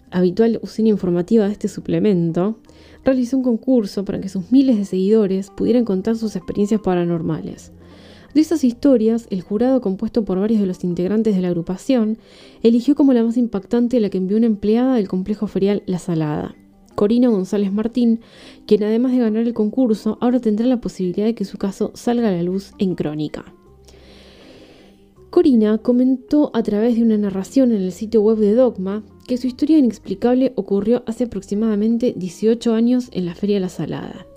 habitual 0.09 0.57
usina 0.63 0.87
informativa 0.87 1.47
de 1.47 1.51
este 1.51 1.67
suplemento, 1.67 2.59
realizó 3.03 3.35
un 3.35 3.43
concurso 3.43 4.05
para 4.05 4.21
que 4.21 4.29
sus 4.29 4.53
miles 4.53 4.77
de 4.77 4.85
seguidores 4.85 5.49
pudieran 5.49 5.83
contar 5.83 6.15
sus 6.15 6.37
experiencias 6.37 6.79
paranormales. 6.79 7.73
De 8.37 8.41
esas 8.41 8.63
historias, 8.63 9.25
el 9.31 9.41
jurado, 9.41 9.81
compuesto 9.81 10.23
por 10.23 10.39
varios 10.39 10.61
de 10.61 10.67
los 10.67 10.83
integrantes 10.83 11.35
de 11.35 11.41
la 11.41 11.47
agrupación, 11.47 12.19
eligió 12.61 12.93
como 12.93 13.11
la 13.13 13.23
más 13.23 13.35
impactante 13.35 13.99
la 13.99 14.11
que 14.11 14.19
envió 14.19 14.37
una 14.37 14.45
empleada 14.45 14.93
del 14.93 15.07
complejo 15.07 15.47
ferial 15.47 15.81
La 15.87 15.97
Salada. 15.97 16.53
Corina 16.93 17.29
González 17.29 17.73
Martín, 17.73 18.19
quien 18.67 18.83
además 18.83 19.13
de 19.13 19.17
ganar 19.17 19.41
el 19.41 19.55
concurso, 19.55 20.19
ahora 20.21 20.39
tendrá 20.39 20.67
la 20.67 20.79
posibilidad 20.79 21.25
de 21.25 21.33
que 21.33 21.45
su 21.45 21.57
caso 21.57 21.89
salga 21.95 22.29
a 22.29 22.31
la 22.31 22.43
luz 22.43 22.73
en 22.77 22.93
crónica. 22.93 23.55
Corina 25.31 25.79
comentó 25.79 26.51
a 26.53 26.61
través 26.61 26.95
de 26.95 27.01
una 27.01 27.17
narración 27.17 27.71
en 27.71 27.81
el 27.81 27.91
sitio 27.91 28.21
web 28.21 28.37
de 28.37 28.53
Dogma 28.53 29.01
que 29.25 29.37
su 29.37 29.47
historia 29.47 29.79
inexplicable 29.79 30.53
ocurrió 30.55 31.01
hace 31.07 31.23
aproximadamente 31.23 32.13
18 32.15 32.75
años 32.75 33.09
en 33.13 33.25
la 33.25 33.33
Feria 33.33 33.59
La 33.59 33.69
Salada. 33.69 34.27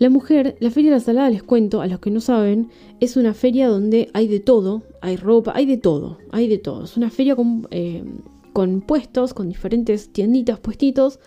La 0.00 0.08
mujer, 0.08 0.56
la 0.60 0.70
Feria 0.70 0.92
de 0.92 0.96
la 0.96 1.04
Salada, 1.04 1.28
les 1.28 1.42
cuento, 1.42 1.82
a 1.82 1.86
los 1.86 2.00
que 2.00 2.10
no 2.10 2.22
saben, 2.22 2.70
es 3.00 3.18
una 3.18 3.34
feria 3.34 3.68
donde 3.68 4.08
hay 4.14 4.28
de 4.28 4.40
todo, 4.40 4.82
hay 5.02 5.16
ropa, 5.16 5.52
hay 5.54 5.66
de 5.66 5.76
todo, 5.76 6.16
hay 6.30 6.48
de 6.48 6.56
todo. 6.56 6.84
Es 6.84 6.96
una 6.96 7.10
feria 7.10 7.36
con, 7.36 7.68
eh, 7.70 8.02
puestos, 8.86 9.34
con 9.34 9.50
diferentes 9.50 10.10
tienditas, 10.10 10.58
puestitos. 10.58 11.20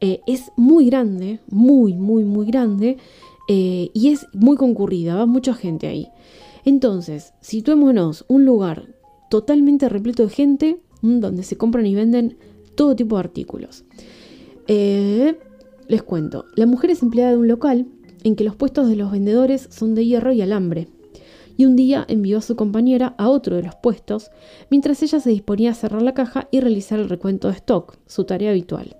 Eh, 0.00 0.20
es 0.28 0.52
muy 0.56 0.86
grande, 0.86 1.40
muy, 1.50 1.94
muy, 1.94 2.22
muy 2.22 2.46
grande. 2.46 2.96
Eh, 3.48 3.90
y 3.92 4.10
es 4.10 4.28
muy 4.32 4.56
concurrida, 4.56 5.16
va 5.16 5.26
mucha 5.26 5.52
gente 5.52 5.88
ahí. 5.88 6.06
Entonces, 6.64 7.34
situémonos 7.40 8.24
un 8.28 8.44
lugar 8.44 8.86
totalmente 9.30 9.88
repleto 9.88 10.22
de 10.22 10.30
gente, 10.30 10.80
donde 11.02 11.42
se 11.42 11.56
compran 11.56 11.86
y 11.86 11.96
venden 11.96 12.36
todo 12.76 12.94
tipo 12.94 13.16
de 13.16 13.20
artículos. 13.20 13.84
les 14.68 16.02
cuento, 16.04 16.44
la 16.54 16.66
mujer 16.66 16.92
es 16.92 17.02
empleada 17.02 17.32
de 17.32 17.38
un 17.38 17.48
local 17.48 17.88
en 18.24 18.36
que 18.36 18.44
los 18.44 18.56
puestos 18.56 18.88
de 18.88 18.96
los 18.96 19.10
vendedores 19.10 19.68
son 19.70 19.94
de 19.94 20.06
hierro 20.06 20.32
y 20.32 20.42
alambre. 20.42 20.88
Y 21.56 21.66
un 21.66 21.76
día 21.76 22.04
envió 22.08 22.38
a 22.38 22.42
su 22.42 22.56
compañera 22.56 23.14
a 23.18 23.28
otro 23.28 23.56
de 23.56 23.62
los 23.62 23.74
puestos, 23.74 24.30
mientras 24.70 25.02
ella 25.02 25.20
se 25.20 25.30
disponía 25.30 25.70
a 25.70 25.74
cerrar 25.74 26.02
la 26.02 26.14
caja 26.14 26.48
y 26.50 26.60
realizar 26.60 26.98
el 26.98 27.08
recuento 27.08 27.48
de 27.48 27.54
stock, 27.54 27.98
su 28.06 28.24
tarea 28.24 28.50
habitual. 28.50 28.96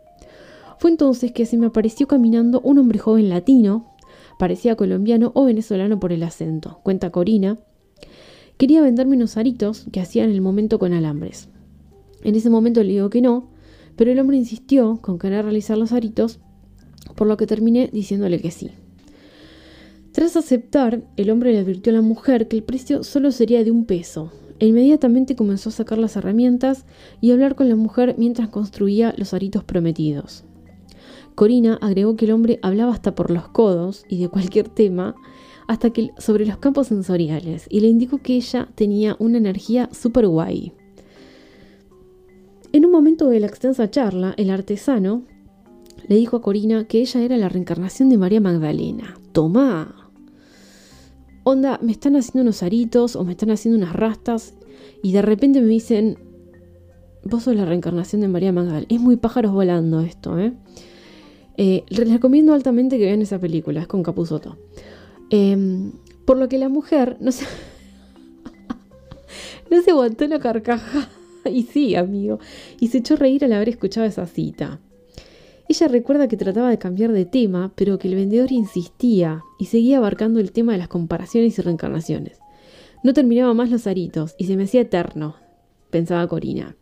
Fue 0.79 0.91
entonces 0.91 1.33
que 1.33 1.47
se 1.47 1.57
me 1.57 1.67
apareció 1.67 2.07
caminando 2.07 2.61
un 2.61 2.79
hombre 2.79 2.99
joven 2.99 3.29
latino, 3.29 3.95
parecía 4.39 4.77
colombiano 4.77 5.33
o 5.35 5.45
venezolano 5.45 6.01
por 6.01 6.13
el 6.13 6.23
acento, 6.25 6.81
cuenta 6.83 7.11
Corina. 7.11 7.59
Quería 8.57 8.83
venderme 8.83 9.17
unos 9.17 9.37
aritos 9.37 9.87
que 9.93 10.01
hacía 10.01 10.25
en 10.25 10.31
el 10.31 10.41
momento 10.41 10.79
con 10.79 10.93
alambres. 10.93 11.49
En 12.23 12.35
ese 12.35 12.51
momento 12.51 12.83
le 12.83 12.93
digo 12.93 13.11
que 13.11 13.23
no, 13.23 13.49
pero 13.97 14.11
el 14.11 14.19
hombre 14.19 14.37
insistió 14.37 14.99
con 15.01 15.19
querer 15.19 15.45
realizar 15.45 15.79
los 15.79 15.93
aritos, 15.93 16.41
por 17.15 17.27
lo 17.27 17.37
que 17.37 17.47
terminé 17.47 17.89
diciéndole 17.93 18.41
que 18.41 18.51
sí. 18.51 18.71
Tras 20.13 20.37
aceptar, 20.37 21.03
el 21.17 21.31
hombre 21.31 21.53
le 21.53 21.59
advirtió 21.59 21.91
a 21.91 21.97
la 21.97 22.03
mujer 22.03 22.47
que 22.47 22.57
el 22.57 22.63
precio 22.63 23.03
solo 23.03 23.33
sería 23.33 23.65
de 23.65 23.71
un 23.71 23.87
peso, 23.87 24.31
e 24.59 24.67
inmediatamente 24.67 25.35
comenzó 25.37 25.71
a 25.71 25.73
sacar 25.73 25.97
las 25.97 26.17
herramientas 26.17 26.85
y 27.23 27.31
a 27.31 27.35
hablar 27.35 27.55
con 27.55 27.69
la 27.69 27.77
mujer 27.77 28.15
mientras 28.19 28.49
construía 28.49 29.15
los 29.17 29.33
aritos 29.33 29.65
prometidos. 29.65 30.45
Corina 31.35 31.79
agregó 31.81 32.15
que 32.15 32.27
el 32.27 32.33
hombre 32.33 32.59
hablaba 32.61 32.93
hasta 32.93 33.15
por 33.15 33.31
los 33.31 33.49
codos 33.49 34.05
y 34.07 34.21
de 34.21 34.29
cualquier 34.29 34.69
tema, 34.69 35.15
hasta 35.67 35.91
que 35.91 36.11
sobre 36.19 36.45
los 36.45 36.59
campos 36.59 36.89
sensoriales, 36.89 37.67
y 37.71 37.81
le 37.81 37.89
indicó 37.89 38.19
que 38.19 38.37
ella 38.37 38.69
tenía 38.75 39.17
una 39.19 39.39
energía 39.39 39.89
super 39.93 40.27
guay. 40.27 40.75
En 42.73 42.85
un 42.85 42.93
momento 42.93 43.29
de 43.29 43.41
la 43.41 43.47
extensa 43.47 43.91
charla, 43.91 44.35
el 44.37 44.51
artesano 44.51 45.23
le 46.07 46.17
dijo 46.17 46.37
a 46.37 46.43
Corina 46.43 46.85
que 46.85 47.01
ella 47.01 47.23
era 47.23 47.37
la 47.39 47.49
reencarnación 47.49 48.11
de 48.11 48.19
María 48.19 48.41
Magdalena. 48.41 49.19
¡Tomá! 49.33 50.02
Onda, 51.45 51.79
me 51.83 51.93
están 51.93 52.17
haciendo 52.17 52.43
unos 52.43 52.63
aritos 52.63 53.17
o 53.17 53.25
me 53.25 53.33
están 53.33 53.51
haciendo 53.51 53.79
unas 53.79 53.95
rastas 53.95 54.55
y 55.03 55.13
de 55.13 55.23
repente 55.23 55.61
me 55.61 55.69
dicen, 55.69 56.19
vos 57.25 57.45
sos 57.45 57.57
la 57.57 57.65
reencarnación 57.65 58.21
de 58.21 58.29
María 58.29 58.53
Magdalena. 58.53 58.87
Es 58.89 59.01
muy 59.01 59.17
pájaros 59.17 59.53
volando 59.53 60.01
esto, 60.01 60.39
¿eh? 60.39 60.53
eh 61.57 61.85
les 61.89 62.11
recomiendo 62.11 62.55
altamente 62.55 62.99
que 62.99 63.07
vean 63.07 63.23
esa 63.23 63.39
película, 63.39 63.81
es 63.81 63.87
con 63.87 64.03
Capuzoto. 64.03 64.57
Em, 65.31 65.93
por 66.25 66.37
lo 66.37 66.49
que 66.49 66.59
la 66.59 66.69
mujer 66.69 67.17
no 67.21 67.33
se, 67.33 67.47
no 69.71 69.83
se 69.83 69.91
aguantó 69.91 70.27
la 70.27 70.39
carcaja. 70.39 71.09
Y 71.45 71.65
sí, 71.65 71.97
amigo. 71.97 72.39
Y 72.79 72.87
se 72.87 72.99
echó 72.99 73.15
a 73.15 73.17
reír 73.17 73.45
al 73.45 73.53
haber 73.53 73.69
escuchado 73.69 74.07
esa 74.07 74.27
cita. 74.27 74.79
Ella 75.73 75.89
recuerda 75.89 76.29
que 76.29 76.37
trataba 76.37 76.69
de 76.69 76.77
cambiar 76.77 77.13
de 77.13 77.25
tema, 77.25 77.73
pero 77.75 77.99
que 77.99 78.07
el 78.07 78.15
vendedor 78.15 78.53
insistía 78.53 79.43
y 79.59 79.65
seguía 79.65 79.97
abarcando 79.97 80.39
el 80.39 80.53
tema 80.53 80.73
de 80.73 80.79
las 80.79 80.89
comparaciones 80.89 81.59
y 81.59 81.63
reencarnaciones. 81.63 82.41
No 83.03 83.15
terminaba 83.15 83.55
más 83.55 83.71
los 83.71 83.87
aritos 83.87 84.35
y 84.37 84.45
se 84.45 84.59
me 84.59 84.65
hacía 84.65 84.83
eterno, 84.83 85.37
pensaba 85.89 86.29
Corina. 86.29 86.77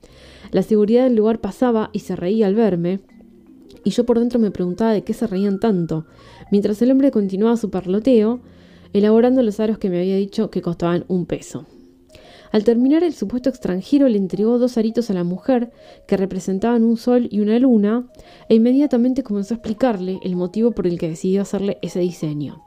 La 0.51 0.65
seguridad 0.65 1.05
del 1.05 1.15
lugar 1.15 1.41
pasaba 1.41 1.91
y 1.93 2.01
se 2.01 2.17
reía 2.17 2.49
al 2.49 2.57
verme, 2.57 2.99
y 3.85 3.91
yo 3.91 4.05
por 4.05 4.19
dentro 4.19 4.41
me 4.41 4.51
preguntaba 4.51 4.93
de 4.93 5.05
qué 5.05 5.15
se 5.15 5.29
reían 5.29 5.61
tanto, 5.61 6.07
mientras 6.51 6.83
el 6.83 6.91
hombre 6.91 7.13
continuaba 7.13 7.57
su 7.57 7.71
parloteo, 7.71 8.41
elaborando 8.93 9.41
los 9.45 9.61
aros 9.61 9.79
que 9.79 9.89
me 9.89 10.01
había 10.01 10.17
dicho 10.17 10.51
que 10.51 10.63
costaban 10.63 11.05
un 11.07 11.27
peso. 11.27 11.65
Al 12.53 12.65
terminar, 12.65 13.05
el 13.05 13.15
supuesto 13.15 13.49
extranjero 13.49 14.09
le 14.09 14.19
entregó 14.19 14.59
dos 14.59 14.77
aritos 14.77 15.09
a 15.11 15.15
la 15.15 15.23
mujer, 15.23 15.71
que 16.09 16.17
representaban 16.17 16.83
un 16.83 16.97
sol 16.97 17.29
y 17.31 17.41
una 17.41 17.59
luna, 17.59 18.11
e 18.49 18.57
inmediatamente 18.57 19.23
comenzó 19.23 19.55
a 19.55 19.59
explicarle 19.59 20.19
el 20.23 20.35
motivo 20.35 20.73
por 20.73 20.87
el 20.87 20.99
que 20.99 21.09
decidió 21.09 21.43
hacerle 21.43 21.79
ese 21.81 22.01
diseño. 22.01 22.65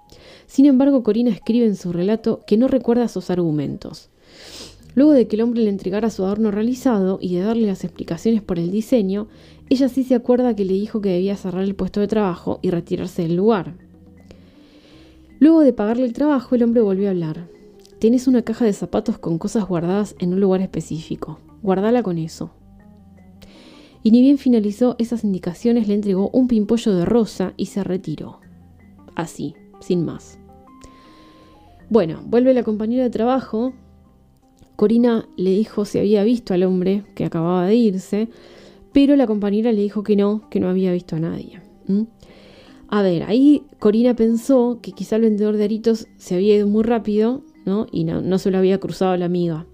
Sin 0.48 0.66
embargo, 0.66 1.04
Corina 1.04 1.32
escribe 1.32 1.66
en 1.66 1.76
su 1.76 1.92
relato 1.92 2.40
que 2.48 2.58
no 2.58 2.68
recuerda 2.68 3.08
sus 3.10 3.30
argumentos. 3.30 4.10
Luego 4.96 5.12
de 5.12 5.28
que 5.28 5.36
el 5.36 5.42
hombre 5.42 5.64
le 5.64 5.70
entregara 5.70 6.10
su 6.10 6.24
adorno 6.24 6.52
realizado 6.52 7.18
y 7.20 7.36
de 7.36 7.42
darle 7.42 7.68
las 7.68 7.84
explicaciones 7.84 8.42
por 8.42 8.60
el 8.60 8.72
diseño, 8.72 9.28
ella 9.70 9.90
sí 9.90 10.04
se 10.04 10.16
acuerda 10.16 10.56
que 10.56 10.66
le 10.66 10.74
dijo 10.74 11.02
que 11.02 11.10
debía 11.10 11.36
cerrar 11.36 11.64
el 11.64 11.76
puesto 11.76 12.00
de 12.00 12.08
trabajo 12.08 12.60
y 12.62 12.70
retirarse 12.70 13.24
del 13.24 13.36
lugar. 13.36 13.76
Luego 15.40 15.62
de 15.62 15.74
pagarle 15.74 16.06
el 16.06 16.14
trabajo, 16.14 16.56
el 16.56 16.64
hombre 16.64 16.82
volvió 16.82 17.08
a 17.08 17.12
hablar. 17.12 17.53
Tienes 18.04 18.28
una 18.28 18.42
caja 18.42 18.66
de 18.66 18.74
zapatos 18.74 19.18
con 19.18 19.38
cosas 19.38 19.66
guardadas 19.66 20.14
en 20.20 20.34
un 20.34 20.42
lugar 20.42 20.60
específico. 20.60 21.40
Guardala 21.62 22.04
con 22.04 22.18
eso. 22.18 22.52
Y 24.04 24.12
ni 24.12 24.20
bien 24.20 24.38
finalizó 24.38 24.98
esas 25.00 25.24
indicaciones, 25.24 25.88
le 25.88 25.94
entregó 25.94 26.30
un 26.32 26.50
pimpollo 26.50 26.94
de 26.94 27.06
rosa 27.06 27.54
y 27.56 27.68
se 27.68 27.82
retiró. 27.82 28.42
Así, 29.16 29.56
sin 29.80 30.04
más. 30.04 30.38
Bueno, 31.90 32.22
vuelve 32.26 32.54
la 32.54 32.64
compañera 32.64 33.04
de 33.04 33.10
trabajo. 33.10 33.72
Corina 34.76 35.26
le 35.38 35.52
dijo 35.52 35.86
si 35.86 35.98
había 35.98 36.26
visto 36.26 36.54
al 36.54 36.64
hombre 36.64 37.06
que 37.16 37.24
acababa 37.24 37.66
de 37.68 37.76
irse, 37.76 38.28
pero 38.92 39.16
la 39.16 39.28
compañera 39.28 39.72
le 39.72 39.82
dijo 39.82 40.04
que 40.04 40.18
no, 40.18 40.50
que 40.50 40.60
no 40.60 40.68
había 40.68 40.92
visto 40.92 41.16
a 41.16 41.20
nadie. 41.20 41.62
A 42.90 43.02
ver, 43.02 43.24
ahí 43.24 43.64
Corina 43.80 44.14
pensó 44.14 44.80
que 44.82 44.92
quizá 44.92 45.16
el 45.16 45.22
vendedor 45.22 45.56
de 45.56 45.64
aritos 45.64 46.10
se 46.18 46.36
había 46.36 46.58
ido 46.58 46.68
muy 46.68 46.84
rápido, 46.84 47.46
¿no? 47.66 47.88
Y 47.92 48.04
no, 48.04 48.38
se 48.38 48.52
lo 48.52 48.58
había 48.58 48.80
cruzado 48.80 49.16
la 49.18 49.26
amiga. 49.26 49.66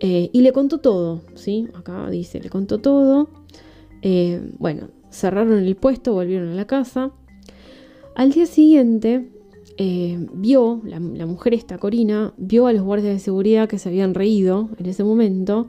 Eh, 0.00 0.30
y 0.32 0.40
le 0.42 0.52
contó 0.52 0.78
todo, 0.78 1.22
¿sí? 1.34 1.68
Acá 1.74 2.10
dice, 2.10 2.40
le 2.40 2.50
contó 2.50 2.78
todo. 2.78 3.28
Eh, 4.02 4.52
bueno, 4.58 4.88
cerraron 5.10 5.58
el 5.58 5.76
puesto, 5.76 6.12
volvieron 6.12 6.48
a 6.48 6.54
la 6.54 6.66
casa. 6.66 7.12
Al 8.14 8.32
día 8.32 8.46
siguiente, 8.46 9.30
eh, 9.76 10.26
vio, 10.32 10.80
la, 10.84 11.00
mujer 11.00 11.54
esta, 11.54 11.78
Corina, 11.78 12.32
vio 12.36 12.66
a 12.66 12.72
los 12.72 12.82
guardias 12.82 13.14
de 13.14 13.18
seguridad 13.18 13.68
que 13.68 13.78
se 13.78 13.88
habían 13.88 14.14
reído 14.14 14.68
en 14.78 14.86
ese 14.86 15.02
momento 15.02 15.68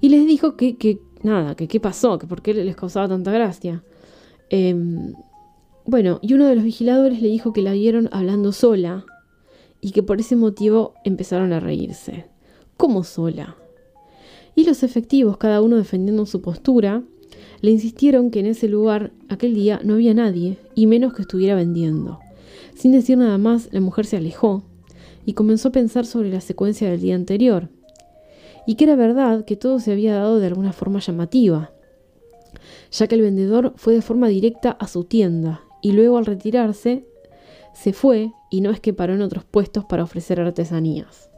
y 0.00 0.08
les 0.08 0.26
dijo 0.26 0.56
que, 0.56 0.76
que 0.76 0.98
nada, 1.22 1.54
que 1.54 1.68
qué 1.68 1.78
pasó, 1.78 2.18
que 2.18 2.26
por 2.26 2.42
qué 2.42 2.54
les 2.54 2.76
causaba 2.76 3.08
tanta 3.08 3.30
gracia. 3.30 3.84
Em, 4.50 5.14
bueno, 5.86 6.18
y 6.22 6.34
uno 6.34 6.46
de 6.46 6.56
los 6.56 6.64
vigiladores 6.64 7.22
le 7.22 7.28
dijo 7.28 7.52
que 7.52 7.62
la 7.62 7.72
vieron 7.72 8.08
hablando 8.12 8.52
sola 8.52 9.04
y 9.84 9.90
que 9.90 10.02
por 10.02 10.18
ese 10.18 10.34
motivo 10.34 10.94
empezaron 11.04 11.52
a 11.52 11.60
reírse. 11.60 12.24
¿Cómo 12.78 13.04
sola? 13.04 13.54
Y 14.54 14.64
los 14.64 14.82
efectivos, 14.82 15.36
cada 15.36 15.60
uno 15.60 15.76
defendiendo 15.76 16.24
su 16.24 16.40
postura, 16.40 17.02
le 17.60 17.70
insistieron 17.70 18.30
que 18.30 18.40
en 18.40 18.46
ese 18.46 18.66
lugar 18.66 19.12
aquel 19.28 19.54
día 19.54 19.82
no 19.84 19.92
había 19.92 20.14
nadie, 20.14 20.56
y 20.74 20.86
menos 20.86 21.12
que 21.12 21.20
estuviera 21.20 21.54
vendiendo. 21.54 22.18
Sin 22.74 22.92
decir 22.92 23.18
nada 23.18 23.36
más, 23.36 23.68
la 23.72 23.82
mujer 23.82 24.06
se 24.06 24.16
alejó 24.16 24.62
y 25.26 25.34
comenzó 25.34 25.68
a 25.68 25.72
pensar 25.72 26.06
sobre 26.06 26.30
la 26.30 26.40
secuencia 26.40 26.90
del 26.90 27.02
día 27.02 27.14
anterior, 27.14 27.68
y 28.66 28.76
que 28.76 28.84
era 28.84 28.96
verdad 28.96 29.44
que 29.44 29.56
todo 29.56 29.80
se 29.80 29.92
había 29.92 30.14
dado 30.14 30.38
de 30.38 30.46
alguna 30.46 30.72
forma 30.72 31.00
llamativa, 31.00 31.72
ya 32.90 33.06
que 33.06 33.16
el 33.16 33.20
vendedor 33.20 33.74
fue 33.76 33.92
de 33.92 34.00
forma 34.00 34.28
directa 34.28 34.70
a 34.70 34.88
su 34.88 35.04
tienda 35.04 35.60
y 35.82 35.92
luego 35.92 36.16
al 36.16 36.24
retirarse 36.24 37.04
se 37.74 37.92
fue 37.92 38.32
y 38.54 38.60
no 38.60 38.70
es 38.70 38.78
que 38.78 38.92
paró 38.92 39.14
en 39.14 39.22
otros 39.22 39.42
puestos 39.44 39.84
para 39.84 40.04
ofrecer 40.04 40.40
artesanías. 40.40 41.28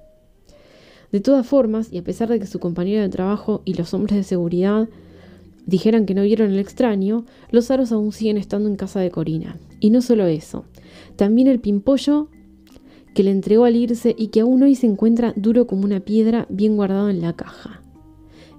De 1.12 1.20
todas 1.20 1.46
formas, 1.46 1.90
y 1.90 1.96
a 1.96 2.04
pesar 2.04 2.28
de 2.28 2.38
que 2.38 2.46
su 2.46 2.60
compañero 2.60 3.00
de 3.00 3.08
trabajo 3.08 3.62
y 3.64 3.72
los 3.72 3.94
hombres 3.94 4.18
de 4.18 4.22
seguridad 4.22 4.86
dijeran 5.64 6.04
que 6.04 6.12
no 6.12 6.24
vieron 6.24 6.50
el 6.50 6.58
extraño, 6.58 7.24
los 7.50 7.70
aros 7.70 7.90
aún 7.90 8.12
siguen 8.12 8.36
estando 8.36 8.68
en 8.68 8.76
casa 8.76 9.00
de 9.00 9.10
Corina. 9.10 9.56
Y 9.80 9.88
no 9.88 10.02
solo 10.02 10.26
eso, 10.26 10.66
también 11.16 11.48
el 11.48 11.58
pimpollo 11.58 12.28
que 13.14 13.22
le 13.22 13.30
entregó 13.30 13.64
al 13.64 13.76
irse 13.76 14.14
y 14.18 14.26
que 14.26 14.40
aún 14.40 14.62
hoy 14.62 14.74
se 14.74 14.86
encuentra 14.86 15.32
duro 15.36 15.66
como 15.66 15.84
una 15.84 16.00
piedra 16.00 16.46
bien 16.50 16.76
guardado 16.76 17.08
en 17.08 17.22
la 17.22 17.32
caja, 17.32 17.80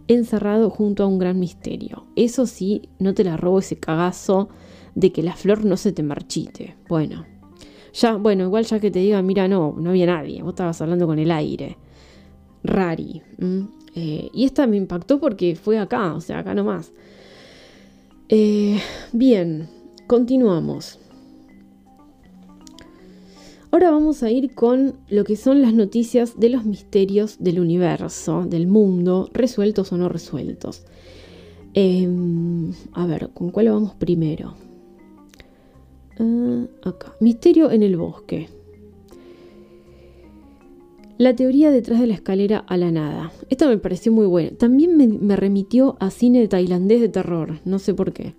encerrado 0.08 0.72
junto 0.72 1.04
a 1.04 1.08
un 1.08 1.20
gran 1.20 1.40
misterio. 1.40 2.08
Eso 2.16 2.48
sí, 2.48 2.90
no 2.98 3.14
te 3.14 3.24
la 3.24 3.38
robo 3.38 3.60
ese 3.60 3.78
cagazo 3.78 4.50
de 4.96 5.12
que 5.12 5.22
la 5.22 5.36
flor 5.36 5.64
no 5.64 5.78
se 5.78 5.92
te 5.92 6.02
marchite. 6.02 6.76
Bueno, 6.90 7.37
ya, 8.00 8.16
bueno, 8.16 8.44
igual 8.44 8.66
ya 8.66 8.80
que 8.80 8.92
te 8.92 9.00
diga, 9.00 9.22
mira, 9.22 9.48
no, 9.48 9.76
no 9.78 9.90
había 9.90 10.06
nadie, 10.06 10.42
vos 10.42 10.52
estabas 10.52 10.82
hablando 10.82 11.08
con 11.08 11.20
el 11.20 11.32
aire. 11.32 11.78
Rari. 12.64 13.22
Eh, 13.96 14.30
y 14.34 14.46
esta 14.46 14.68
me 14.68 14.78
impactó 14.78 15.20
porque 15.20 15.56
fue 15.56 15.80
acá, 15.80 16.14
o 16.14 16.22
sea, 16.22 16.40
acá 16.40 16.54
nomás. 16.54 16.92
Eh, 18.30 18.80
bien, 19.14 19.68
continuamos. 20.06 21.00
Ahora 23.72 23.92
vamos 23.92 24.24
a 24.24 24.32
ir 24.32 24.54
con 24.54 24.96
lo 25.10 25.24
que 25.24 25.36
son 25.36 25.62
las 25.62 25.74
noticias 25.74 26.40
de 26.40 26.50
los 26.50 26.66
misterios 26.66 27.38
del 27.40 27.60
universo, 27.60 28.46
del 28.46 28.68
mundo, 28.68 29.30
resueltos 29.34 29.92
o 29.92 29.98
no 29.98 30.08
resueltos. 30.08 30.86
Em, 31.74 32.72
a 32.94 33.06
ver, 33.06 33.30
¿con 33.34 33.50
cuál 33.52 33.70
vamos 33.70 33.94
primero? 33.96 34.67
Ah, 36.20 36.66
acá. 36.84 37.16
Misterio 37.20 37.72
en 37.72 37.84
el 37.84 37.98
bosque. 37.98 38.50
La 41.18 41.36
teoría 41.36 41.72
detrás 41.72 42.00
de 42.00 42.06
la 42.06 42.14
escalera 42.14 42.60
a 42.68 42.78
la 42.78 42.92
nada. 42.92 43.32
Esta 43.50 43.68
me 43.68 43.80
pareció 43.80 44.12
muy 44.12 44.28
buena. 44.28 44.52
También 44.56 45.20
me, 45.20 45.36
remitió 45.36 45.98
a 46.00 46.12
cine 46.12 46.48
tailandés 46.48 47.02
de 47.02 47.10
terror, 47.10 47.60
no 47.66 47.80
sé 47.80 47.96
por 47.96 48.14
qué. 48.14 48.36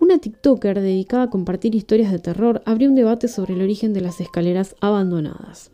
Una 0.00 0.18
TikToker 0.18 0.80
dedicada 0.80 1.24
a 1.24 1.30
compartir 1.30 1.74
historias 1.74 2.10
de 2.10 2.18
terror 2.18 2.62
abrió 2.64 2.88
un 2.88 2.94
debate 2.94 3.28
sobre 3.28 3.54
el 3.54 3.60
origen 3.60 3.92
de 3.92 4.00
las 4.00 4.22
escaleras 4.22 4.74
abandonadas. 4.80 5.70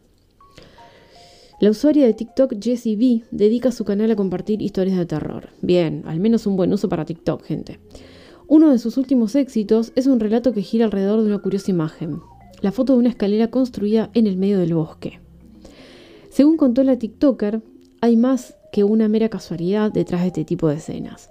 La 1.60 1.70
usuaria 1.70 2.04
de 2.04 2.14
TikTok 2.14 2.54
Jessie 2.60 2.96
B 2.96 3.22
dedica 3.30 3.70
su 3.70 3.84
canal 3.84 4.10
a 4.10 4.16
compartir 4.16 4.60
historias 4.60 4.98
de 4.98 5.06
terror. 5.06 5.50
Bien, 5.62 6.02
al 6.06 6.18
menos 6.18 6.48
un 6.48 6.56
buen 6.56 6.72
uso 6.72 6.88
para 6.88 7.04
TikTok, 7.04 7.44
gente. 7.44 7.78
Uno 8.46 8.70
de 8.70 8.78
sus 8.78 8.98
últimos 8.98 9.34
éxitos 9.36 9.92
es 9.96 10.06
un 10.06 10.20
relato 10.20 10.52
que 10.52 10.60
gira 10.60 10.84
alrededor 10.84 11.20
de 11.20 11.26
una 11.28 11.38
curiosa 11.38 11.70
imagen, 11.70 12.20
la 12.60 12.72
foto 12.72 12.92
de 12.92 12.98
una 12.98 13.08
escalera 13.08 13.48
construida 13.48 14.10
en 14.12 14.26
el 14.26 14.36
medio 14.36 14.58
del 14.58 14.74
bosque. 14.74 15.18
Según 16.28 16.58
contó 16.58 16.82
la 16.82 16.98
TikToker, 16.98 17.62
hay 18.02 18.16
más 18.18 18.54
que 18.70 18.84
una 18.84 19.08
mera 19.08 19.30
casualidad 19.30 19.92
detrás 19.92 20.20
de 20.20 20.26
este 20.26 20.44
tipo 20.44 20.68
de 20.68 20.76
escenas. 20.76 21.30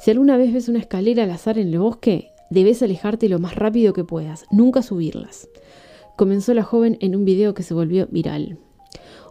Si 0.00 0.10
alguna 0.10 0.38
vez 0.38 0.54
ves 0.54 0.68
una 0.68 0.78
escalera 0.78 1.24
al 1.24 1.32
azar 1.32 1.58
en 1.58 1.68
el 1.68 1.78
bosque, 1.78 2.30
debes 2.48 2.82
alejarte 2.82 3.28
lo 3.28 3.38
más 3.38 3.56
rápido 3.56 3.92
que 3.92 4.04
puedas, 4.04 4.46
nunca 4.50 4.80
subirlas. 4.80 5.48
Comenzó 6.16 6.54
la 6.54 6.62
joven 6.62 6.96
en 7.00 7.14
un 7.14 7.26
video 7.26 7.52
que 7.52 7.62
se 7.62 7.74
volvió 7.74 8.06
viral. 8.10 8.56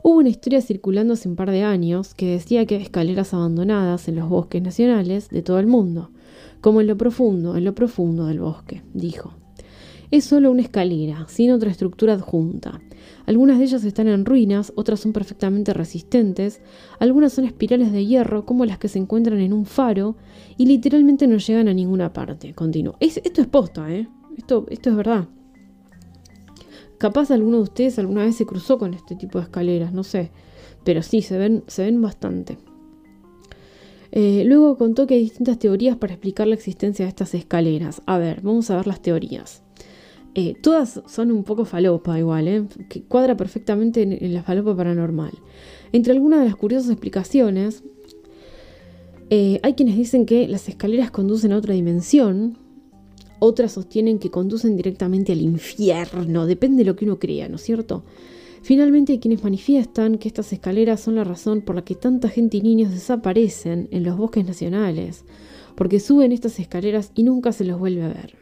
Hubo 0.04 0.18
una 0.18 0.30
historia 0.30 0.62
circulando 0.62 1.14
hace 1.14 1.30
un 1.30 1.36
par 1.36 1.50
de 1.50 1.64
años 1.64 2.14
que 2.14 2.28
decía 2.28 2.66
que 2.68 2.76
hay 2.76 2.82
escaleras 2.84 3.34
abandonadas 3.34 4.08
en 4.08 4.18
los 4.18 4.30
bosques 4.30 4.62
nacionales 4.62 5.30
de 5.30 5.42
todo 5.42 5.58
el 5.60 5.68
mundo, 5.68 6.12
como 6.64 6.80
en 6.80 6.88
lo 6.88 6.96
profundo, 6.96 7.58
en 7.58 7.66
lo 7.66 7.76
profundo 7.76 8.26
del 8.26 8.40
bosque, 8.40 8.84
dijo. 8.94 9.34
Es 10.12 10.24
solo 10.24 10.50
una 10.50 10.62
escalera, 10.62 11.26
sin 11.28 11.52
otra 11.52 11.70
estructura 11.70 12.14
adjunta. 12.14 12.80
Algunas 13.26 13.58
de 13.58 13.66
ellas 13.66 13.84
están 13.84 14.08
en 14.08 14.24
ruinas, 14.24 14.72
otras 14.78 15.02
son 15.02 15.12
perfectamente 15.12 15.74
resistentes, 15.74 16.62
algunas 17.00 17.34
son 17.34 17.44
espirales 17.44 17.92
de 17.92 18.06
hierro 18.06 18.46
como 18.46 18.64
las 18.64 18.78
que 18.78 18.88
se 18.88 18.98
encuentran 18.98 19.42
en 19.42 19.52
un 19.52 19.66
faro 19.66 20.16
y 20.56 20.66
literalmente 20.66 21.28
no 21.28 21.36
llegan 21.36 21.68
a 21.68 21.74
ninguna 21.74 22.14
parte. 22.14 22.54
Continuó. 22.54 22.96
esto 23.02 23.42
es 23.42 23.48
posta, 23.48 23.92
¿eh? 23.94 24.08
Esto, 24.38 24.66
esto 24.70 24.90
es 24.90 24.96
verdad. 24.96 25.28
Capaz 26.98 27.30
alguno 27.30 27.58
de 27.58 27.64
ustedes 27.64 28.00
alguna 28.00 28.24
vez 28.24 28.38
se 28.38 28.46
cruzó 28.46 28.78
con 28.78 28.94
este 28.94 29.18
tipo 29.18 29.38
de 29.38 29.44
escaleras, 29.44 29.92
no 29.92 30.06
sé. 30.06 30.32
Pero 30.86 31.02
sí, 31.02 31.22
se 31.24 31.38
ven, 31.38 31.66
se 31.68 31.84
ven 31.84 32.02
bastante. 32.02 32.58
Eh, 34.16 34.44
luego 34.46 34.78
contó 34.78 35.08
que 35.08 35.16
hay 35.16 35.22
distintas 35.22 35.58
teorías 35.58 35.98
para 35.98 36.14
explicar 36.14 36.46
la 36.46 36.54
existencia 36.54 37.04
de 37.04 37.10
estas 37.10 37.34
escaleras. 37.34 38.04
A 38.06 38.20
ver, 38.20 38.42
vamos 38.42 38.70
a 38.70 38.76
ver 38.76 38.86
las 38.86 39.02
teorías. 39.02 39.64
Eh, 40.36 40.54
todas 40.62 41.02
son 41.08 41.32
un 41.32 41.44
poco 41.44 41.66
falopa 41.66 42.20
igual, 42.20 42.48
¿eh? 42.48 42.64
que 42.90 43.02
cuadra 43.02 43.36
perfectamente 43.36 44.04
en, 44.04 44.34
la 44.34 44.44
falopa 44.44 44.76
paranormal. 44.76 45.32
Entre 45.92 46.14
algunas 46.14 46.42
de 46.42 46.46
las 46.46 46.56
curiosas 46.56 46.92
explicaciones, 46.92 47.84
eh, 49.32 49.60
hay 49.64 49.74
quienes 49.74 49.98
dicen 49.98 50.28
que 50.28 50.48
las 50.48 50.70
escaleras 50.70 51.10
conducen 51.10 51.52
a 51.52 51.58
otra 51.58 51.74
dimensión, 51.74 52.60
otras 53.40 53.72
sostienen 53.74 54.20
que 54.20 54.30
conducen 54.30 54.78
directamente 54.78 55.32
al 55.32 55.42
infierno, 55.42 56.46
depende 56.46 56.84
de 56.84 56.86
lo 56.86 56.96
que 56.96 57.06
uno 57.06 57.18
crea, 57.18 57.50
¿no 57.50 57.56
es 57.56 57.64
cierto? 57.64 58.04
Finalmente 58.64 59.12
hay 59.12 59.20
quienes 59.20 59.44
manifiestan 59.44 60.18
que 60.18 60.30
estas 60.30 60.54
escaleras 60.54 61.02
son 61.02 61.16
la 61.16 61.26
razón 61.26 61.60
por 61.60 61.76
la 61.76 61.84
que 61.84 61.96
tanta 61.96 62.30
gente 62.30 62.56
y 62.56 62.62
niños 62.62 62.92
desaparecen 62.92 63.90
en 63.92 64.04
los 64.04 64.16
bosques 64.16 64.46
nacionales, 64.46 65.26
porque 65.76 66.00
suben 66.00 66.32
estas 66.32 66.58
escaleras 66.62 67.12
y 67.14 67.24
nunca 67.24 67.52
se 67.52 67.66
los 67.66 67.78
vuelve 67.78 68.04
a 68.04 68.08
ver. 68.08 68.38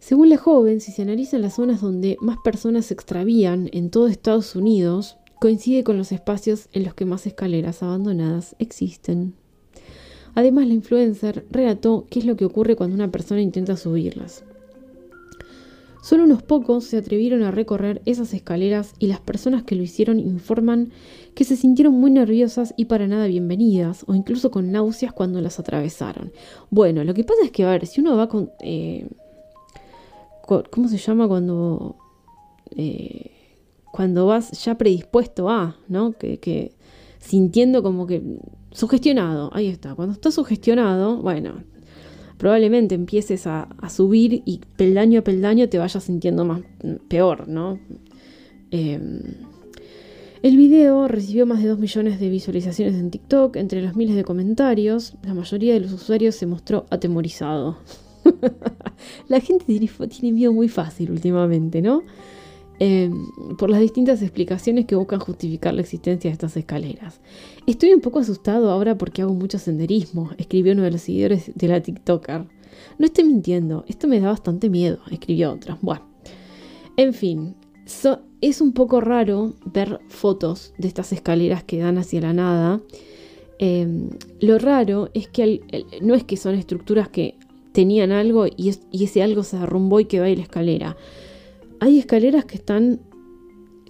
Según 0.00 0.28
la 0.28 0.38
joven, 0.38 0.80
si 0.80 0.90
se 0.90 1.02
analizan 1.02 1.42
las 1.42 1.54
zonas 1.54 1.80
donde 1.80 2.16
más 2.20 2.38
personas 2.42 2.86
se 2.86 2.94
extravían 2.94 3.70
en 3.72 3.90
todo 3.90 4.08
Estados 4.08 4.56
Unidos, 4.56 5.18
coincide 5.40 5.84
con 5.84 5.96
los 5.96 6.10
espacios 6.10 6.68
en 6.72 6.82
los 6.82 6.94
que 6.94 7.04
más 7.04 7.28
escaleras 7.28 7.84
abandonadas 7.84 8.56
existen. 8.58 9.34
Además, 10.34 10.66
la 10.66 10.74
influencer 10.74 11.46
relató 11.50 12.06
qué 12.10 12.18
es 12.18 12.24
lo 12.24 12.36
que 12.36 12.44
ocurre 12.44 12.74
cuando 12.74 12.96
una 12.96 13.12
persona 13.12 13.40
intenta 13.40 13.76
subirlas. 13.76 14.42
Solo 16.00 16.24
unos 16.24 16.42
pocos 16.42 16.84
se 16.84 16.96
atrevieron 16.96 17.42
a 17.42 17.50
recorrer 17.50 18.02
esas 18.04 18.32
escaleras 18.32 18.94
y 18.98 19.08
las 19.08 19.20
personas 19.20 19.64
que 19.64 19.74
lo 19.74 19.82
hicieron 19.82 20.20
informan 20.20 20.90
que 21.34 21.44
se 21.44 21.56
sintieron 21.56 21.94
muy 21.94 22.10
nerviosas 22.10 22.74
y 22.76 22.86
para 22.86 23.06
nada 23.06 23.26
bienvenidas 23.26 24.04
o 24.06 24.14
incluso 24.14 24.50
con 24.50 24.72
náuseas 24.72 25.12
cuando 25.12 25.40
las 25.40 25.58
atravesaron. 25.58 26.32
Bueno, 26.70 27.04
lo 27.04 27.14
que 27.14 27.24
pasa 27.24 27.40
es 27.44 27.50
que, 27.50 27.64
a 27.64 27.70
ver, 27.70 27.86
si 27.86 28.00
uno 28.00 28.16
va 28.16 28.28
con... 28.28 28.50
Eh, 28.60 29.08
¿Cómo 30.70 30.88
se 30.88 30.98
llama 30.98 31.28
cuando... 31.28 31.96
Eh, 32.76 33.32
cuando 33.90 34.26
vas 34.26 34.64
ya 34.64 34.76
predispuesto 34.76 35.48
a, 35.48 35.76
¿no? 35.88 36.12
Que, 36.12 36.72
sintiendo 37.18 37.82
como 37.82 38.06
que 38.06 38.22
sugestionado, 38.70 39.50
ahí 39.52 39.66
está, 39.66 39.94
cuando 39.94 40.12
estás 40.12 40.34
sugestionado, 40.34 41.16
bueno, 41.16 41.64
probablemente 42.38 42.94
empieces 42.94 43.46
a, 43.46 43.68
subir 43.88 44.42
y 44.46 44.60
peldaño 44.76 45.20
a 45.20 45.24
peldaño 45.24 45.68
te 45.68 45.78
vayas 45.78 46.04
sintiendo 46.04 46.44
más 46.44 46.62
peor, 47.08 47.48
¿no? 47.48 47.78
Em, 48.70 49.20
el 50.42 50.56
video 50.56 51.08
recibió 51.08 51.46
más 51.46 51.62
de 51.62 51.68
2 51.68 51.78
millones 51.78 52.20
de 52.20 52.28
visualizaciones 52.28 52.94
en 52.94 53.10
TikTok, 53.10 53.56
entre 53.56 53.82
los 53.82 53.96
miles 53.96 54.14
de 54.14 54.22
comentarios, 54.22 55.14
la 55.24 55.34
mayoría 55.34 55.74
de 55.74 55.80
los 55.80 55.92
usuarios 55.92 56.36
se 56.36 56.46
mostró 56.46 56.86
atemorizado. 56.90 57.78
la 59.28 59.40
gente 59.40 59.64
tiene, 59.64 59.90
tiene 60.08 60.32
miedo 60.32 60.52
muy 60.52 60.68
fácil 60.68 61.10
últimamente, 61.10 61.82
¿no? 61.82 62.04
Em, 62.80 63.26
por 63.56 63.70
las 63.70 63.80
distintas 63.80 64.22
explicaciones 64.22 64.86
que 64.86 64.94
buscan 64.94 65.18
justificar 65.18 65.74
la 65.74 65.80
existencia 65.80 66.30
de 66.30 66.32
estas 66.32 66.56
escaleras. 66.56 67.20
Estoy 67.66 67.92
un 67.92 68.00
poco 68.00 68.20
asustado 68.20 68.70
ahora 68.70 68.96
porque 68.96 69.22
hago 69.22 69.34
mucho 69.34 69.58
senderismo, 69.58 70.30
escribió 70.38 70.74
uno 70.74 70.84
de 70.84 70.92
los 70.92 71.02
seguidores 71.02 71.50
de 71.56 71.68
la 71.68 71.82
TikToker. 71.82 72.46
No 72.98 73.06
estoy 73.06 73.24
mintiendo, 73.24 73.84
esto 73.88 74.06
me 74.06 74.20
da 74.20 74.28
bastante 74.28 74.70
miedo, 74.70 75.00
escribió 75.10 75.52
otra. 75.52 75.76
Bueno, 75.82 76.02
en 76.96 77.12
fin, 77.12 77.56
es 78.40 78.60
un 78.60 78.72
poco 78.72 79.00
raro 79.00 79.54
ver 79.64 79.98
fotos 80.08 80.72
de 80.78 80.86
estas 80.86 81.12
escaleras 81.12 81.64
que 81.64 81.78
dan 81.78 81.98
hacia 81.98 82.20
la 82.20 82.32
nada. 82.32 82.80
Em, 83.58 84.10
lo 84.40 84.56
raro 84.60 85.10
es 85.14 85.26
que 85.26 85.62
no 86.00 86.14
es 86.14 86.22
que 86.22 86.36
son 86.36 86.54
estructuras 86.54 87.08
que 87.08 87.34
tenían 87.72 88.12
algo 88.12 88.46
y, 88.46 88.72
y 88.92 89.04
ese 89.04 89.20
algo 89.24 89.42
se 89.42 89.58
derrumbó 89.58 89.98
y 89.98 90.04
quedó 90.04 90.24
ahí 90.24 90.36
la 90.36 90.42
escalera 90.42 90.96
hay 91.80 91.98
escaleras 91.98 92.44
que 92.44 92.56
están 92.56 93.00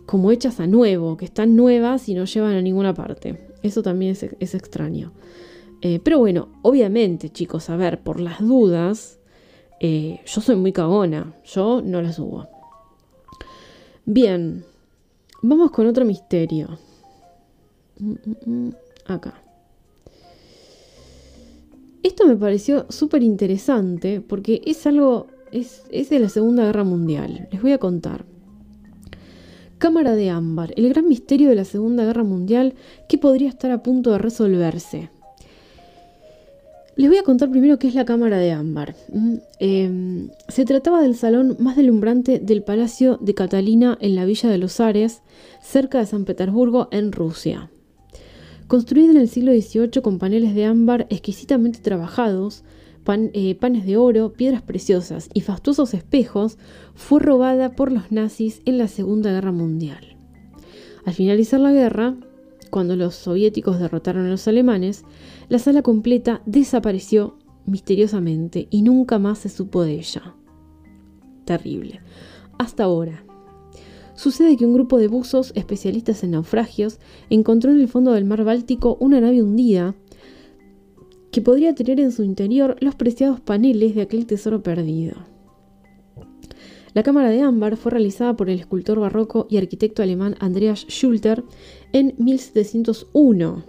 como 0.06 0.30
hechas 0.30 0.60
a 0.60 0.66
nuevo, 0.66 1.16
que 1.16 1.26
están 1.26 1.54
nuevas 1.56 2.08
y 2.08 2.14
no 2.14 2.24
llevan 2.24 2.54
a 2.54 2.62
ninguna 2.62 2.94
parte. 2.94 3.48
Eso 3.62 3.82
también 3.82 4.12
es, 4.12 4.54
extraño. 4.54 5.12
Eh, 5.82 6.00
pero 6.02 6.18
bueno, 6.18 6.48
obviamente, 6.62 7.30
chicos, 7.30 7.68
a 7.70 7.76
ver, 7.76 8.00
por 8.00 8.20
las 8.20 8.40
dudas, 8.40 9.18
eh, 9.80 10.20
yo 10.24 10.40
soy 10.40 10.56
muy 10.56 10.72
cagona, 10.72 11.34
yo 11.44 11.82
no 11.82 12.00
las 12.00 12.16
subo. 12.16 12.48
Bien, 14.06 14.64
vamos 15.42 15.70
con 15.70 15.86
otro 15.86 16.04
misterio. 16.04 16.78
Mm, 17.98 18.12
mm, 18.12 18.66
mm, 18.66 18.74
acá. 19.06 19.42
Esto 22.02 22.26
me 22.26 22.36
pareció 22.36 22.86
súper 22.88 23.22
interesante 23.22 24.20
porque 24.20 24.62
es 24.64 24.86
algo 24.86 25.26
es, 25.52 25.82
de 25.90 26.18
la 26.18 26.28
Segunda 26.28 26.64
Guerra 26.64 26.84
Mundial. 26.84 27.48
Les 27.52 27.62
voy 27.62 27.72
a 27.72 27.78
contar. 27.78 28.24
Cámara 29.78 30.14
de 30.14 30.30
ámbar, 30.30 30.72
el 30.76 30.88
gran 30.88 31.08
misterio 31.08 31.48
de 31.48 31.54
la 31.54 31.64
Segunda 31.64 32.04
Guerra 32.04 32.24
Mundial 32.24 32.74
que 33.08 33.18
podría 33.18 33.48
estar 33.48 33.70
a 33.70 33.82
punto 33.82 34.10
de 34.10 34.18
resolverse. 34.18 35.10
Les 36.96 37.08
voy 37.08 37.18
a 37.18 37.22
contar 37.22 37.48
primero 37.48 37.78
qué 37.78 37.86
es 37.86 37.94
la 37.94 38.04
Cámara 38.04 38.38
de 38.38 38.50
ámbar. 38.50 38.96
Mm, 39.12 39.34
em, 39.60 40.30
se 40.48 40.64
trataba 40.64 41.00
del 41.00 41.14
salón 41.14 41.56
más 41.60 41.76
delumbrante 41.76 42.40
del 42.40 42.64
Palacio 42.64 43.18
de 43.20 43.34
Catalina 43.34 43.96
en 44.00 44.16
la 44.16 44.24
Villa 44.24 44.48
de 44.48 44.58
los 44.58 44.80
Ares, 44.80 45.22
cerca 45.62 45.98
de 45.98 46.06
San 46.06 46.24
Petersburgo, 46.24 46.88
en 46.90 47.12
Rusia. 47.12 47.70
Construida 48.66 49.12
en 49.12 49.16
el 49.16 49.28
siglo 49.28 49.52
XVIII 49.52 50.02
con 50.02 50.18
paneles 50.18 50.54
de 50.56 50.64
ámbar 50.64 51.06
exquisitamente 51.08 51.78
trabajados, 51.78 52.64
eh, 53.10 53.54
panes 53.54 53.86
de 53.86 53.96
oro, 53.96 54.32
piedras 54.32 54.62
preciosas 54.62 55.30
y 55.32 55.40
fastuosos 55.40 55.94
espejos, 55.94 56.58
fue 56.94 57.20
robada 57.20 57.70
por 57.70 57.90
los 57.90 58.12
nazis 58.12 58.60
en 58.64 58.78
la 58.78 58.88
Segunda 58.88 59.30
Guerra 59.30 59.52
Mundial. 59.52 60.16
Al 61.06 61.14
finalizar 61.14 61.60
la 61.60 61.72
guerra, 61.72 62.16
cuando 62.70 62.96
los 62.96 63.14
soviéticos 63.14 63.78
derrotaron 63.78 64.26
a 64.26 64.30
los 64.30 64.46
alemanes, 64.46 65.04
la 65.48 65.58
sala 65.58 65.82
completa 65.82 66.42
desapareció 66.44 67.38
misteriosamente 67.64 68.68
y 68.70 68.82
nunca 68.82 69.18
más 69.18 69.38
se 69.38 69.48
supo 69.48 69.82
de 69.82 69.94
ella. 69.94 70.34
Terrible. 71.44 72.00
Hasta 72.58 72.84
ahora. 72.84 73.24
Sucede 74.14 74.56
que 74.56 74.66
un 74.66 74.74
grupo 74.74 74.98
de 74.98 75.08
buzos 75.08 75.52
especialistas 75.54 76.24
en 76.24 76.32
naufragios 76.32 76.98
encontró 77.30 77.70
en 77.70 77.80
el 77.80 77.88
fondo 77.88 78.12
del 78.12 78.24
mar 78.24 78.44
Báltico 78.44 78.96
una 79.00 79.20
nave 79.20 79.42
hundida 79.42 79.94
que 81.30 81.42
podría 81.42 81.74
tener 81.74 82.00
en 82.00 82.12
su 82.12 82.22
interior 82.22 82.76
los 82.80 82.94
preciados 82.94 83.40
paneles 83.40 83.94
de 83.94 84.02
aquel 84.02 84.26
tesoro 84.26 84.62
perdido. 84.62 85.16
La 86.94 87.02
cámara 87.02 87.28
de 87.28 87.42
ámbar 87.42 87.76
fue 87.76 87.92
realizada 87.92 88.36
por 88.36 88.50
el 88.50 88.58
escultor 88.58 88.98
barroco 88.98 89.46
y 89.50 89.58
arquitecto 89.58 90.02
alemán 90.02 90.36
Andreas 90.40 90.86
Schulter 90.88 91.44
en 91.92 92.14
1701 92.18 93.64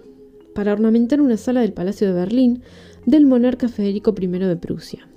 para 0.55 0.73
ornamentar 0.73 1.21
una 1.21 1.37
sala 1.37 1.61
del 1.61 1.73
Palacio 1.73 2.07
de 2.07 2.13
Berlín 2.13 2.63
del 3.05 3.25
monarca 3.25 3.67
Federico 3.67 4.15
I 4.19 4.27
de 4.27 4.55
Prusia. 4.55 5.07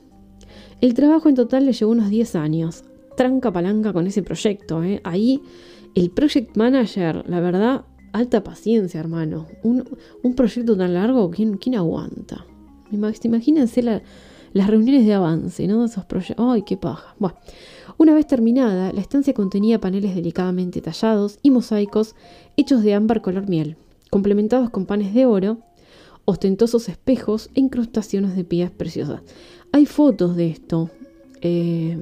El 0.81 0.95
trabajo 0.95 1.29
en 1.29 1.37
total 1.37 1.65
le 1.67 1.73
llevó 1.73 1.93
unos 1.93 2.11
10 2.11 2.37
años. 2.37 2.85
Tranca 3.17 3.53
palanca 3.53 3.93
con 3.93 4.07
ese 4.07 4.23
proyecto. 4.23 4.83
¿eh? 4.83 5.01
Ahí 5.05 5.41
el 5.95 6.11
project 6.11 6.57
manager, 6.57 7.25
la 7.29 7.41
verdad, 7.41 7.85
alta 8.13 8.45
paciencia, 8.45 9.01
hermano. 9.01 9.47
Un, 9.63 10.35
proyecto 10.35 10.77
tan 10.77 10.95
largo, 10.95 11.31
¿quién, 11.31 11.57
quién 11.57 11.77
aguanta? 11.77 12.45
Imagínense 12.91 13.83
las 13.83 14.67
reuniones 14.67 15.07
de 15.07 15.15
avance, 15.15 15.67
¿no? 15.67 15.85
Esos 15.85 16.05
proyectos. 16.05 16.45
¡Ay, 16.47 16.63
qué 16.63 16.77
paja! 16.77 17.15
Bueno, 17.19 17.37
una 17.99 18.15
vez 18.15 18.27
terminada, 18.27 18.93
la 18.93 19.01
estancia 19.01 19.35
contenía 19.35 19.81
paneles 19.81 20.15
delicadamente 20.15 20.81
tallados 20.81 21.39
y 21.43 21.51
mosaicos 21.51 22.15
hechos 22.57 22.83
de 22.83 22.95
ámbar 22.95 23.23
color 23.23 23.49
miel, 23.49 23.77
complementados 24.11 24.71
con 24.71 24.87
panes 24.87 25.15
de 25.15 25.27
oro, 25.27 25.59
ostentosos 26.25 26.89
espejos 26.89 27.51
e 27.55 27.61
incrustaciones 27.61 28.37
de 28.37 28.45
piedras 28.45 28.73
preciosas. 28.73 29.23
Hay 29.73 29.87
fotos 29.87 30.37
de 30.37 30.49
esto. 30.49 30.91
Eh, 31.41 31.99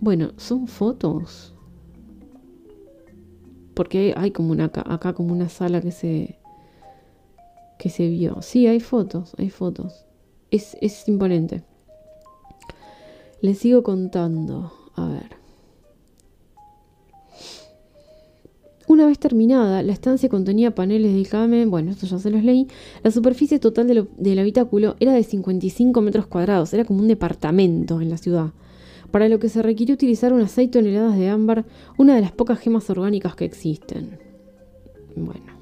bueno, 0.00 0.32
son 0.36 0.68
fotos 0.68 1.54
porque 3.78 4.12
hay 4.16 4.32
como 4.32 4.50
una 4.50 4.64
acá 4.64 5.12
como 5.12 5.32
una 5.32 5.48
sala 5.48 5.80
que 5.80 5.92
se 5.92 6.40
que 7.78 7.90
se 7.90 8.08
vio. 8.08 8.42
Sí, 8.42 8.66
hay 8.66 8.80
fotos, 8.80 9.36
hay 9.38 9.50
fotos. 9.50 10.04
Es, 10.50 10.76
es 10.80 11.06
imponente. 11.06 11.62
Les 13.40 13.58
sigo 13.58 13.84
contando. 13.84 14.72
A 14.96 15.06
ver. 15.06 15.28
Una 18.88 19.06
vez 19.06 19.20
terminada, 19.20 19.84
la 19.84 19.92
estancia 19.92 20.28
contenía 20.28 20.74
paneles 20.74 21.14
de 21.14 21.22
came, 21.30 21.64
bueno, 21.66 21.92
esto 21.92 22.06
ya 22.06 22.18
se 22.18 22.30
los 22.30 22.42
leí. 22.42 22.66
La 23.04 23.12
superficie 23.12 23.60
total 23.60 24.08
del 24.16 24.38
habitáculo 24.40 24.96
era 24.98 25.12
de 25.12 25.22
55 25.22 26.00
metros 26.00 26.26
cuadrados, 26.26 26.74
era 26.74 26.84
como 26.84 26.98
un 26.98 27.06
departamento 27.06 28.00
en 28.00 28.10
la 28.10 28.16
ciudad 28.16 28.50
para 29.10 29.28
lo 29.28 29.38
que 29.38 29.48
se 29.48 29.62
requirió 29.62 29.94
utilizar 29.94 30.32
unas 30.32 30.50
6 30.52 30.70
toneladas 30.70 31.16
de 31.16 31.28
ámbar, 31.28 31.64
una 31.96 32.14
de 32.14 32.20
las 32.20 32.32
pocas 32.32 32.58
gemas 32.58 32.88
orgánicas 32.90 33.34
que 33.34 33.44
existen. 33.44 34.18
Bueno. 35.16 35.58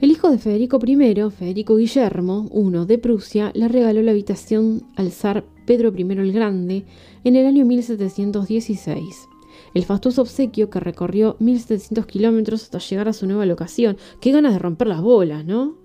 El 0.00 0.10
hijo 0.10 0.30
de 0.30 0.38
Federico 0.38 0.78
I, 0.84 1.30
Federico 1.30 1.76
Guillermo 1.76 2.48
I 2.54 2.86
de 2.86 2.98
Prusia, 2.98 3.52
le 3.54 3.68
regaló 3.68 4.00
la 4.02 4.12
habitación 4.12 4.82
al 4.96 5.12
zar 5.12 5.44
Pedro 5.66 5.92
I 5.94 6.02
el 6.02 6.32
Grande 6.32 6.84
en 7.22 7.36
el 7.36 7.46
año 7.46 7.66
1716. 7.66 9.28
El 9.74 9.84
fastuoso 9.84 10.22
obsequio 10.22 10.70
que 10.70 10.80
recorrió 10.80 11.36
1700 11.38 12.06
kilómetros 12.06 12.62
hasta 12.62 12.78
llegar 12.78 13.08
a 13.08 13.12
su 13.12 13.26
nueva 13.26 13.44
locación. 13.44 13.98
Qué 14.20 14.32
ganas 14.32 14.54
de 14.54 14.58
romper 14.58 14.88
las 14.88 15.02
bolas, 15.02 15.44
¿no? 15.44 15.76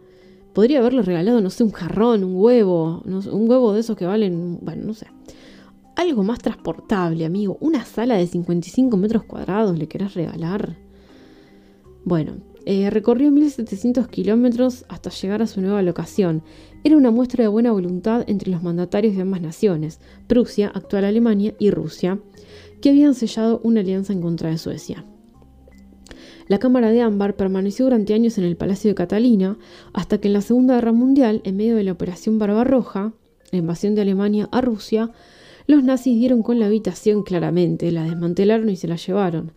Podría 0.53 0.79
haberle 0.79 1.01
regalado, 1.01 1.41
no 1.41 1.49
sé, 1.49 1.65
un 1.65 1.71
jarrón, 1.71 2.23
un 2.23 2.35
huevo, 2.37 3.03
un 3.05 3.49
huevo 3.49 3.73
de 3.73 3.81
esos 3.81 3.97
que 3.97 4.05
valen, 4.05 4.59
bueno, 4.61 4.85
no 4.85 4.93
sé 4.93 5.07
algo 5.95 6.23
más 6.23 6.39
transportable, 6.39 7.25
amigo. 7.25 7.57
Una 7.59 7.85
sala 7.85 8.15
de 8.15 8.27
55 8.27 8.97
metros 8.97 9.23
cuadrados 9.23 9.77
le 9.77 9.87
querés 9.87 10.13
regalar. 10.13 10.77
Bueno, 12.03 12.37
eh, 12.65 12.89
recorrió 12.89 13.31
1700 13.31 14.07
kilómetros 14.07 14.85
hasta 14.89 15.09
llegar 15.09 15.41
a 15.41 15.47
su 15.47 15.61
nueva 15.61 15.81
locación. 15.81 16.43
Era 16.83 16.97
una 16.97 17.11
muestra 17.11 17.43
de 17.43 17.47
buena 17.47 17.71
voluntad 17.71 18.23
entre 18.27 18.51
los 18.51 18.63
mandatarios 18.63 19.15
de 19.15 19.21
ambas 19.21 19.41
naciones, 19.41 19.99
Prusia, 20.27 20.71
actual 20.73 21.05
Alemania, 21.05 21.53
y 21.59 21.69
Rusia, 21.69 22.19
que 22.81 22.89
habían 22.89 23.13
sellado 23.13 23.61
una 23.63 23.81
alianza 23.81 24.13
en 24.13 24.21
contra 24.21 24.49
de 24.49 24.57
Suecia. 24.57 25.05
La 26.47 26.59
Cámara 26.59 26.91
de 26.91 27.01
Ámbar 27.01 27.35
permaneció 27.35 27.85
durante 27.85 28.13
años 28.13 28.37
en 28.37 28.43
el 28.43 28.55
Palacio 28.55 28.91
de 28.91 28.95
Catalina, 28.95 29.57
hasta 29.93 30.19
que 30.19 30.27
en 30.27 30.33
la 30.33 30.41
Segunda 30.41 30.75
Guerra 30.75 30.91
Mundial, 30.91 31.41
en 31.43 31.57
medio 31.57 31.75
de 31.75 31.83
la 31.83 31.93
Operación 31.93 32.37
Barbarroja, 32.37 33.13
la 33.51 33.57
invasión 33.57 33.95
de 33.95 34.01
Alemania 34.01 34.47
a 34.51 34.61
Rusia, 34.61 35.11
Los 35.67 35.83
nazis 35.83 36.17
dieron 36.17 36.43
con 36.43 36.59
la 36.59 36.67
habitación 36.67 37.23
claramente, 37.23 37.91
la 37.91 38.03
desmantelaron 38.03 38.69
y 38.69 38.75
se 38.75 38.87
la 38.87 38.95
llevaron. 38.95 39.51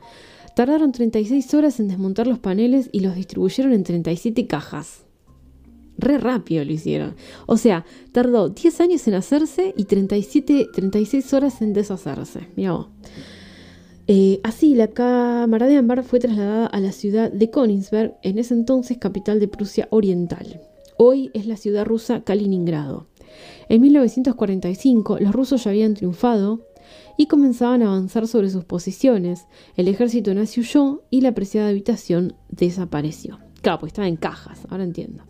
Tardaron 0.57 0.93
36 0.93 1.55
horas 1.55 1.79
en 1.81 1.89
desmontar 1.89 2.27
los 2.27 2.39
paneles 2.39 2.89
y 2.93 3.01
los 3.01 3.15
distribuyeron 3.15 3.73
en 3.73 3.85
37 3.85 4.47
cajas. 4.47 5.05
Re 5.99 6.19
rápido 6.19 6.65
lo 6.65 6.73
hicieron. 6.73 7.17
O 7.47 7.57
sea, 7.57 7.85
tardó 8.13 8.49
10 8.49 8.81
años 8.81 9.07
en 9.09 9.15
hacerse 9.15 9.75
y 9.77 9.85
37, 9.85 10.69
36 10.73 11.35
horas 11.35 11.61
en 11.61 11.73
deshacerse. 11.73 12.49
Mira 12.57 12.87
eh, 14.11 14.41
así, 14.43 14.75
la 14.75 14.89
cámara 14.89 15.67
de 15.67 15.77
ámbar 15.77 16.03
fue 16.03 16.19
trasladada 16.19 16.67
a 16.67 16.81
la 16.81 16.93
ciudad 16.93 17.31
de 17.31 17.51
Königsberg, 17.51 18.15
en 18.23 18.39
ese 18.39 18.55
entonces 18.55 18.97
capital 18.97 19.39
de 19.39 19.49
Prusia 19.49 19.87
Oriental. 19.91 20.63
Hoy 20.97 21.31
es 21.35 21.47
la 21.47 21.59
ciudad 21.59 21.85
rusa 21.85 22.25
Kaliningrado. 22.25 23.07
En 23.69 23.83
1945 23.83 25.19
los 25.21 25.33
rusos 25.33 25.65
ya 25.65 25.71
habían 25.71 25.95
triunfado 25.95 26.61
y 27.19 27.27
comenzaban 27.27 27.83
a 27.83 27.89
avanzar 27.89 28.27
sobre 28.27 28.49
sus 28.49 28.65
posiciones. 28.65 29.47
El 29.77 29.89
ejército 29.89 30.33
nazi 30.33 30.61
huyó 30.61 31.03
y 31.11 31.21
la 31.21 31.33
preciada 31.33 31.69
habitación 31.69 32.35
desapareció. 32.49 33.39
Claro, 33.61 33.81
pues 33.81 33.91
estaba 33.91 34.09
en 34.09 34.17
cajas, 34.17 34.61
ahora 34.71 34.85
entiendo. 34.85 35.25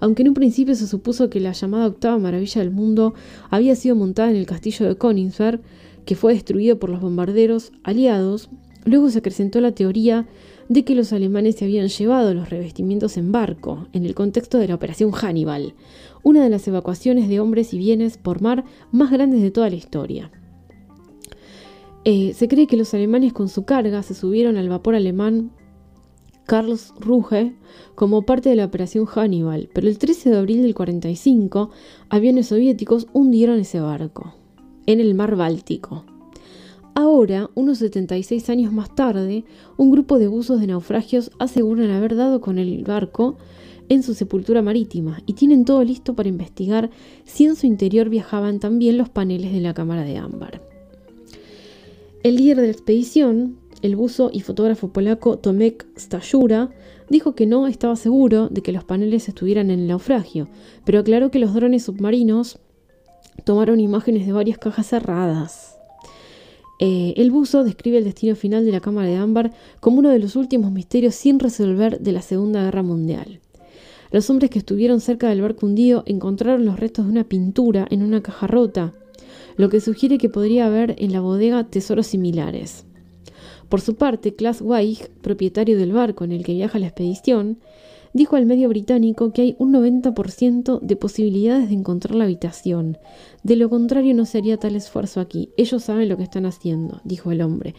Aunque 0.00 0.22
en 0.22 0.28
un 0.28 0.34
principio 0.34 0.74
se 0.74 0.86
supuso 0.86 1.30
que 1.30 1.40
la 1.40 1.52
llamada 1.52 1.86
octava 1.86 2.18
maravilla 2.18 2.60
del 2.60 2.70
mundo 2.70 3.14
había 3.50 3.74
sido 3.74 3.96
montada 3.96 4.30
en 4.30 4.36
el 4.36 4.46
castillo 4.46 4.86
de 4.86 4.96
Königsberg, 4.96 5.62
que 6.04 6.14
fue 6.14 6.34
destruido 6.34 6.78
por 6.78 6.90
los 6.90 7.00
bombarderos 7.00 7.72
aliados, 7.82 8.50
luego 8.84 9.08
se 9.08 9.18
acrecentó 9.18 9.60
la 9.60 9.72
teoría 9.72 10.26
de 10.68 10.84
que 10.84 10.94
los 10.94 11.12
alemanes 11.12 11.56
se 11.56 11.64
habían 11.64 11.88
llevado 11.88 12.34
los 12.34 12.50
revestimientos 12.50 13.16
en 13.16 13.32
barco, 13.32 13.88
en 13.92 14.04
el 14.04 14.14
contexto 14.14 14.58
de 14.58 14.68
la 14.68 14.74
Operación 14.74 15.10
Hannibal, 15.12 15.74
una 16.24 16.42
de 16.42 16.50
las 16.50 16.66
evacuaciones 16.66 17.28
de 17.28 17.38
hombres 17.38 17.72
y 17.72 17.78
bienes 17.78 18.18
por 18.18 18.42
mar 18.42 18.64
más 18.90 19.12
grandes 19.12 19.40
de 19.42 19.52
toda 19.52 19.70
la 19.70 19.76
historia. 19.76 20.32
Eh, 22.04 22.34
se 22.34 22.48
cree 22.48 22.66
que 22.66 22.76
los 22.76 22.92
alemanes 22.92 23.32
con 23.32 23.48
su 23.48 23.64
carga 23.64 24.02
se 24.02 24.14
subieron 24.14 24.56
al 24.56 24.68
vapor 24.68 24.96
alemán 24.96 25.52
Carlos 26.46 26.92
Ruge 26.98 27.54
como 27.94 28.22
parte 28.22 28.50
de 28.50 28.56
la 28.56 28.66
Operación 28.66 29.06
Hannibal, 29.06 29.70
pero 29.72 29.88
el 29.88 29.98
13 29.98 30.30
de 30.30 30.36
abril 30.36 30.62
del 30.62 30.74
45 30.74 31.70
aviones 32.10 32.48
soviéticos 32.48 33.06
hundieron 33.12 33.60
ese 33.60 33.80
barco 33.80 34.34
en 34.86 35.00
el 35.00 35.14
mar 35.14 35.36
Báltico. 35.36 36.04
Ahora, 36.94 37.50
unos 37.54 37.78
76 37.78 38.50
años 38.50 38.72
más 38.72 38.94
tarde, 38.94 39.44
un 39.76 39.90
grupo 39.90 40.18
de 40.18 40.28
buzos 40.28 40.60
de 40.60 40.68
naufragios 40.68 41.30
aseguran 41.38 41.90
haber 41.90 42.14
dado 42.14 42.40
con 42.40 42.58
el 42.58 42.84
barco 42.84 43.36
en 43.88 44.02
su 44.02 44.14
sepultura 44.14 44.62
marítima 44.62 45.22
y 45.26 45.34
tienen 45.34 45.64
todo 45.64 45.82
listo 45.84 46.14
para 46.14 46.28
investigar 46.28 46.90
si 47.24 47.44
en 47.44 47.56
su 47.56 47.66
interior 47.66 48.08
viajaban 48.08 48.60
también 48.60 48.98
los 48.98 49.08
paneles 49.08 49.52
de 49.52 49.60
la 49.60 49.74
cámara 49.74 50.04
de 50.04 50.16
ámbar. 50.16 50.62
El 52.22 52.36
líder 52.36 52.56
de 52.56 52.66
la 52.68 52.72
expedición, 52.72 53.58
el 53.82 53.96
buzo 53.96 54.30
y 54.32 54.40
fotógrafo 54.40 54.88
polaco 54.88 55.38
Tomek 55.38 55.86
Stajura, 55.98 56.70
dijo 57.10 57.34
que 57.34 57.46
no 57.46 57.66
estaba 57.66 57.96
seguro 57.96 58.48
de 58.48 58.62
que 58.62 58.72
los 58.72 58.84
paneles 58.84 59.28
estuvieran 59.28 59.70
en 59.70 59.80
el 59.80 59.86
naufragio, 59.88 60.48
pero 60.84 61.00
aclaró 61.00 61.30
que 61.30 61.38
los 61.38 61.52
drones 61.52 61.84
submarinos 61.84 62.58
tomaron 63.44 63.80
imágenes 63.80 64.26
de 64.26 64.32
varias 64.32 64.58
cajas 64.58 64.86
cerradas. 64.86 65.76
Eh, 66.80 67.14
el 67.16 67.30
buzo 67.30 67.62
describe 67.62 67.98
el 67.98 68.04
destino 68.04 68.34
final 68.34 68.64
de 68.64 68.72
la 68.72 68.80
cámara 68.80 69.08
de 69.08 69.16
ámbar 69.16 69.52
como 69.80 69.98
uno 69.98 70.10
de 70.10 70.18
los 70.18 70.34
últimos 70.34 70.72
misterios 70.72 71.14
sin 71.14 71.38
resolver 71.38 72.00
de 72.00 72.12
la 72.12 72.22
Segunda 72.22 72.64
Guerra 72.64 72.82
Mundial. 72.82 73.40
Los 74.14 74.30
hombres 74.30 74.48
que 74.48 74.60
estuvieron 74.60 75.00
cerca 75.00 75.28
del 75.28 75.42
barco 75.42 75.66
hundido 75.66 76.04
encontraron 76.06 76.64
los 76.64 76.78
restos 76.78 77.04
de 77.04 77.10
una 77.10 77.24
pintura 77.24 77.84
en 77.90 78.00
una 78.00 78.22
caja 78.22 78.46
rota, 78.46 78.92
lo 79.56 79.68
que 79.68 79.80
sugiere 79.80 80.18
que 80.18 80.28
podría 80.28 80.66
haber 80.66 80.94
en 80.98 81.12
la 81.12 81.20
bodega 81.20 81.64
tesoros 81.64 82.06
similares. 82.06 82.84
Por 83.68 83.80
su 83.80 83.96
parte, 83.96 84.36
Klaas 84.36 84.60
Weich, 84.60 85.08
propietario 85.20 85.76
del 85.76 85.90
barco 85.90 86.22
en 86.22 86.30
el 86.30 86.44
que 86.44 86.52
viaja 86.52 86.78
la 86.78 86.86
expedición, 86.86 87.58
dijo 88.12 88.36
al 88.36 88.46
medio 88.46 88.68
británico 88.68 89.32
que 89.32 89.42
hay 89.42 89.56
un 89.58 89.72
90% 89.72 90.78
de 90.78 90.94
posibilidades 90.94 91.68
de 91.68 91.74
encontrar 91.74 92.14
la 92.14 92.22
habitación. 92.22 92.98
De 93.42 93.56
lo 93.56 93.68
contrario 93.68 94.14
no 94.14 94.26
se 94.26 94.38
haría 94.38 94.58
tal 94.58 94.76
esfuerzo 94.76 95.18
aquí. 95.18 95.50
Ellos 95.56 95.82
saben 95.82 96.08
lo 96.08 96.16
que 96.16 96.22
están 96.22 96.46
haciendo, 96.46 97.00
dijo 97.02 97.32
el 97.32 97.42
hombre. 97.42 97.74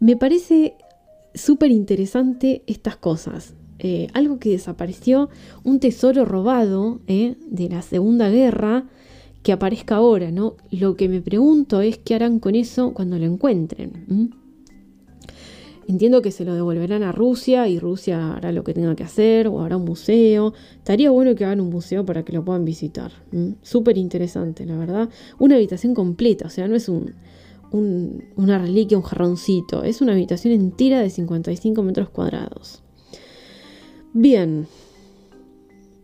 Me 0.00 0.18
parece 0.18 0.74
súper 1.32 1.70
interesante 1.70 2.62
estas 2.66 2.98
cosas. 2.98 3.54
Eh, 3.78 4.08
algo 4.12 4.38
que 4.38 4.50
desapareció, 4.50 5.28
un 5.62 5.78
tesoro 5.78 6.24
robado 6.24 7.00
eh, 7.06 7.36
de 7.48 7.68
la 7.68 7.82
Segunda 7.82 8.28
Guerra 8.28 8.86
que 9.42 9.52
aparezca 9.52 9.96
ahora, 9.96 10.30
¿no? 10.32 10.56
Lo 10.70 10.96
que 10.96 11.08
me 11.08 11.20
pregunto 11.20 11.80
es 11.80 11.98
qué 11.98 12.14
harán 12.14 12.40
con 12.40 12.54
eso 12.54 12.92
cuando 12.92 13.18
lo 13.18 13.24
encuentren. 13.24 14.32
Entiendo 15.86 16.20
que 16.20 16.32
se 16.32 16.44
lo 16.44 16.54
devolverán 16.54 17.02
a 17.02 17.12
Rusia 17.12 17.66
y 17.68 17.78
Rusia 17.78 18.34
hará 18.34 18.52
lo 18.52 18.62
que 18.62 18.74
tenga 18.74 18.94
que 18.94 19.04
hacer 19.04 19.48
o 19.48 19.62
hará 19.62 19.76
un 19.76 19.84
museo. 19.84 20.52
Estaría 20.76 21.10
bueno 21.10 21.34
que 21.34 21.46
hagan 21.46 21.60
un 21.60 21.70
museo 21.70 22.04
para 22.04 22.24
que 22.24 22.32
lo 22.32 22.44
puedan 22.44 22.64
visitar. 22.64 23.12
Súper 23.62 23.96
interesante, 23.96 24.66
la 24.66 24.76
verdad. 24.76 25.08
Una 25.38 25.54
habitación 25.54 25.94
completa, 25.94 26.48
o 26.48 26.50
sea, 26.50 26.68
no 26.68 26.76
es 26.76 26.90
un, 26.90 27.14
una 27.72 28.58
reliquia, 28.58 28.98
un 28.98 29.04
jarroncito. 29.04 29.82
Es 29.82 30.02
una 30.02 30.12
habitación 30.12 30.52
entera 30.52 31.00
de 31.00 31.08
55 31.08 31.82
metros 31.82 32.10
cuadrados. 32.10 32.82
Bien. 34.12 34.66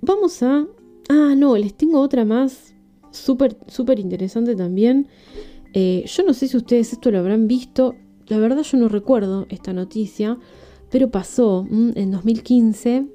Vamos 0.01 0.43
a... 0.43 0.67
Ah, 1.09 1.35
no, 1.37 1.57
les 1.57 1.75
tengo 1.75 2.01
otra 2.01 2.25
más. 2.25 2.75
Súper, 3.11 3.57
súper 3.67 3.99
interesante 3.99 4.57
también. 4.57 5.09
Eh, 5.73 6.05
yo 6.07 6.23
no 6.23 6.35
sé 6.35 6.49
si 6.49 6.57
ustedes 6.57 6.93
esto 6.93 7.11
lo 7.11 7.19
habrán 7.19 7.49
visto 7.49 7.95
la 8.27 8.39
verdad 8.39 8.63
yo 8.63 8.79
no 8.79 8.89
recuerdo 8.89 9.47
esta 9.51 9.73
noticia, 9.73 10.39
pero 10.91 11.11
pasó 11.11 11.67
en 11.71 12.11
2015 12.11 13.07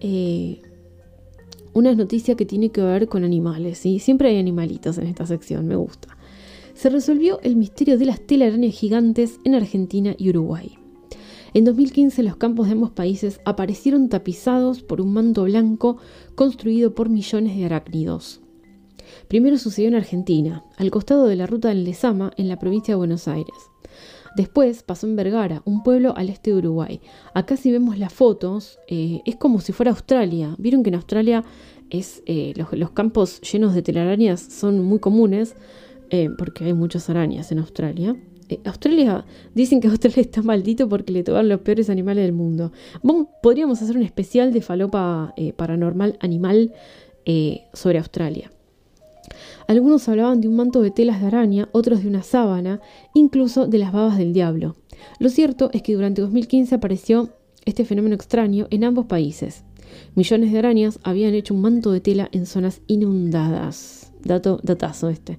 eh, 0.00 0.62
una 1.72 1.94
noticia 1.94 2.36
que 2.36 2.44
tiene 2.44 2.70
que 2.70 2.82
ver 2.82 3.08
con 3.08 3.24
animales, 3.24 3.78
¿sí? 3.78 3.98
Siempre 3.98 4.28
hay 4.28 4.38
animalitos 4.38 4.98
en 4.98 5.06
esta 5.06 5.26
sección, 5.26 5.66
me 5.66 5.76
gusta. 5.76 6.16
Se 6.74 6.90
resolvió 6.90 7.40
el 7.42 7.56
misterio 7.56 7.98
de 7.98 8.06
las 8.06 8.20
telarañas 8.20 8.74
gigantes 8.74 9.38
en 9.44 9.54
Argentina 9.54 10.14
y 10.18 10.30
Uruguay. 10.30 10.81
En 11.54 11.64
2015 11.64 12.22
los 12.22 12.36
campos 12.36 12.66
de 12.66 12.72
ambos 12.72 12.90
países 12.90 13.40
aparecieron 13.44 14.08
tapizados 14.08 14.82
por 14.82 15.02
un 15.02 15.12
manto 15.12 15.44
blanco 15.44 15.98
construido 16.34 16.94
por 16.94 17.10
millones 17.10 17.56
de 17.56 17.66
arácnidos. 17.66 18.40
Primero 19.28 19.58
sucedió 19.58 19.88
en 19.88 19.94
Argentina, 19.94 20.64
al 20.78 20.90
costado 20.90 21.26
de 21.26 21.36
la 21.36 21.46
ruta 21.46 21.68
del 21.68 21.84
Lezama, 21.84 22.32
en 22.38 22.48
la 22.48 22.58
provincia 22.58 22.92
de 22.92 22.98
Buenos 22.98 23.28
Aires. 23.28 23.54
Después 24.34 24.82
pasó 24.82 25.06
en 25.06 25.14
Vergara, 25.14 25.60
un 25.66 25.82
pueblo 25.82 26.14
al 26.16 26.30
este 26.30 26.52
de 26.52 26.56
Uruguay. 26.56 27.00
Acá 27.34 27.58
si 27.58 27.70
vemos 27.70 27.98
las 27.98 28.14
fotos, 28.14 28.78
eh, 28.88 29.20
es 29.26 29.36
como 29.36 29.60
si 29.60 29.72
fuera 29.72 29.90
Australia. 29.90 30.54
Vieron 30.58 30.82
que 30.82 30.88
en 30.88 30.94
Australia 30.94 31.44
eh, 31.90 32.54
los, 32.56 32.90
campos 32.92 33.42
llenos 33.42 33.74
de 33.74 33.82
telarañas 33.82 34.40
son 34.40 34.82
muy 34.82 35.00
comunes, 35.00 35.54
eh, 36.08 36.30
porque 36.38 36.64
hay 36.64 36.72
muchas 36.72 37.10
arañas 37.10 37.52
en 37.52 37.58
Australia. 37.58 38.16
Australia, 38.64 39.24
dicen 39.54 39.80
que 39.80 39.88
Australia 39.88 40.22
está 40.22 40.42
maldito 40.42 40.88
porque 40.88 41.12
le 41.12 41.22
tocan 41.22 41.48
los 41.48 41.60
peores 41.60 41.90
animales 41.90 42.24
del 42.24 42.32
mundo. 42.32 42.72
Bueno, 43.02 43.28
podríamos 43.42 43.80
hacer 43.82 43.96
un 43.96 44.02
especial 44.02 44.52
de 44.52 44.62
falopa 44.62 45.34
paranormal 45.56 46.16
animal 46.20 46.72
sobre 47.72 47.98
Australia. 47.98 48.50
Algunos 49.68 50.08
hablaban 50.08 50.40
de 50.40 50.48
un 50.48 50.56
manto 50.56 50.82
de 50.82 50.90
telas 50.90 51.20
de 51.20 51.28
araña, 51.28 51.68
otros 51.72 52.02
de 52.02 52.08
una 52.08 52.22
sábana, 52.22 52.80
incluso 53.14 53.66
de 53.66 53.78
las 53.78 53.92
babas 53.92 54.18
del 54.18 54.32
diablo. 54.32 54.76
Lo 55.18 55.28
cierto 55.28 55.70
es 55.72 55.82
que 55.82 55.94
durante 55.94 56.20
2015 56.20 56.74
apareció 56.74 57.30
este 57.64 57.84
fenómeno 57.84 58.14
extraño 58.14 58.66
en 58.70 58.84
ambos 58.84 59.06
países. 59.06 59.64
Millones 60.14 60.52
de 60.52 60.58
arañas 60.58 60.98
habían 61.02 61.34
hecho 61.34 61.54
un 61.54 61.60
manto 61.60 61.92
de 61.92 62.00
tela 62.00 62.28
en 62.32 62.46
zonas 62.46 62.80
inundadas. 62.86 64.12
Dato, 64.24 64.58
datazo 64.62 65.08
este. 65.08 65.38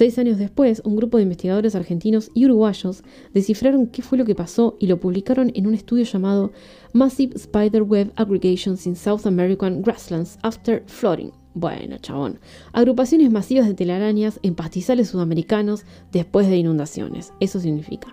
Seis 0.00 0.18
años 0.18 0.38
después, 0.38 0.80
un 0.86 0.96
grupo 0.96 1.18
de 1.18 1.24
investigadores 1.24 1.74
argentinos 1.74 2.30
y 2.32 2.46
uruguayos 2.46 3.02
descifraron 3.34 3.86
qué 3.86 4.00
fue 4.00 4.16
lo 4.16 4.24
que 4.24 4.34
pasó 4.34 4.78
y 4.80 4.86
lo 4.86 4.98
publicaron 4.98 5.52
en 5.54 5.66
un 5.66 5.74
estudio 5.74 6.04
llamado 6.04 6.52
Massive 6.94 7.36
Spider 7.36 7.82
Web 7.82 8.10
Aggregations 8.16 8.86
in 8.86 8.96
South 8.96 9.26
American 9.26 9.82
Grasslands 9.82 10.38
After 10.42 10.82
Flooding, 10.86 11.32
bueno, 11.52 11.98
chabón. 11.98 12.38
Agrupaciones 12.72 13.30
masivas 13.30 13.66
de 13.66 13.74
telarañas 13.74 14.40
en 14.42 14.54
pastizales 14.54 15.08
sudamericanos 15.08 15.84
después 16.12 16.48
de 16.48 16.56
inundaciones. 16.56 17.34
Eso 17.38 17.60
significa. 17.60 18.08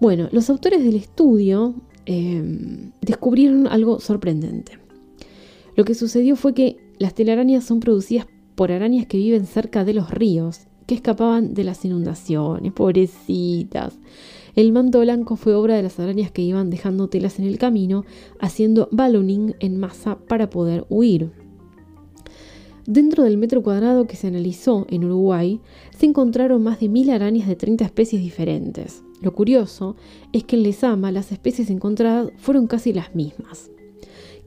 Bueno, 0.00 0.28
los 0.30 0.48
autores 0.50 0.84
del 0.84 0.94
estudio 0.94 1.74
em, 2.04 2.92
descubrieron 3.00 3.66
algo 3.66 3.98
sorprendente. 3.98 4.78
Lo 5.74 5.84
que 5.84 5.96
sucedió 5.96 6.36
fue 6.36 6.54
que 6.54 6.76
las 7.00 7.12
telarañas 7.12 7.64
son 7.64 7.80
producidas 7.80 8.28
por 8.54 8.70
arañas 8.70 9.06
que 9.06 9.18
viven 9.18 9.46
cerca 9.46 9.84
de 9.84 9.92
los 9.92 10.12
ríos, 10.12 10.68
que 10.86 10.94
escapaban 10.94 11.54
de 11.54 11.64
las 11.64 11.84
inundaciones, 11.84 12.72
pobrecitas. 12.72 13.98
El 14.54 14.72
manto 14.72 15.00
blanco 15.00 15.36
fue 15.36 15.54
obra 15.54 15.76
de 15.76 15.82
las 15.82 16.00
arañas 16.00 16.30
que 16.30 16.42
iban 16.42 16.70
dejando 16.70 17.08
telas 17.08 17.38
en 17.38 17.44
el 17.44 17.58
camino, 17.58 18.04
haciendo 18.40 18.88
ballooning 18.90 19.54
en 19.60 19.78
masa 19.78 20.18
para 20.18 20.48
poder 20.48 20.86
huir. 20.88 21.30
Dentro 22.86 23.24
del 23.24 23.36
metro 23.36 23.62
cuadrado 23.62 24.06
que 24.06 24.16
se 24.16 24.28
analizó 24.28 24.86
en 24.88 25.04
Uruguay, 25.04 25.60
se 25.98 26.06
encontraron 26.06 26.62
más 26.62 26.78
de 26.78 26.88
mil 26.88 27.10
arañas 27.10 27.48
de 27.48 27.56
30 27.56 27.84
especies 27.84 28.22
diferentes. 28.22 29.02
Lo 29.20 29.34
curioso 29.34 29.96
es 30.32 30.44
que 30.44 30.56
en 30.56 30.62
Lesama 30.62 31.10
las 31.10 31.32
especies 31.32 31.68
encontradas 31.68 32.30
fueron 32.36 32.68
casi 32.68 32.92
las 32.92 33.14
mismas. 33.14 33.70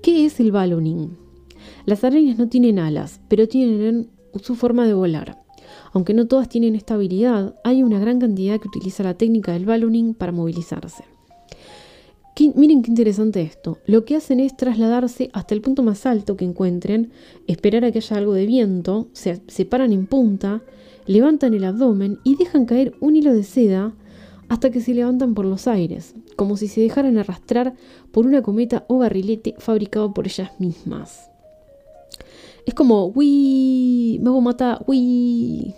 ¿Qué 0.02 0.26
es 0.26 0.40
el 0.40 0.54
ballooning? 0.54 1.18
Las 1.86 2.06
arañas 2.06 2.38
no 2.38 2.48
tienen 2.48 2.80
alas, 2.80 3.20
pero 3.28 3.48
tienen 3.48 4.10
su 4.42 4.56
forma 4.56 4.88
de 4.88 4.94
volar. 4.94 5.44
Aunque 5.92 6.14
no 6.14 6.28
todas 6.28 6.50
tienen 6.50 6.76
esta 6.76 6.96
habilidad, 6.96 7.56
hay 7.64 7.84
una 7.84 8.00
gran 8.00 8.20
cantidad 8.20 8.60
que 8.60 8.68
utiliza 8.68 9.04
la 9.04 9.16
técnica 9.16 9.54
del 9.54 9.66
ballooning 9.66 10.14
para 10.14 10.32
movilizarse. 10.32 11.04
miren 12.56 12.82
qué 12.84 12.92
interesante 12.92 13.42
esto. 13.42 13.80
Lo 13.86 14.06
que 14.06 14.16
hacen 14.16 14.40
es 14.40 14.56
trasladarse 14.56 15.30
hasta 15.34 15.56
el 15.56 15.62
punto 15.62 15.84
más 15.84 16.06
alto 16.06 16.38
que 16.38 16.46
encuentren, 16.46 17.12
esperar 17.48 17.84
a 17.86 17.92
que 17.92 18.00
haya 18.00 18.18
algo 18.18 18.34
de 18.34 18.46
viento, 18.46 19.08
se 19.14 19.42
separan 19.48 19.92
en 19.92 20.06
punta, 20.06 20.62
levantan 21.06 21.54
el 21.54 21.64
abdomen 21.64 22.20
y 22.24 22.36
dejan 22.36 22.66
caer 22.66 22.94
un 23.00 23.16
hilo 23.16 23.34
de 23.34 23.44
seda 23.44 23.94
hasta 24.48 24.72
que 24.72 24.82
se 24.82 24.94
levantan 24.94 25.34
por 25.34 25.46
los 25.46 25.68
aires, 25.68 26.16
como 26.36 26.58
si 26.58 26.68
se 26.68 26.82
dejaran 26.82 27.18
arrastrar 27.18 27.76
por 28.12 28.26
una 28.26 28.42
cometa 28.42 28.86
o 28.88 29.00
barrilete 29.00 29.56
fabricado 29.58 30.14
por 30.14 30.28
ellas 30.28 30.52
mismas. 30.60 31.29
Es 32.70 32.76
como, 32.76 33.12
uy, 33.16 34.20
me 34.22 34.30
hago 34.30 34.42
matar, 34.42 34.84
uy. 34.86 35.74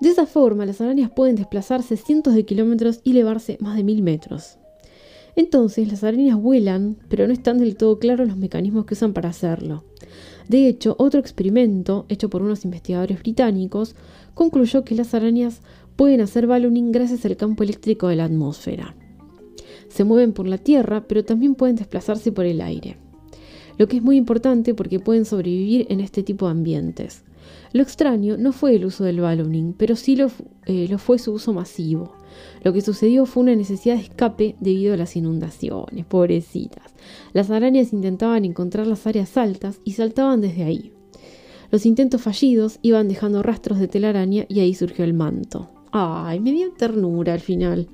De 0.00 0.08
esa 0.08 0.26
forma, 0.26 0.64
las 0.64 0.80
arañas 0.80 1.10
pueden 1.10 1.34
desplazarse 1.34 1.96
cientos 1.96 2.36
de 2.36 2.44
kilómetros 2.44 3.00
y 3.02 3.10
elevarse 3.10 3.58
más 3.60 3.76
de 3.76 3.82
mil 3.82 4.00
metros. 4.00 4.58
Entonces, 5.34 5.90
las 5.90 6.04
arañas 6.04 6.40
vuelan, 6.40 6.98
pero 7.08 7.26
no 7.26 7.32
están 7.32 7.58
del 7.58 7.74
todo 7.74 7.98
claros 7.98 8.28
los 8.28 8.36
mecanismos 8.36 8.84
que 8.84 8.94
usan 8.94 9.12
para 9.12 9.30
hacerlo. 9.30 9.82
De 10.48 10.68
hecho, 10.68 10.94
otro 11.00 11.18
experimento, 11.18 12.06
hecho 12.08 12.30
por 12.30 12.42
unos 12.42 12.64
investigadores 12.64 13.18
británicos, 13.18 13.96
concluyó 14.34 14.84
que 14.84 14.94
las 14.94 15.14
arañas 15.14 15.62
pueden 15.96 16.20
hacer 16.20 16.46
ballooning 16.46 16.92
gracias 16.92 17.24
al 17.24 17.36
campo 17.36 17.64
eléctrico 17.64 18.06
de 18.06 18.14
la 18.14 18.26
atmósfera. 18.26 18.94
Se 19.88 20.04
mueven 20.04 20.32
por 20.32 20.46
la 20.46 20.58
tierra, 20.58 21.08
pero 21.08 21.24
también 21.24 21.56
pueden 21.56 21.74
desplazarse 21.74 22.30
por 22.30 22.44
el 22.44 22.60
aire. 22.60 22.98
Lo 23.78 23.88
que 23.88 23.96
es 23.96 24.02
muy 24.02 24.16
importante 24.16 24.74
porque 24.74 25.00
pueden 25.00 25.24
sobrevivir 25.24 25.86
en 25.90 26.00
este 26.00 26.22
tipo 26.22 26.46
de 26.46 26.52
ambientes. 26.52 27.24
Lo 27.72 27.82
extraño 27.82 28.36
no 28.36 28.52
fue 28.52 28.76
el 28.76 28.84
uso 28.84 29.04
del 29.04 29.20
ballooning, 29.20 29.74
pero 29.74 29.96
sí 29.96 30.16
lo, 30.16 30.30
eh, 30.66 30.86
lo, 30.88 30.98
fue 30.98 31.18
su 31.18 31.32
uso 31.32 31.52
masivo. 31.52 32.12
Lo 32.62 32.72
que 32.72 32.80
sucedió 32.80 33.26
fue 33.26 33.42
una 33.42 33.56
necesidad 33.56 33.96
de 33.96 34.02
escape 34.02 34.56
debido 34.60 34.94
a 34.94 34.96
las 34.96 35.16
inundaciones, 35.16 36.06
pobrecitas. 36.06 36.94
Las 37.32 37.50
arañas 37.50 37.92
intentaban 37.92 38.44
encontrar 38.44 38.86
las 38.86 39.06
áreas 39.06 39.36
altas 39.36 39.80
y 39.84 39.92
saltaban 39.92 40.40
desde 40.40 40.64
ahí. 40.64 40.92
Los 41.70 41.86
intentos 41.86 42.22
fallidos 42.22 42.78
iban 42.82 43.08
dejando 43.08 43.42
rastros 43.42 43.80
de 43.80 43.88
telaraña 43.88 44.46
y 44.48 44.60
ahí 44.60 44.74
surgió 44.74 45.04
el 45.04 45.14
manto. 45.14 45.70
Ay, 45.90 46.40
me 46.40 46.52
dio 46.52 46.72
ternura 46.72 47.34
al 47.34 47.40
final. 47.40 47.88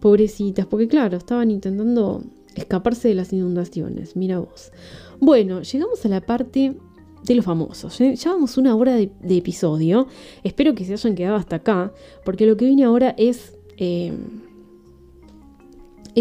Pobrecitas, 0.00 0.66
porque 0.66 0.88
claro, 0.88 1.18
estaban 1.18 1.50
intentando 1.50 2.22
escaparse 2.56 3.08
de 3.08 3.14
las 3.14 3.32
inundaciones. 3.32 4.16
Mira 4.16 4.38
vos. 4.38 4.72
Bueno, 5.20 5.62
llegamos 5.62 6.04
a 6.04 6.08
la 6.08 6.20
parte 6.20 6.76
de 7.24 7.34
los 7.34 7.44
famosos. 7.44 7.98
Llevamos 7.98 8.56
una 8.56 8.74
hora 8.74 8.94
de, 8.94 9.10
episodio. 9.28 10.06
Espero 10.44 10.74
que 10.74 10.84
se 10.84 10.94
hayan 10.94 11.14
quedado 11.14 11.36
hasta 11.36 11.56
acá, 11.56 11.92
porque 12.24 12.46
lo 12.46 12.56
que 12.56 12.66
viene 12.66 12.84
ahora 12.84 13.14
es. 13.16 13.54
Eh, 13.78 14.12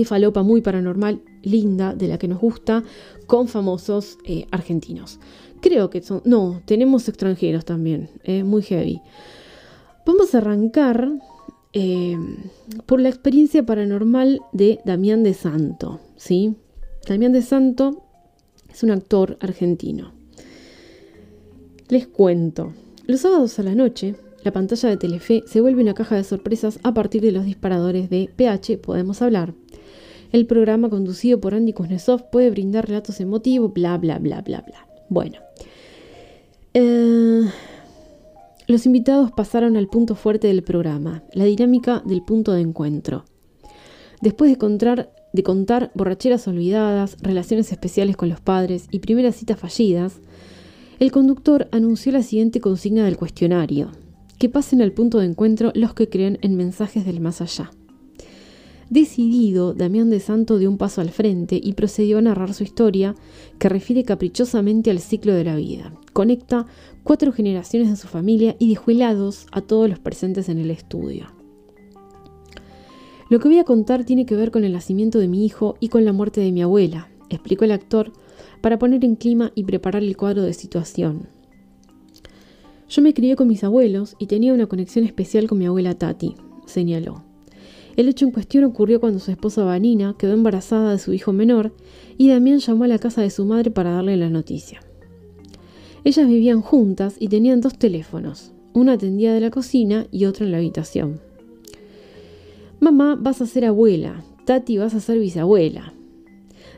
falopa 0.03 0.43
muy 0.43 0.59
paranormal, 0.59 1.21
linda, 1.41 1.95
de 1.95 2.09
la 2.09 2.17
que 2.17 2.27
nos 2.27 2.41
gusta, 2.41 2.83
con 3.27 3.47
famosos 3.47 4.17
eh, 4.25 4.45
argentinos. 4.51 5.19
Creo 5.61 5.89
que 5.89 6.01
son. 6.01 6.21
No, 6.25 6.61
tenemos 6.65 7.07
extranjeros 7.07 7.63
también. 7.63 8.09
Eh, 8.23 8.43
muy 8.43 8.61
heavy. 8.61 9.01
Vamos 10.05 10.35
a 10.35 10.39
arrancar 10.39 11.09
eh, 11.73 12.17
por 12.85 13.01
la 13.01 13.09
experiencia 13.09 13.65
paranormal 13.65 14.41
de 14.51 14.79
Damián 14.85 15.23
de 15.23 15.33
Santo. 15.33 15.99
¿Sí? 16.15 16.55
Damián 17.07 17.31
de 17.31 17.41
Santo 17.41 18.03
es 18.69 18.83
un 18.83 18.91
actor 18.91 19.37
argentino. 19.39 20.11
Les 21.87 22.07
cuento. 22.07 22.73
Los 23.05 23.21
sábados 23.21 23.59
a 23.59 23.63
la 23.63 23.75
noche, 23.75 24.15
la 24.43 24.51
pantalla 24.51 24.89
de 24.89 24.97
Telefe 24.97 25.43
se 25.47 25.61
vuelve 25.61 25.81
una 25.81 25.93
caja 25.93 26.15
de 26.15 26.23
sorpresas 26.23 26.79
a 26.83 26.93
partir 26.93 27.21
de 27.21 27.31
los 27.31 27.45
disparadores 27.45 28.09
de 28.09 28.29
PH 28.35 28.79
Podemos 28.79 29.21
Hablar. 29.21 29.53
El 30.31 30.47
programa 30.47 30.89
conducido 30.89 31.39
por 31.39 31.53
Andy 31.53 31.73
Kuznetsov 31.73 32.29
puede 32.29 32.49
brindar 32.49 32.87
relatos 32.87 33.19
emotivos, 33.21 33.73
bla, 33.73 33.97
bla, 33.97 34.19
bla, 34.19 34.41
bla, 34.41 34.61
bla. 34.61 34.87
Bueno. 35.09 35.37
Eh, 36.73 37.43
los 38.67 38.85
invitados 38.85 39.31
pasaron 39.31 39.77
al 39.77 39.87
punto 39.87 40.15
fuerte 40.15 40.47
del 40.47 40.63
programa, 40.63 41.23
la 41.33 41.45
dinámica 41.45 42.01
del 42.03 42.23
punto 42.23 42.51
de 42.51 42.61
encuentro. 42.61 43.25
Después 44.21 44.49
de 44.49 44.57
contar, 44.57 45.11
de 45.35 45.43
contar 45.43 45.91
borracheras 45.93 46.47
olvidadas, 46.47 47.17
relaciones 47.21 47.71
especiales 47.71 48.17
con 48.17 48.29
los 48.29 48.39
padres 48.39 48.87
y 48.91 48.99
primeras 48.99 49.35
citas 49.35 49.59
fallidas, 49.59 50.19
el 50.99 51.11
conductor 51.11 51.67
anunció 51.71 52.13
la 52.13 52.23
siguiente 52.23 52.61
consigna 52.61 53.05
del 53.05 53.17
cuestionario, 53.17 53.91
que 54.39 54.49
pasen 54.49 54.81
al 54.81 54.93
punto 54.93 55.19
de 55.19 55.25
encuentro 55.25 55.71
los 55.75 55.93
que 55.93 56.09
creen 56.09 56.39
en 56.41 56.55
mensajes 56.55 57.05
del 57.05 57.19
más 57.19 57.41
allá. 57.41 57.71
Decidido, 58.89 59.73
Damián 59.73 60.09
de 60.09 60.19
Santo 60.19 60.57
dio 60.57 60.69
un 60.69 60.77
paso 60.77 61.01
al 61.01 61.09
frente 61.09 61.59
y 61.61 61.73
procedió 61.73 62.19
a 62.19 62.21
narrar 62.21 62.53
su 62.53 62.63
historia, 62.63 63.15
que 63.59 63.67
refiere 63.67 64.03
caprichosamente 64.03 64.91
al 64.91 64.99
ciclo 64.99 65.33
de 65.33 65.43
la 65.43 65.55
vida. 65.55 65.91
Conecta 66.13 66.67
cuatro 67.03 67.33
generaciones 67.33 67.89
de 67.89 67.95
su 67.97 68.07
familia 68.07 68.55
y 68.59 68.69
dejó 68.69 68.91
helados 68.91 69.47
a 69.51 69.61
todos 69.61 69.89
los 69.89 69.99
presentes 69.99 70.49
en 70.49 70.59
el 70.59 70.69
estudio. 70.71 71.34
Lo 73.27 73.39
que 73.39 73.47
voy 73.47 73.57
a 73.57 73.63
contar 73.63 74.05
tiene 74.05 74.25
que 74.25 74.35
ver 74.35 74.51
con 74.51 74.63
el 74.63 74.73
nacimiento 74.73 75.17
de 75.17 75.27
mi 75.27 75.45
hijo 75.45 75.77
y 75.79 75.89
con 75.89 76.05
la 76.05 76.13
muerte 76.13 76.41
de 76.41 76.51
mi 76.51 76.61
abuela, 76.61 77.09
explicó 77.29 77.65
el 77.65 77.71
actor, 77.71 78.13
para 78.61 78.77
poner 78.77 79.03
en 79.03 79.15
clima 79.15 79.51
y 79.55 79.63
preparar 79.63 80.03
el 80.03 80.15
cuadro 80.15 80.43
de 80.43 80.53
situación. 80.53 81.27
Yo 82.87 83.01
me 83.01 83.15
crié 83.15 83.35
con 83.35 83.47
mis 83.47 83.63
abuelos 83.63 84.15
y 84.19 84.27
tenía 84.27 84.53
una 84.53 84.67
conexión 84.67 85.05
especial 85.05 85.47
con 85.47 85.57
mi 85.57 85.65
abuela 85.65 85.95
Tati, 85.95 86.35
señaló. 86.67 87.23
El 87.95 88.09
hecho 88.09 88.25
en 88.25 88.31
cuestión 88.31 88.63
ocurrió 88.63 88.99
cuando 88.99 89.19
su 89.19 89.31
esposa 89.31 89.63
Vanina 89.63 90.15
quedó 90.19 90.33
embarazada 90.33 90.91
de 90.91 90.99
su 90.99 91.13
hijo 91.13 91.33
menor 91.33 91.73
y 92.17 92.29
Damián 92.29 92.59
llamó 92.59 92.83
a 92.83 92.87
la 92.87 92.99
casa 92.99 93.21
de 93.21 93.29
su 93.31 93.45
madre 93.45 93.71
para 93.71 93.91
darle 93.91 94.17
la 94.17 94.29
noticia. 94.29 94.81
Ellas 96.03 96.27
vivían 96.27 96.61
juntas 96.61 97.15
y 97.19 97.29
tenían 97.29 97.61
dos 97.61 97.79
teléfonos, 97.79 98.53
una 98.73 98.93
atendía 98.93 99.33
de 99.33 99.39
la 99.39 99.49
cocina 99.49 100.05
y 100.11 100.25
otro 100.25 100.45
en 100.45 100.51
la 100.51 100.57
habitación. 100.57 101.24
Mamá, 102.79 103.15
vas 103.19 103.41
a 103.41 103.45
ser 103.45 103.65
abuela, 103.65 104.23
Tati, 104.45 104.77
vas 104.77 104.93
a 104.93 104.99
ser 104.99 105.17
bisabuela. 105.17 105.93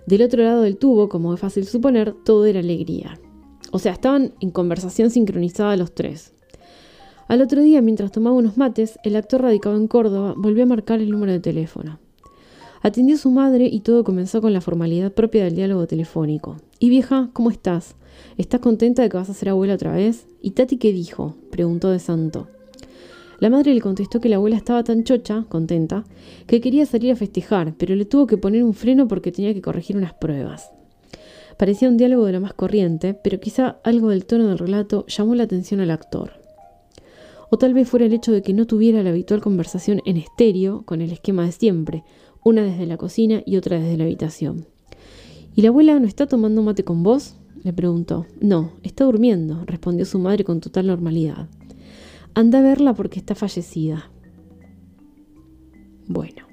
Del 0.05 0.21
otro 0.21 0.43
lado 0.43 0.61
del 0.61 0.77
tubo, 0.77 1.09
como 1.09 1.33
es 1.33 1.39
fácil 1.39 1.65
suponer, 1.65 2.13
todo 2.13 2.45
era 2.45 2.59
alegría. 2.59 3.19
O 3.71 3.79
sea, 3.79 3.91
estaban 3.91 4.33
en 4.39 4.51
conversación 4.51 5.09
sincronizada 5.09 5.75
los 5.75 5.93
tres. 5.93 6.33
Al 7.27 7.41
otro 7.41 7.61
día, 7.61 7.81
mientras 7.81 8.11
tomaba 8.11 8.35
unos 8.35 8.57
mates, 8.57 8.99
el 9.03 9.15
actor 9.17 9.41
radicado 9.41 9.75
en 9.75 9.87
Córdoba 9.87 10.33
volvió 10.37 10.63
a 10.63 10.67
marcar 10.67 11.01
el 11.01 11.09
número 11.09 11.33
de 11.33 11.41
teléfono. 11.41 11.99
Atendió 12.81 13.15
a 13.15 13.19
su 13.19 13.31
madre 13.31 13.67
y 13.69 13.81
todo 13.81 14.03
comenzó 14.03 14.39
con 14.39 14.53
la 14.53 14.61
formalidad 14.61 15.11
propia 15.11 15.43
del 15.43 15.55
diálogo 15.55 15.87
telefónico. 15.87 16.57
¿Y 16.79 16.89
vieja, 16.89 17.29
cómo 17.33 17.51
estás? 17.51 17.95
¿Estás 18.37 18.61
contenta 18.61 19.01
de 19.01 19.09
que 19.09 19.17
vas 19.17 19.29
a 19.29 19.33
ser 19.33 19.49
abuela 19.49 19.73
otra 19.73 19.93
vez? 19.93 20.27
¿Y 20.41 20.51
Tati 20.51 20.77
qué 20.77 20.93
dijo? 20.93 21.35
preguntó 21.49 21.89
de 21.89 21.99
Santo. 21.99 22.47
La 23.39 23.49
madre 23.49 23.73
le 23.73 23.81
contestó 23.81 24.19
que 24.19 24.29
la 24.29 24.37
abuela 24.37 24.57
estaba 24.57 24.83
tan 24.83 25.03
chocha, 25.03 25.45
contenta, 25.49 26.03
que 26.47 26.61
quería 26.61 26.85
salir 26.85 27.11
a 27.11 27.15
festejar, 27.15 27.75
pero 27.77 27.95
le 27.95 28.05
tuvo 28.05 28.27
que 28.27 28.37
poner 28.37 28.63
un 28.63 28.73
freno 28.73 29.07
porque 29.07 29.31
tenía 29.31 29.53
que 29.53 29.61
corregir 29.61 29.95
unas 29.95 30.13
pruebas. 30.13 30.71
Parecía 31.57 31.89
un 31.89 31.97
diálogo 31.97 32.25
de 32.25 32.33
lo 32.33 32.41
más 32.41 32.53
corriente, 32.53 33.13
pero 33.13 33.39
quizá 33.39 33.79
algo 33.83 34.09
del 34.09 34.25
tono 34.25 34.47
del 34.47 34.57
relato 34.57 35.05
llamó 35.07 35.35
la 35.35 35.43
atención 35.43 35.79
al 35.79 35.91
actor 35.91 36.47
o 37.49 37.57
tal 37.57 37.73
vez 37.73 37.87
fuera 37.87 38.05
el 38.05 38.13
hecho 38.13 38.31
de 38.31 38.41
que 38.41 38.53
no 38.53 38.65
tuviera 38.65 39.03
la 39.03 39.09
habitual 39.11 39.41
conversación 39.41 40.01
en 40.05 40.17
estéreo 40.17 40.83
con 40.83 41.01
el 41.01 41.11
esquema 41.11 41.45
de 41.45 41.51
siempre, 41.51 42.03
una 42.43 42.63
desde 42.63 42.85
la 42.85 42.97
cocina 42.97 43.41
y 43.45 43.57
otra 43.57 43.79
desde 43.79 43.97
la 43.97 44.03
habitación. 44.03 44.65
¿Y 45.55 45.61
la 45.61 45.69
abuela 45.69 45.99
no 45.99 46.07
está 46.07 46.27
tomando 46.27 46.61
mate 46.61 46.83
con 46.83 47.03
vos? 47.03 47.35
le 47.63 47.73
preguntó. 47.73 48.25
No, 48.39 48.71
está 48.83 49.05
durmiendo, 49.05 49.63
respondió 49.65 50.05
su 50.05 50.19
madre 50.19 50.43
con 50.43 50.61
total 50.61 50.87
normalidad. 50.87 51.47
Anda 52.37 52.59
a 52.59 52.61
verla 52.61 52.93
porque 52.93 53.17
está 53.17 53.33
fallecida. 53.33 54.11
Bueno. 56.05 56.45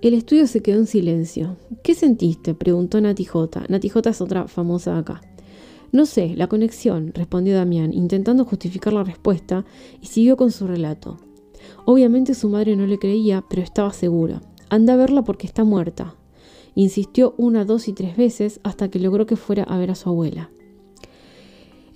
El 0.00 0.14
estudio 0.14 0.46
se 0.46 0.62
quedó 0.62 0.78
en 0.78 0.86
silencio. 0.86 1.56
¿Qué 1.82 1.96
sentiste? 1.96 2.54
preguntó 2.54 3.00
Nati 3.00 3.24
J. 3.24 3.64
Nati 3.68 3.88
J 3.88 4.10
es 4.10 4.20
otra 4.20 4.46
famosa 4.46 4.96
acá. 4.98 5.20
No 5.90 6.06
sé, 6.06 6.36
la 6.36 6.46
conexión, 6.46 7.10
respondió 7.12 7.56
Damián, 7.56 7.92
intentando 7.92 8.44
justificar 8.44 8.92
la 8.92 9.02
respuesta, 9.02 9.64
y 10.00 10.06
siguió 10.06 10.36
con 10.36 10.52
su 10.52 10.68
relato. 10.68 11.18
Obviamente 11.84 12.34
su 12.34 12.48
madre 12.48 12.76
no 12.76 12.86
le 12.86 13.00
creía, 13.00 13.42
pero 13.50 13.62
estaba 13.62 13.92
segura. 13.92 14.40
Anda 14.68 14.92
a 14.92 14.96
verla 14.96 15.24
porque 15.24 15.48
está 15.48 15.64
muerta. 15.64 16.14
Insistió 16.76 17.34
una, 17.36 17.64
dos 17.64 17.88
y 17.88 17.94
tres 17.94 18.16
veces 18.16 18.60
hasta 18.62 18.92
que 18.92 19.00
logró 19.00 19.26
que 19.26 19.34
fuera 19.34 19.64
a 19.64 19.76
ver 19.76 19.90
a 19.90 19.96
su 19.96 20.08
abuela. 20.08 20.52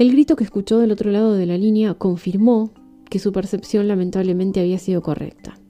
El 0.03 0.11
grito 0.11 0.35
que 0.35 0.43
escuchó 0.43 0.81
del 0.81 0.91
otro 0.91 1.13
lado 1.13 1.35
de 1.35 1.47
la 1.47 1.57
línea 1.57 1.95
confirmó 1.95 2.73
que 3.09 3.21
su 3.21 3.31
percepción 3.31 3.87
lamentablemente 3.87 4.59
había 4.59 4.81
sido 4.81 5.01
correcta. 5.01 5.61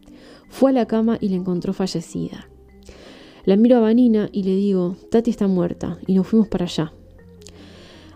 Fue 0.48 0.70
a 0.70 0.72
la 0.72 0.86
cama 0.86 1.18
y 1.20 1.28
la 1.28 1.36
encontró 1.36 1.74
fallecida. 1.74 2.48
La 3.44 3.56
miro 3.56 3.76
a 3.76 3.80
Vanina 3.80 4.30
y 4.32 4.44
le 4.44 4.56
digo, 4.56 4.96
Tati 5.10 5.28
está 5.28 5.48
muerta, 5.48 5.98
y 6.06 6.14
nos 6.14 6.26
fuimos 6.26 6.48
para 6.48 6.64
allá. 6.64 6.94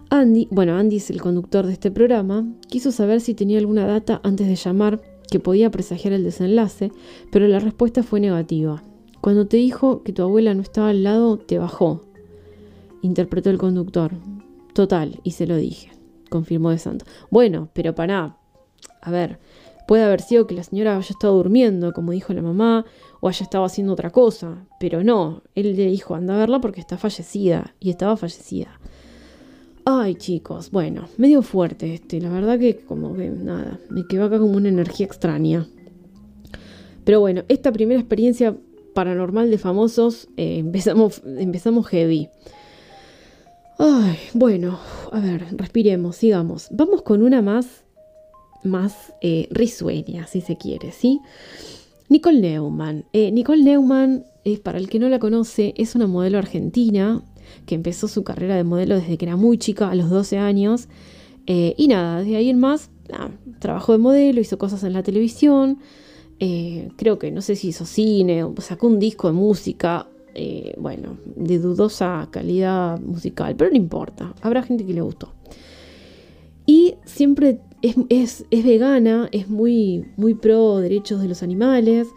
Andy, 0.09 0.49
bueno, 0.51 0.79
Andy 0.79 0.97
es 0.97 1.11
el 1.11 1.21
conductor 1.21 1.67
de 1.67 1.75
este 1.75 1.91
programa, 1.91 2.51
quiso 2.67 2.93
saber 2.93 3.21
si 3.21 3.35
tenía 3.35 3.59
alguna 3.59 3.87
data 3.87 4.23
antes 4.25 4.47
de 4.47 4.57
llamar 4.57 5.03
que 5.31 5.39
podía 5.39 5.71
presagiar 5.71 6.15
el 6.15 6.25
desenlace, 6.25 6.93
pero 7.31 7.47
la 7.47 7.61
respuesta 7.61 8.03
fue 8.03 8.21
negativa. 8.21 8.83
Cuando 9.21 9.49
te 9.49 9.59
dijo 9.59 10.03
que 10.03 10.15
tu 10.15 10.23
abuela 10.23 10.55
no 10.55 10.63
estaba 10.63 10.89
al 10.89 11.03
lado, 11.03 11.37
te 11.37 11.59
bajó, 11.59 12.01
interpretó 13.03 13.51
el 13.51 13.59
conductor. 13.59 14.13
Total, 14.73 15.21
y 15.23 15.33
se 15.33 15.47
lo 15.47 15.57
dije, 15.57 15.91
confirmó 16.29 16.71
De 16.71 16.79
Santo. 16.79 17.05
Bueno, 17.31 17.69
pero 17.73 17.95
para, 17.95 18.37
a 19.01 19.11
ver, 19.11 19.39
puede 19.87 20.05
haber 20.05 20.21
sido 20.21 20.47
que 20.47 20.55
la 20.55 20.63
señora 20.63 20.97
haya 20.97 21.09
estado 21.09 21.35
durmiendo, 21.35 21.93
como 21.93 22.13
dijo 22.13 22.33
la 22.33 22.43
mamá, 22.43 22.85
o 23.21 23.29
haya 23.29 23.45
estado 23.45 23.65
haciendo 23.65 23.93
otra 23.93 24.11
cosa, 24.11 24.67
pero 24.79 25.03
no, 25.03 25.43
él 25.55 25.77
le 25.77 25.87
dijo, 25.87 26.15
anda 26.15 26.35
a 26.35 26.39
verla 26.39 26.61
porque 26.61 26.81
está 26.81 26.99
fallecida, 26.99 27.75
y 27.81 27.91
estaba 27.91 28.17
fallecida. 28.17 28.79
Ay, 29.85 30.17
chicos, 30.17 30.73
bueno, 30.73 31.09
medio 31.17 31.43
fuerte 31.43 31.95
este, 31.95 32.21
la 32.21 32.29
verdad 32.29 32.59
que 32.59 32.77
como 32.77 33.15
que 33.15 33.31
nada, 33.31 33.79
me 33.89 34.05
quedó 34.07 34.25
acá 34.25 34.39
como 34.39 34.57
una 34.57 34.69
energía 34.69 35.07
extraña. 35.07 35.69
Pero 37.05 37.21
bueno, 37.21 37.45
esta 37.47 37.71
primera 37.71 38.01
experiencia 38.01 38.57
paranormal 38.95 39.49
de 39.49 39.59
famosos 39.59 40.29
eh, 40.37 40.59
empezamos, 40.59 41.23
empezamos 41.25 41.87
heavy. 41.87 42.29
Ay, 43.79 44.17
bueno, 44.33 44.79
a 45.13 45.21
ver, 45.21 45.47
respiremos, 45.53 46.17
sigamos. 46.17 46.69
Vamos 46.71 47.03
con 47.03 47.23
una 47.23 47.43
más, 47.43 47.85
más 48.65 49.13
eh, 49.21 49.49
risueña, 49.51 50.27
si 50.27 50.41
se 50.41 50.57
quiere, 50.57 50.93
¿sí? 50.93 51.21
Nicole 52.09 52.41
Neumann. 52.41 53.05
Eh, 53.13 53.31
Nicole 53.33 53.63
Neumann, 53.63 54.25
para 54.63 54.79
el 54.79 54.89
que 54.89 54.99
no 54.99 55.09
la 55.09 55.19
conoce, 55.19 55.75
es 55.77 55.95
una 55.95 56.07
modelo 56.07 56.39
argentina 56.39 57.23
que 57.67 57.75
empezó 57.75 58.09
su 58.09 58.25
carrera 58.25 58.57
de 58.57 58.65
modelo 58.65 58.97
desde 58.97 59.19
que 59.19 59.27
era 59.27 59.37
muy 59.37 59.59
chica, 59.59 59.91
a 59.91 59.95
los 59.95 60.11
12 60.11 60.39
años. 60.39 60.89
Eh, 61.47 61.75
y 61.77 61.89
nada, 61.89 62.21
desde 62.21 62.37
ahí 62.37 62.49
en 62.49 62.59
más, 62.59 62.91
trabajó 63.59 63.93
de 63.93 63.99
modelo, 63.99 64.41
hizo 64.41 64.59
cosas 64.59 64.85
en 64.85 64.93
la 64.93 65.03
televisión. 65.03 65.79
Eh, 66.39 66.91
creo 66.97 67.19
que 67.19 67.31
no 67.31 67.41
sé 67.41 67.57
si 67.57 67.69
hizo 67.69 67.87
cine, 67.87 68.45
sacó 68.59 68.87
un 68.87 68.99
disco 68.99 69.29
de 69.29 69.35
música. 69.35 70.09
Eh, 70.39 70.75
bueno, 70.77 71.17
de 71.35 71.59
dudosa 71.59 72.29
calidad 72.31 73.01
musical, 73.01 73.57
pero 73.57 73.71
no 73.71 73.77
importa, 73.77 74.35
habrá 74.43 74.63
gente 74.63 74.85
que 74.85 74.93
le 74.93 75.01
gustó. 75.01 75.33
Y 76.67 76.97
siempre 77.07 77.61
es, 78.11 78.45
vegana, 78.51 79.31
es 79.33 79.49
muy, 79.49 80.05
muy 80.19 80.35
pro 80.35 80.77
derechos 80.77 81.23
de 81.23 81.29
los 81.29 81.43
animales, 81.43 82.09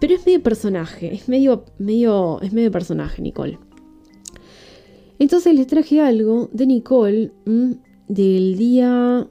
pero 0.00 0.14
es 0.14 0.24
medio 0.24 0.42
personaje, 0.42 1.12
es 1.12 1.28
medio, 1.28 1.66
medio, 1.78 2.40
es 2.40 2.54
medio 2.54 2.70
personaje, 2.70 3.20
Nicole. 3.20 3.58
Entonces 5.18 5.54
les 5.54 5.66
traje 5.66 6.00
algo 6.00 6.48
de 6.52 6.66
Nicole 6.66 7.32
del 8.08 8.56
día... 8.56 9.28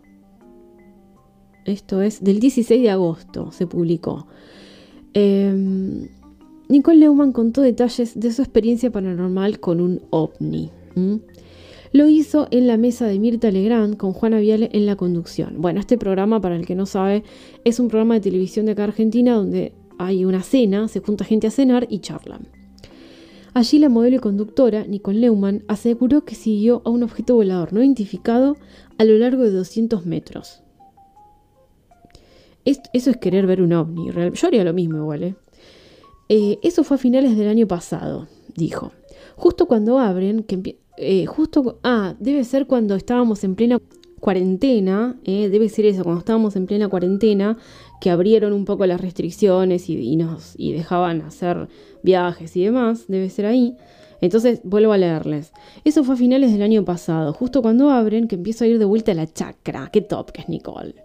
Esto 1.65 2.03
es, 2.03 2.23
del 2.23 2.39
16 2.39 2.83
de 2.83 2.89
agosto 2.91 3.51
se 3.51 3.65
publicó. 3.65 4.27
Em, 5.13 6.07
Nicole 6.69 6.99
Neumann 6.99 7.31
contó 7.31 7.61
detalles 7.61 8.19
de 8.19 8.31
su 8.31 8.41
experiencia 8.41 8.91
paranormal 8.91 9.59
con 9.59 9.79
un 9.79 10.01
ovni. 10.09 10.69
Lo 11.93 12.09
hizo 12.09 12.47
en 12.51 12.67
la 12.67 12.75
mesa 12.75 13.07
de 13.07 13.19
Mirta 13.19 13.51
Legrand 13.51 13.95
con 13.95 14.11
Juana 14.11 14.39
Viale 14.39 14.69
en 14.73 14.85
la 14.85 14.97
conducción. 14.97 15.61
Bueno, 15.61 15.79
este 15.79 15.97
programa, 15.97 16.41
para 16.41 16.57
el 16.57 16.65
que 16.65 16.75
no 16.75 16.85
sabe, 16.85 17.23
es 17.63 17.79
un 17.79 17.87
programa 17.87 18.15
de 18.15 18.21
televisión 18.21 18.65
de 18.65 18.73
acá 18.73 18.83
Argentina 18.83 19.35
donde 19.35 19.73
hay 19.97 20.25
una 20.25 20.43
cena, 20.43 20.89
se 20.89 20.99
junta 20.99 21.23
gente 21.23 21.47
a 21.47 21.51
cenar 21.51 21.87
y 21.89 21.99
charlan. 21.99 22.49
Allí 23.53 23.79
la 23.79 23.89
modelo 23.89 24.17
y 24.17 24.19
conductora, 24.19 24.85
Nicole 24.85 25.21
Neumann, 25.21 25.63
aseguró 25.67 26.25
que 26.25 26.35
siguió 26.35 26.81
a 26.83 26.89
un 26.89 27.01
objeto 27.03 27.35
volador 27.35 27.71
no 27.71 27.81
identificado 27.81 28.57
a 28.97 29.05
lo 29.05 29.17
largo 29.17 29.43
de 29.43 29.51
200 29.51 30.05
metros. 30.05 30.61
eso 32.65 33.09
es 33.09 33.17
querer 33.17 33.47
ver 33.47 33.61
un 33.61 33.71
ovni. 33.71 34.11
Yo 34.11 34.47
haría 34.47 34.65
lo 34.65 34.73
mismo 34.73 34.97
igual, 34.97 35.23
¿eh? 35.23 35.35
¿Eh? 36.29 36.59
Eso 36.61 36.83
fue 36.83 36.95
a 36.95 36.99
finales 36.99 37.37
del 37.37 37.47
año 37.47 37.67
pasado, 37.67 38.27
dijo. 38.55 38.91
Justo 39.35 39.67
cuando 39.67 39.99
abren, 39.99 40.43
que 40.43 40.77
eh, 40.97 41.25
justo, 41.27 41.79
ah, 41.83 42.15
debe 42.19 42.43
ser 42.43 42.65
cuando 42.65 42.95
estábamos 42.95 43.43
en 43.43 43.55
plena 43.55 43.79
cuarentena, 44.19 45.15
eh, 45.25 45.47
debe 45.49 45.69
ser 45.69 45.85
eso, 45.85 46.03
cuando 46.03 46.19
estábamos 46.19 46.55
en 46.55 46.65
plena 46.65 46.87
cuarentena, 46.87 47.57
que 48.01 48.09
abrieron 48.09 48.51
un 48.53 48.65
poco 48.65 48.85
las 48.87 48.99
restricciones 48.99 49.89
y, 49.89 50.15
nos 50.15 50.53
y 50.57 50.73
dejaban 50.73 51.21
hacer 51.21 51.67
viajes 52.03 52.55
y 52.57 52.63
demás, 52.63 53.05
debe 53.07 53.29
ser 53.29 53.45
ahí. 53.45 53.75
Entonces 54.21 54.61
vuelvo 54.63 54.93
a 54.93 54.97
leerles. 54.97 55.51
Eso 55.83 56.03
fue 56.03 56.15
a 56.15 56.17
finales 56.17 56.51
del 56.51 56.63
año 56.63 56.83
pasado, 56.83 57.33
justo 57.33 57.61
cuando 57.61 57.91
abren, 57.91 58.27
que 58.27 58.35
empiezo 58.35 58.63
a 58.63 58.67
ir 58.67 58.79
de 58.79 58.85
vuelta 58.85 59.11
a 59.11 59.15
la 59.15 59.31
chacra. 59.31 59.89
Qué 59.91 60.01
top 60.01 60.31
que 60.31 60.41
es 60.41 60.49
Nicole. 60.49 60.95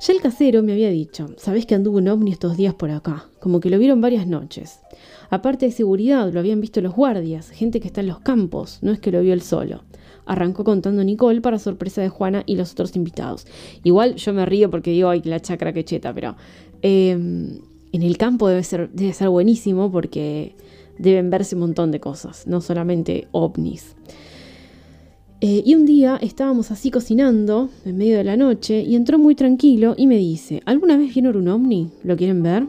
Ya 0.00 0.14
el 0.14 0.20
casero 0.20 0.62
me 0.62 0.72
había 0.72 0.88
dicho, 0.88 1.28
sabés 1.36 1.66
que 1.66 1.74
anduvo 1.74 1.98
un 1.98 2.08
ovni 2.08 2.32
estos 2.32 2.56
días 2.56 2.74
por 2.74 2.90
acá, 2.90 3.26
como 3.38 3.60
que 3.60 3.68
lo 3.68 3.78
vieron 3.78 4.00
varias 4.00 4.26
noches. 4.26 4.80
Aparte 5.28 5.66
de 5.66 5.72
seguridad, 5.72 6.32
lo 6.32 6.40
habían 6.40 6.60
visto 6.60 6.80
los 6.80 6.94
guardias, 6.94 7.50
gente 7.50 7.80
que 7.80 7.88
está 7.88 8.00
en 8.00 8.06
los 8.06 8.20
campos, 8.20 8.78
no 8.80 8.92
es 8.92 8.98
que 8.98 9.12
lo 9.12 9.20
vio 9.20 9.34
él 9.34 9.42
solo 9.42 9.82
arrancó 10.30 10.62
contando 10.62 11.02
Nicole 11.02 11.40
para 11.40 11.58
sorpresa 11.58 12.02
de 12.02 12.08
Juana 12.08 12.44
y 12.46 12.54
los 12.54 12.70
otros 12.72 12.94
invitados. 12.94 13.48
Igual 13.82 14.14
yo 14.14 14.32
me 14.32 14.46
río 14.46 14.70
porque 14.70 14.92
digo, 14.92 15.08
ay, 15.08 15.22
la 15.24 15.40
chacra 15.40 15.72
que 15.72 15.84
cheta, 15.84 16.14
pero 16.14 16.36
em, 16.82 17.58
en 17.90 18.02
el 18.02 18.16
campo 18.16 18.46
debe 18.46 18.62
ser, 18.62 18.90
debe 18.92 19.12
ser 19.12 19.28
buenísimo 19.28 19.90
porque 19.90 20.54
deben 20.98 21.30
verse 21.30 21.56
un 21.56 21.62
montón 21.62 21.90
de 21.90 21.98
cosas, 21.98 22.46
no 22.46 22.60
solamente 22.60 23.26
ovnis. 23.32 23.96
Eh, 25.42 25.62
y 25.64 25.74
un 25.74 25.86
día 25.86 26.18
estábamos 26.20 26.70
así 26.70 26.90
cocinando 26.90 27.70
en 27.84 27.96
medio 27.96 28.18
de 28.18 28.24
la 28.24 28.36
noche 28.36 28.82
y 28.82 28.94
entró 28.94 29.18
muy 29.18 29.34
tranquilo 29.34 29.94
y 29.96 30.06
me 30.06 30.16
dice, 30.16 30.62
¿alguna 30.66 30.96
vez 30.96 31.14
vieron 31.14 31.36
un 31.36 31.48
ovni? 31.48 31.90
¿Lo 32.02 32.16
quieren 32.16 32.42
ver? 32.42 32.66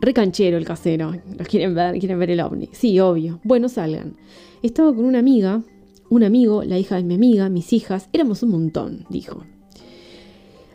Recanchero 0.00 0.56
el 0.56 0.64
casero, 0.64 1.12
¿lo 1.12 1.44
quieren 1.44 1.74
ver? 1.74 1.98
¿Quieren 1.98 2.18
ver 2.18 2.30
el 2.30 2.40
ovni? 2.40 2.68
Sí, 2.72 2.98
obvio. 3.00 3.40
Bueno, 3.44 3.68
salgan. 3.68 4.16
Estaba 4.62 4.94
con 4.94 5.04
una 5.04 5.18
amiga 5.18 5.62
un 6.08 6.22
amigo, 6.22 6.62
la 6.62 6.78
hija 6.78 6.96
de 6.96 7.02
mi 7.02 7.14
amiga, 7.14 7.48
mis 7.48 7.72
hijas, 7.72 8.08
éramos 8.12 8.42
un 8.42 8.50
montón, 8.50 9.06
dijo. 9.10 9.44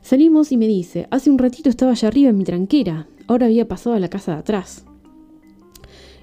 Salimos 0.02 0.52
y 0.52 0.58
me 0.58 0.68
dice, 0.68 1.08
hace 1.10 1.30
un 1.30 1.38
ratito 1.38 1.70
estaba 1.70 1.92
allá 1.92 2.08
arriba 2.08 2.30
en 2.30 2.38
mi 2.38 2.44
tranquera, 2.44 3.08
ahora 3.28 3.46
había 3.46 3.68
pasado 3.68 3.96
a 3.96 4.00
la 4.00 4.10
casa 4.10 4.34
de 4.34 4.40
atrás. 4.40 4.86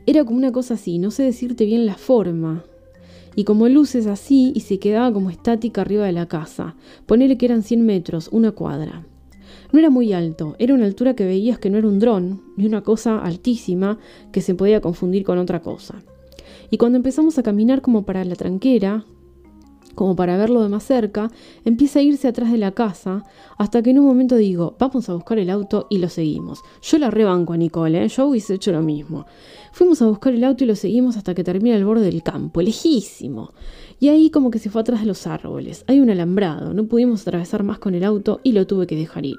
Era 0.06 0.24
como 0.24 0.36
una 0.36 0.52
cosa 0.52 0.74
así, 0.74 0.98
no 0.98 1.10
sé 1.10 1.22
decirte 1.22 1.64
bien 1.64 1.86
la 1.86 1.94
forma. 1.94 2.64
Y 3.38 3.44
como 3.44 3.68
luces 3.68 4.08
así 4.08 4.50
y 4.56 4.62
se 4.62 4.80
quedaba 4.80 5.12
como 5.12 5.30
estática 5.30 5.82
arriba 5.82 6.04
de 6.06 6.10
la 6.10 6.26
casa. 6.26 6.74
Ponele 7.06 7.38
que 7.38 7.46
eran 7.46 7.62
100 7.62 7.86
metros, 7.86 8.28
una 8.32 8.50
cuadra. 8.50 9.06
No 9.70 9.78
era 9.78 9.90
muy 9.90 10.12
alto, 10.12 10.56
era 10.58 10.74
una 10.74 10.86
altura 10.86 11.14
que 11.14 11.24
veías 11.24 11.60
que 11.60 11.70
no 11.70 11.78
era 11.78 11.86
un 11.86 12.00
dron, 12.00 12.42
ni 12.56 12.66
una 12.66 12.80
cosa 12.80 13.20
altísima 13.20 14.00
que 14.32 14.40
se 14.40 14.56
podía 14.56 14.80
confundir 14.80 15.22
con 15.22 15.38
otra 15.38 15.62
cosa. 15.62 16.02
Y 16.72 16.78
cuando 16.78 16.96
empezamos 16.96 17.38
a 17.38 17.44
caminar 17.44 17.80
como 17.80 18.04
para 18.04 18.24
la 18.24 18.34
tranquera, 18.34 19.04
como 19.94 20.16
para 20.16 20.36
verlo 20.36 20.62
de 20.62 20.68
más 20.68 20.82
cerca, 20.82 21.30
empieza 21.64 22.00
a 22.00 22.02
irse 22.02 22.26
atrás 22.26 22.50
de 22.50 22.58
la 22.58 22.72
casa, 22.72 23.24
hasta 23.56 23.82
que 23.82 23.90
en 23.90 24.00
un 24.00 24.06
momento 24.06 24.34
digo, 24.36 24.76
vamos 24.78 25.08
a 25.08 25.14
buscar 25.14 25.38
el 25.38 25.50
auto 25.50 25.86
y 25.90 25.98
lo 25.98 26.08
seguimos. 26.08 26.60
Yo 26.82 26.98
la 26.98 27.10
rebanco 27.10 27.52
a 27.52 27.56
Nicole, 27.56 28.04
¿eh? 28.04 28.08
yo 28.08 28.26
hubiese 28.26 28.54
hecho 28.54 28.72
lo 28.72 28.82
mismo. 28.82 29.26
Fuimos 29.78 30.02
a 30.02 30.06
buscar 30.06 30.34
el 30.34 30.42
auto 30.42 30.64
y 30.64 30.66
lo 30.66 30.74
seguimos 30.74 31.16
hasta 31.16 31.36
que 31.36 31.44
termina 31.44 31.76
el 31.76 31.84
borde 31.84 32.04
del 32.04 32.24
campo, 32.24 32.60
lejísimo. 32.60 33.52
Y 34.00 34.08
ahí 34.08 34.28
como 34.28 34.50
que 34.50 34.58
se 34.58 34.70
fue 34.70 34.80
atrás 34.80 35.02
de 35.02 35.06
los 35.06 35.24
árboles. 35.28 35.84
Hay 35.86 36.00
un 36.00 36.10
alambrado, 36.10 36.74
no 36.74 36.86
pudimos 36.86 37.22
atravesar 37.22 37.62
más 37.62 37.78
con 37.78 37.94
el 37.94 38.02
auto 38.02 38.40
y 38.42 38.50
lo 38.50 38.66
tuve 38.66 38.88
que 38.88 38.96
dejar 38.96 39.24
ir. 39.24 39.36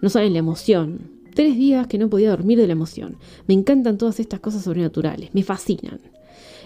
No 0.00 0.08
saben 0.08 0.32
la 0.32 0.38
emoción. 0.38 1.10
Tres 1.34 1.58
días 1.58 1.86
que 1.86 1.98
no 1.98 2.08
podía 2.08 2.30
dormir 2.30 2.56
de 2.58 2.66
la 2.66 2.72
emoción. 2.72 3.18
Me 3.46 3.52
encantan 3.52 3.98
todas 3.98 4.20
estas 4.20 4.40
cosas 4.40 4.62
sobrenaturales, 4.62 5.28
me 5.34 5.42
fascinan. 5.42 6.00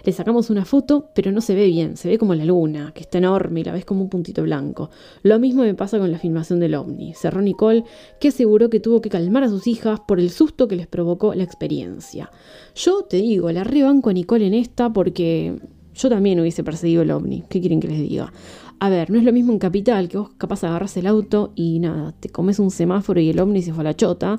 Le 0.04 0.12
sacamos 0.12 0.50
una 0.50 0.64
foto, 0.64 1.10
pero 1.14 1.32
no 1.32 1.40
se 1.40 1.54
ve 1.54 1.66
bien, 1.66 1.96
se 1.96 2.08
ve 2.08 2.18
como 2.18 2.34
la 2.34 2.44
luna, 2.44 2.92
que 2.94 3.00
está 3.00 3.18
enorme 3.18 3.60
y 3.60 3.64
la 3.64 3.72
ves 3.72 3.84
como 3.84 4.02
un 4.02 4.08
puntito 4.08 4.42
blanco. 4.42 4.90
Lo 5.22 5.38
mismo 5.38 5.62
me 5.62 5.74
pasa 5.74 5.98
con 5.98 6.10
la 6.10 6.18
filmación 6.18 6.60
del 6.60 6.74
ovni. 6.74 7.14
Cerró 7.14 7.42
Nicole, 7.42 7.84
que 8.20 8.28
aseguró 8.28 8.70
que 8.70 8.80
tuvo 8.80 9.00
que 9.00 9.10
calmar 9.10 9.44
a 9.44 9.48
sus 9.48 9.66
hijas 9.66 10.00
por 10.06 10.20
el 10.20 10.30
susto 10.30 10.68
que 10.68 10.76
les 10.76 10.86
provocó 10.86 11.34
la 11.34 11.44
experiencia. 11.44 12.30
Yo 12.74 13.02
te 13.02 13.18
digo, 13.18 13.50
la 13.52 13.64
rebanco 13.64 14.10
a 14.10 14.12
Nicole 14.12 14.46
en 14.46 14.54
esta 14.54 14.92
porque 14.92 15.58
yo 15.94 16.08
también 16.08 16.38
hubiese 16.40 16.62
perseguido 16.62 17.02
el 17.02 17.10
ovni. 17.10 17.44
¿Qué 17.48 17.60
quieren 17.60 17.80
que 17.80 17.88
les 17.88 17.98
diga? 17.98 18.32
A 18.80 18.88
ver, 18.88 19.10
no 19.10 19.18
es 19.18 19.24
lo 19.24 19.32
mismo 19.32 19.52
en 19.52 19.58
Capital, 19.58 20.08
que 20.08 20.18
vos 20.18 20.30
capaz 20.38 20.62
agarras 20.62 20.96
el 20.96 21.08
auto 21.08 21.52
y 21.56 21.80
nada, 21.80 22.14
te 22.20 22.28
comes 22.28 22.60
un 22.60 22.70
semáforo 22.70 23.20
y 23.20 23.30
el 23.30 23.40
ovni 23.40 23.62
se 23.62 23.72
fue 23.72 23.80
a 23.80 23.84
la 23.84 23.96
chota. 23.96 24.38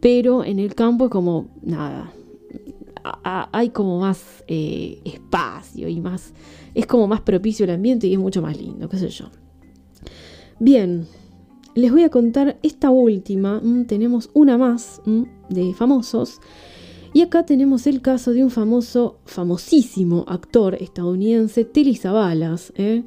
Pero 0.00 0.44
en 0.44 0.58
el 0.58 0.74
campo 0.74 1.06
es 1.06 1.10
como, 1.10 1.48
nada, 1.62 2.12
hay 3.02 3.70
como 3.70 4.00
más 4.00 4.44
eh, 4.46 5.00
espacio 5.04 5.88
y 5.88 6.00
más, 6.00 6.32
es 6.74 6.86
como 6.86 7.06
más 7.06 7.20
propicio 7.20 7.64
el 7.64 7.70
ambiente 7.70 8.06
y 8.06 8.14
es 8.14 8.18
mucho 8.18 8.42
más 8.42 8.56
lindo, 8.56 8.88
qué 8.88 8.98
sé 8.98 9.08
yo. 9.08 9.26
Bien, 10.60 11.06
les 11.74 11.92
voy 11.92 12.02
a 12.02 12.08
contar 12.08 12.58
esta 12.62 12.90
última. 12.90 13.60
Mm, 13.62 13.86
tenemos 13.86 14.30
una 14.34 14.58
más 14.58 15.00
mm, 15.04 15.22
de 15.48 15.74
famosos. 15.74 16.40
Y 17.12 17.22
acá 17.22 17.46
tenemos 17.46 17.86
el 17.86 18.02
caso 18.02 18.32
de 18.32 18.42
un 18.42 18.50
famoso, 18.50 19.20
famosísimo 19.24 20.24
actor 20.26 20.74
estadounidense, 20.74 21.64
Telly 21.64 21.94
Savalas. 21.94 22.72
¿eh? 22.76 23.04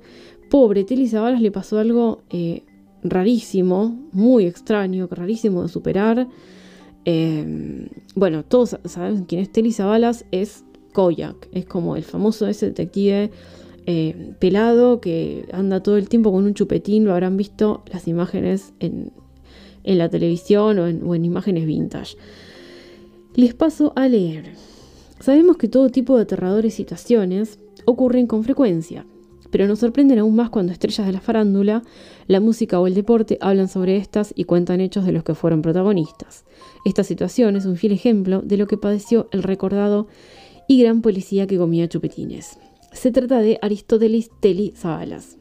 Pobre, 0.50 0.86
Telly 0.86 1.08
Savalas 1.08 1.42
le 1.42 1.52
pasó 1.52 1.80
algo 1.80 2.24
eh, 2.30 2.64
rarísimo, 3.04 4.00
muy 4.12 4.46
extraño, 4.46 5.08
rarísimo 5.12 5.64
de 5.64 5.70
superar. 5.70 6.28
Eh, 7.06 7.90
bueno, 8.16 8.44
todos 8.44 8.78
saben 8.86 9.26
quién 9.26 9.42
es 9.42 9.52
Telly 9.52 9.72
Savalas, 9.72 10.26
es 10.32 10.64
Koyak, 10.94 11.48
es 11.52 11.66
como 11.66 11.96
el 11.96 12.04
famoso 12.04 12.48
ese 12.48 12.68
detective 12.68 13.32
eh, 13.88 14.36
pelado 14.40 15.02
que 15.02 15.48
anda 15.52 15.82
todo 15.82 15.98
el 15.98 16.08
tiempo 16.08 16.32
con 16.32 16.44
un 16.44 16.54
chupetín, 16.54 17.06
lo 17.06 17.14
habrán 17.14 17.38
visto 17.38 17.84
las 17.92 18.08
imágenes 18.08 18.74
en, 18.80 19.12
la 19.84 20.10
televisión 20.10 20.78
o 20.78 20.88
en, 20.88 21.04
o 21.04 21.16
en 21.16 21.26
imágenes 21.26 21.66
vintage. 21.66 22.16
Les 23.34 23.54
paso 23.54 23.94
a 23.96 24.08
leer. 24.08 24.54
Sabemos 25.20 25.58
que 25.58 25.68
todo 25.68 25.90
tipo 25.90 26.16
de 26.16 26.24
aterradores 26.24 26.74
situaciones 26.74 27.60
ocurren 27.86 28.28
con 28.28 28.44
frecuencia, 28.44 29.06
pero 29.50 29.68
nos 29.68 29.80
sorprenden 29.80 30.20
aún 30.20 30.36
más 30.36 30.50
cuando 30.50 30.72
estrellas 30.72 31.08
de 31.08 31.14
la 31.14 31.22
farándula, 31.22 31.84
la 32.28 32.40
música 32.40 32.80
o 32.80 32.88
el 32.88 32.94
deporte 32.94 33.38
hablan 33.42 33.68
sobre 33.68 33.98
estas 33.98 34.34
y 34.36 34.44
cuentan 34.44 34.82
hechos 34.82 35.06
de 35.06 35.12
los 35.12 35.24
que 35.24 35.36
fueron 35.36 35.62
protagonistas. 35.62 36.46
Esta 36.86 37.04
situación 37.04 37.56
es 37.56 37.66
un 37.66 37.76
fiel 37.76 37.94
ejemplo 37.94 38.42
de 38.42 38.58
lo 38.58 38.68
que 38.68 38.78
padeció 38.78 39.28
el 39.32 39.44
recordado 39.44 40.08
y 40.68 40.82
gran 40.82 41.02
policía 41.02 41.48
que 41.48 41.58
comía 41.58 41.88
chupetines. 41.88 42.58
Se 42.92 43.12
trata 43.12 43.40
de 43.40 43.60
Aristóteles 43.62 44.30
Teli 44.42 44.74
Savalas, 44.76 45.38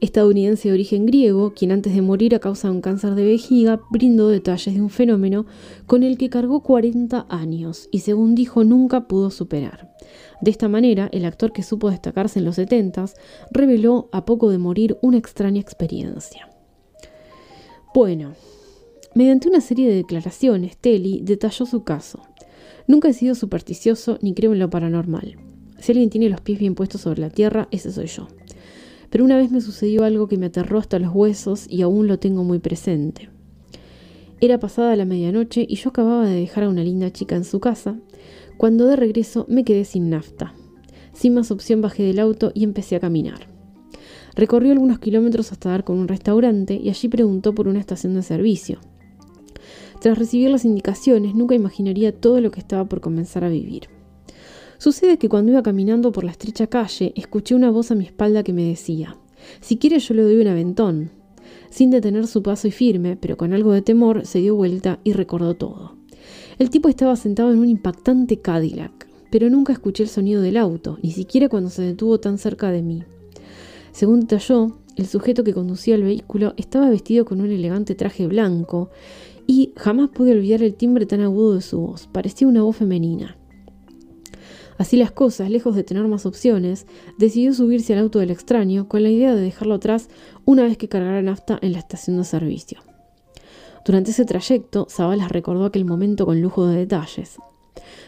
estadounidense 0.00 0.68
de 0.68 0.74
origen 0.74 1.06
griego, 1.06 1.52
quien 1.54 1.72
antes 1.72 1.94
de 1.94 2.02
morir 2.02 2.34
a 2.34 2.38
causa 2.38 2.68
de 2.68 2.74
un 2.74 2.80
cáncer 2.80 3.14
de 3.14 3.24
vejiga 3.24 3.80
brindó 3.90 4.28
detalles 4.28 4.74
de 4.74 4.80
un 4.80 4.90
fenómeno 4.90 5.46
con 5.86 6.02
el 6.02 6.18
que 6.18 6.30
cargó 6.30 6.62
40 6.62 7.26
años 7.28 7.88
y 7.90 8.00
según 8.00 8.34
dijo 8.34 8.64
nunca 8.64 9.08
pudo 9.08 9.30
superar. 9.30 9.94
De 10.40 10.50
esta 10.50 10.68
manera, 10.68 11.08
el 11.12 11.24
actor 11.24 11.52
que 11.52 11.62
supo 11.62 11.90
destacarse 11.90 12.38
en 12.38 12.44
los 12.44 12.56
70 12.56 13.06
reveló 13.50 14.08
a 14.12 14.24
poco 14.24 14.50
de 14.50 14.58
morir 14.58 14.98
una 15.00 15.16
extraña 15.16 15.60
experiencia. 15.60 16.48
Bueno, 17.94 18.34
mediante 19.14 19.48
una 19.48 19.60
serie 19.60 19.88
de 19.88 19.96
declaraciones, 19.96 20.76
Telly 20.76 21.20
detalló 21.22 21.66
su 21.66 21.84
caso. 21.84 22.20
Nunca 22.86 23.08
he 23.08 23.12
sido 23.12 23.34
supersticioso 23.34 24.18
ni 24.20 24.34
creo 24.34 24.52
en 24.52 24.58
lo 24.58 24.70
paranormal. 24.70 25.36
Si 25.78 25.92
alguien 25.92 26.10
tiene 26.10 26.28
los 26.28 26.40
pies 26.40 26.58
bien 26.58 26.74
puestos 26.74 27.02
sobre 27.02 27.20
la 27.20 27.30
tierra, 27.30 27.68
ese 27.70 27.92
soy 27.92 28.06
yo. 28.06 28.28
Pero 29.10 29.24
una 29.24 29.36
vez 29.36 29.50
me 29.50 29.60
sucedió 29.60 30.04
algo 30.04 30.28
que 30.28 30.38
me 30.38 30.46
aterró 30.46 30.78
hasta 30.78 30.98
los 30.98 31.14
huesos 31.14 31.66
y 31.68 31.82
aún 31.82 32.08
lo 32.08 32.18
tengo 32.18 32.42
muy 32.42 32.58
presente. 32.58 33.30
Era 34.40 34.58
pasada 34.58 34.96
la 34.96 35.04
medianoche 35.04 35.64
y 35.68 35.76
yo 35.76 35.90
acababa 35.90 36.26
de 36.26 36.34
dejar 36.34 36.64
a 36.64 36.68
una 36.68 36.82
linda 36.82 37.12
chica 37.12 37.36
en 37.36 37.44
su 37.44 37.60
casa, 37.60 37.98
cuando 38.56 38.86
de 38.86 38.96
regreso 38.96 39.46
me 39.48 39.64
quedé 39.64 39.84
sin 39.84 40.10
nafta. 40.10 40.54
Sin 41.12 41.34
más 41.34 41.50
opción 41.50 41.80
bajé 41.80 42.02
del 42.02 42.18
auto 42.18 42.50
y 42.54 42.64
empecé 42.64 42.96
a 42.96 43.00
caminar. 43.00 43.48
Recorrió 44.34 44.72
algunos 44.72 44.98
kilómetros 44.98 45.52
hasta 45.52 45.70
dar 45.70 45.84
con 45.84 45.96
un 45.96 46.08
restaurante 46.08 46.74
y 46.74 46.90
allí 46.90 47.08
preguntó 47.08 47.54
por 47.54 47.68
una 47.68 47.78
estación 47.78 48.14
de 48.14 48.22
servicio. 48.22 48.80
Tras 50.00 50.18
recibir 50.18 50.50
las 50.50 50.64
indicaciones, 50.64 51.34
nunca 51.34 51.54
imaginaría 51.54 52.12
todo 52.12 52.40
lo 52.40 52.50
que 52.50 52.60
estaba 52.60 52.84
por 52.84 53.00
comenzar 53.00 53.44
a 53.44 53.48
vivir. 53.48 53.88
Sucede 54.78 55.18
que 55.18 55.28
cuando 55.28 55.52
iba 55.52 55.62
caminando 55.62 56.12
por 56.12 56.24
la 56.24 56.32
estrecha 56.32 56.66
calle, 56.66 57.12
escuché 57.16 57.54
una 57.54 57.70
voz 57.70 57.90
a 57.90 57.94
mi 57.94 58.04
espalda 58.04 58.42
que 58.42 58.52
me 58.52 58.64
decía, 58.64 59.16
si 59.60 59.76
quiere 59.76 59.98
yo 59.98 60.14
le 60.14 60.22
doy 60.22 60.36
un 60.36 60.48
aventón. 60.48 61.10
Sin 61.70 61.90
detener 61.90 62.26
su 62.26 62.42
paso 62.42 62.68
y 62.68 62.70
firme, 62.70 63.16
pero 63.16 63.36
con 63.36 63.52
algo 63.52 63.72
de 63.72 63.82
temor, 63.82 64.26
se 64.26 64.40
dio 64.40 64.54
vuelta 64.54 65.00
y 65.04 65.12
recordó 65.12 65.54
todo. 65.54 65.96
El 66.58 66.70
tipo 66.70 66.88
estaba 66.88 67.16
sentado 67.16 67.52
en 67.52 67.58
un 67.58 67.68
impactante 67.68 68.40
Cadillac, 68.40 69.08
pero 69.30 69.50
nunca 69.50 69.72
escuché 69.72 70.04
el 70.04 70.08
sonido 70.08 70.40
del 70.40 70.56
auto, 70.56 70.98
ni 71.02 71.10
siquiera 71.10 71.48
cuando 71.48 71.70
se 71.70 71.82
detuvo 71.82 72.20
tan 72.20 72.38
cerca 72.38 72.70
de 72.70 72.82
mí. 72.82 73.02
Según 73.92 74.20
detalló, 74.20 74.76
el 74.96 75.06
sujeto 75.06 75.42
que 75.42 75.54
conducía 75.54 75.96
el 75.96 76.04
vehículo 76.04 76.54
estaba 76.56 76.88
vestido 76.88 77.24
con 77.24 77.40
un 77.40 77.50
elegante 77.50 77.96
traje 77.96 78.28
blanco 78.28 78.90
y 79.46 79.72
jamás 79.76 80.10
pude 80.10 80.32
olvidar 80.32 80.62
el 80.62 80.74
timbre 80.74 81.06
tan 81.06 81.20
agudo 81.20 81.54
de 81.54 81.62
su 81.62 81.80
voz. 81.80 82.06
Parecía 82.06 82.48
una 82.48 82.62
voz 82.62 82.76
femenina. 82.76 83.36
Así 84.76 84.96
las 84.96 85.12
cosas, 85.12 85.50
lejos 85.50 85.76
de 85.76 85.84
tener 85.84 86.06
más 86.08 86.26
opciones, 86.26 86.86
decidió 87.18 87.52
subirse 87.54 87.92
al 87.92 88.00
auto 88.00 88.18
del 88.18 88.30
extraño 88.30 88.88
con 88.88 89.02
la 89.02 89.10
idea 89.10 89.34
de 89.34 89.40
dejarlo 89.40 89.74
atrás 89.74 90.08
una 90.44 90.64
vez 90.64 90.76
que 90.76 90.88
cargara 90.88 91.22
nafta 91.22 91.58
en 91.62 91.72
la 91.72 91.78
estación 91.78 92.16
de 92.16 92.24
servicio. 92.24 92.80
Durante 93.84 94.10
ese 94.10 94.24
trayecto, 94.24 94.86
Zabalas 94.90 95.30
recordó 95.30 95.64
aquel 95.64 95.84
momento 95.84 96.26
con 96.26 96.40
lujo 96.40 96.66
de 96.66 96.78
detalles. 96.78 97.36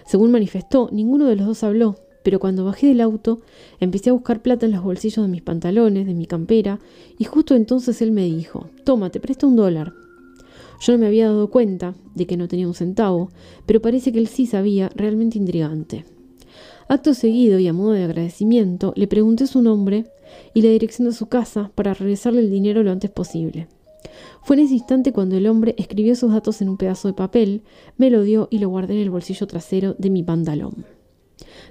Según 0.06 0.30
manifestó, 0.30 0.88
ninguno 0.90 1.26
de 1.26 1.36
los 1.36 1.46
dos 1.46 1.62
habló, 1.62 1.96
pero 2.24 2.40
cuando 2.40 2.64
bajé 2.64 2.88
del 2.88 3.02
auto, 3.02 3.40
empecé 3.78 4.10
a 4.10 4.14
buscar 4.14 4.42
plata 4.42 4.66
en 4.66 4.72
los 4.72 4.82
bolsillos 4.82 5.24
de 5.24 5.30
mis 5.30 5.42
pantalones, 5.42 6.06
de 6.06 6.14
mi 6.14 6.26
campera, 6.26 6.80
y 7.18 7.24
justo 7.24 7.54
entonces 7.54 8.02
él 8.02 8.10
me 8.10 8.24
dijo, 8.24 8.70
toma, 8.84 9.10
te 9.10 9.20
presto 9.20 9.46
un 9.46 9.54
dólar. 9.54 9.92
Yo 10.80 10.92
no 10.92 10.98
me 10.98 11.06
había 11.06 11.26
dado 11.26 11.50
cuenta 11.50 11.94
de 12.14 12.26
que 12.26 12.36
no 12.36 12.48
tenía 12.48 12.68
un 12.68 12.74
centavo, 12.74 13.30
pero 13.64 13.80
parece 13.80 14.12
que 14.12 14.18
él 14.18 14.28
sí 14.28 14.46
sabía, 14.46 14.90
realmente 14.94 15.38
intrigante. 15.38 16.04
Acto 16.88 17.14
seguido 17.14 17.58
y 17.58 17.66
a 17.66 17.72
modo 17.72 17.92
de 17.92 18.04
agradecimiento, 18.04 18.92
le 18.96 19.08
pregunté 19.08 19.46
su 19.46 19.60
nombre 19.62 20.06
y 20.54 20.62
la 20.62 20.70
dirección 20.70 21.08
de 21.08 21.14
su 21.14 21.26
casa 21.26 21.70
para 21.74 21.94
regresarle 21.94 22.40
el 22.40 22.50
dinero 22.50 22.82
lo 22.82 22.92
antes 22.92 23.10
posible. 23.10 23.66
Fue 24.42 24.56
en 24.56 24.62
ese 24.62 24.74
instante 24.74 25.12
cuando 25.12 25.36
el 25.36 25.46
hombre 25.48 25.74
escribió 25.78 26.14
sus 26.14 26.32
datos 26.32 26.62
en 26.62 26.68
un 26.68 26.76
pedazo 26.76 27.08
de 27.08 27.14
papel, 27.14 27.62
me 27.96 28.10
lo 28.10 28.22
dio 28.22 28.46
y 28.50 28.60
lo 28.60 28.68
guardé 28.68 28.94
en 28.94 29.00
el 29.00 29.10
bolsillo 29.10 29.46
trasero 29.46 29.96
de 29.98 30.10
mi 30.10 30.22
pantalón. 30.22 30.84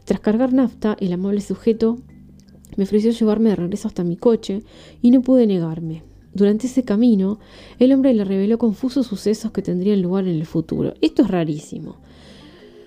Tras 0.04 0.20
cargar 0.20 0.54
nafta, 0.54 0.98
el 1.00 1.14
amable 1.14 1.42
sujeto 1.42 1.98
me 2.76 2.84
ofreció 2.84 3.12
llevarme 3.12 3.50
de 3.50 3.56
regreso 3.56 3.88
hasta 3.88 4.04
mi 4.04 4.18
coche 4.18 4.64
y 5.02 5.12
no 5.12 5.22
pude 5.22 5.48
negarme. 5.48 6.04
Durante 6.36 6.68
ese 6.68 6.84
camino, 6.84 7.40
el 7.80 7.94
hombre 7.94 8.14
le 8.14 8.26
reveló 8.26 8.58
confusos 8.58 9.08
sucesos 9.08 9.52
que 9.52 9.62
tendrían 9.62 10.02
lugar 10.02 10.28
en 10.28 10.36
el 10.36 10.46
futuro. 10.46 10.94
Esto 11.00 11.22
es 11.22 11.30
rarísimo. 11.30 11.96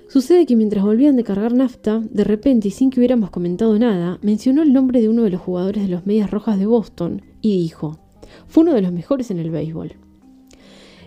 Sucede 0.09 0.45
que 0.45 0.55
mientras 0.55 0.85
volvían 0.85 1.17
de 1.17 1.25
cargar 1.25 1.55
nafta, 1.55 2.01
de 2.11 2.25
repente 2.25 2.69
y 2.69 2.71
sin 2.71 2.91
que 2.91 3.01
hubiéramos 3.01 3.31
comentado 3.31 3.79
nada, 3.79 4.19
mencionó 4.21 4.63
el 4.63 4.75
nombre 4.75 5.01
de 5.01 5.09
uno 5.09 5.23
de 5.23 5.31
los 5.31 5.41
jugadores 5.41 5.83
de 5.83 5.89
los 5.89 6.05
Medias 6.05 6.31
Rojas 6.31 6.59
de 6.59 6.67
Boston 6.67 7.23
y 7.41 7.59
dijo, 7.59 7.99
fue 8.47 8.65
uno 8.65 8.75
de 8.75 8.83
los 8.83 8.93
mejores 8.93 9.31
en 9.31 9.39
el 9.39 9.51
béisbol. 9.51 9.95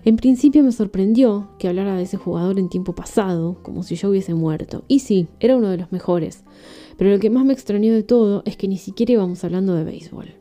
En 0.04 0.16
principio 0.16 0.64
me 0.64 0.72
sorprendió 0.72 1.52
que 1.60 1.68
hablara 1.68 1.96
de 1.96 2.04
ese 2.04 2.18
jugador 2.18 2.58
en 2.58 2.70
tiempo 2.70 2.96
pasado, 2.96 3.62
como 3.62 3.84
si 3.84 3.96
yo 3.96 4.10
hubiese 4.10 4.34
muerto. 4.34 4.84
Y 4.88 5.00
sí, 5.00 5.28
era 5.40 5.56
uno 5.56 5.70
de 5.70 5.78
los 5.78 5.92
mejores. 5.92 6.44
Pero 6.98 7.12
lo 7.12 7.20
que 7.20 7.30
más 7.30 7.46
me 7.46 7.54
extrañó 7.54 7.94
de 7.94 8.02
todo 8.02 8.42
es 8.48 8.58
que 8.58 8.68
ni 8.68 8.78
siquiera 8.78 9.14
íbamos 9.14 9.44
hablando 9.44 9.76
de 9.76 9.84
béisbol. 9.84 10.41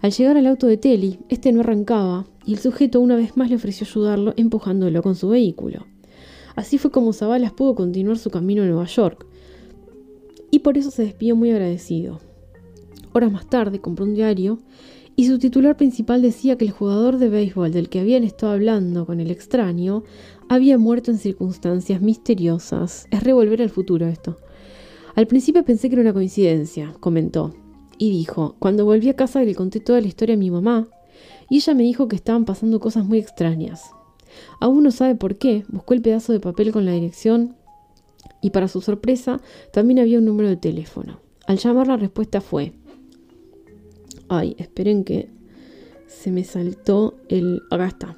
Al 0.00 0.12
llegar 0.12 0.36
al 0.36 0.46
auto 0.46 0.68
de 0.68 0.76
Telly, 0.76 1.18
este 1.28 1.50
no 1.50 1.60
arrancaba 1.60 2.26
y 2.46 2.52
el 2.52 2.60
sujeto 2.60 3.00
una 3.00 3.16
vez 3.16 3.36
más 3.36 3.50
le 3.50 3.56
ofreció 3.56 3.84
ayudarlo 3.84 4.32
empujándolo 4.36 5.02
con 5.02 5.16
su 5.16 5.28
vehículo. 5.28 5.86
Así 6.54 6.78
fue 6.78 6.90
como 6.90 7.12
Zabalas 7.12 7.52
pudo 7.52 7.74
continuar 7.74 8.16
su 8.16 8.30
camino 8.30 8.62
a 8.62 8.66
Nueva 8.66 8.86
York. 8.86 9.26
Y 10.50 10.60
por 10.60 10.78
eso 10.78 10.90
se 10.90 11.02
despidió 11.02 11.34
muy 11.36 11.50
agradecido. 11.50 12.20
Horas 13.12 13.32
más 13.32 13.50
tarde 13.50 13.80
compró 13.80 14.04
un 14.04 14.14
diario 14.14 14.60
y 15.16 15.26
su 15.26 15.38
titular 15.38 15.76
principal 15.76 16.22
decía 16.22 16.56
que 16.56 16.64
el 16.64 16.70
jugador 16.70 17.18
de 17.18 17.28
béisbol 17.28 17.72
del 17.72 17.88
que 17.88 17.98
habían 17.98 18.22
estado 18.22 18.52
hablando 18.52 19.04
con 19.04 19.18
el 19.18 19.32
extraño 19.32 20.04
había 20.48 20.78
muerto 20.78 21.10
en 21.10 21.18
circunstancias 21.18 22.00
misteriosas. 22.00 23.08
Es 23.10 23.24
revolver 23.24 23.62
al 23.62 23.70
futuro 23.70 24.06
esto. 24.06 24.38
Al 25.16 25.26
principio 25.26 25.64
pensé 25.64 25.88
que 25.88 25.96
era 25.96 26.02
una 26.02 26.12
coincidencia, 26.12 26.94
comentó, 27.00 27.52
y 27.98 28.10
dijo, 28.10 28.56
cuando 28.58 28.84
volví 28.84 29.08
a 29.08 29.16
casa 29.16 29.42
le 29.42 29.54
conté 29.54 29.80
toda 29.80 30.00
la 30.00 30.06
historia 30.06 30.36
a 30.36 30.38
mi 30.38 30.50
mamá, 30.50 30.88
y 31.50 31.56
ella 31.56 31.74
me 31.74 31.82
dijo 31.82 32.08
que 32.08 32.16
estaban 32.16 32.44
pasando 32.44 32.80
cosas 32.80 33.04
muy 33.04 33.18
extrañas. 33.18 33.90
Aún 34.60 34.84
no 34.84 34.90
sabe 34.90 35.14
por 35.14 35.36
qué, 35.36 35.64
buscó 35.68 35.94
el 35.94 36.02
pedazo 36.02 36.32
de 36.32 36.40
papel 36.40 36.72
con 36.72 36.84
la 36.84 36.92
dirección 36.92 37.56
y 38.40 38.50
para 38.50 38.68
su 38.68 38.80
sorpresa 38.80 39.40
también 39.72 39.98
había 39.98 40.18
un 40.18 40.24
número 40.24 40.48
de 40.48 40.56
teléfono. 40.56 41.20
Al 41.46 41.58
llamar 41.58 41.88
la 41.88 41.96
respuesta 41.96 42.40
fue... 42.40 42.72
Ay, 44.28 44.54
esperen 44.58 45.04
que 45.04 45.30
se 46.06 46.30
me 46.30 46.44
saltó 46.44 47.14
el... 47.28 47.62
Acá 47.70 47.86
está. 47.86 48.16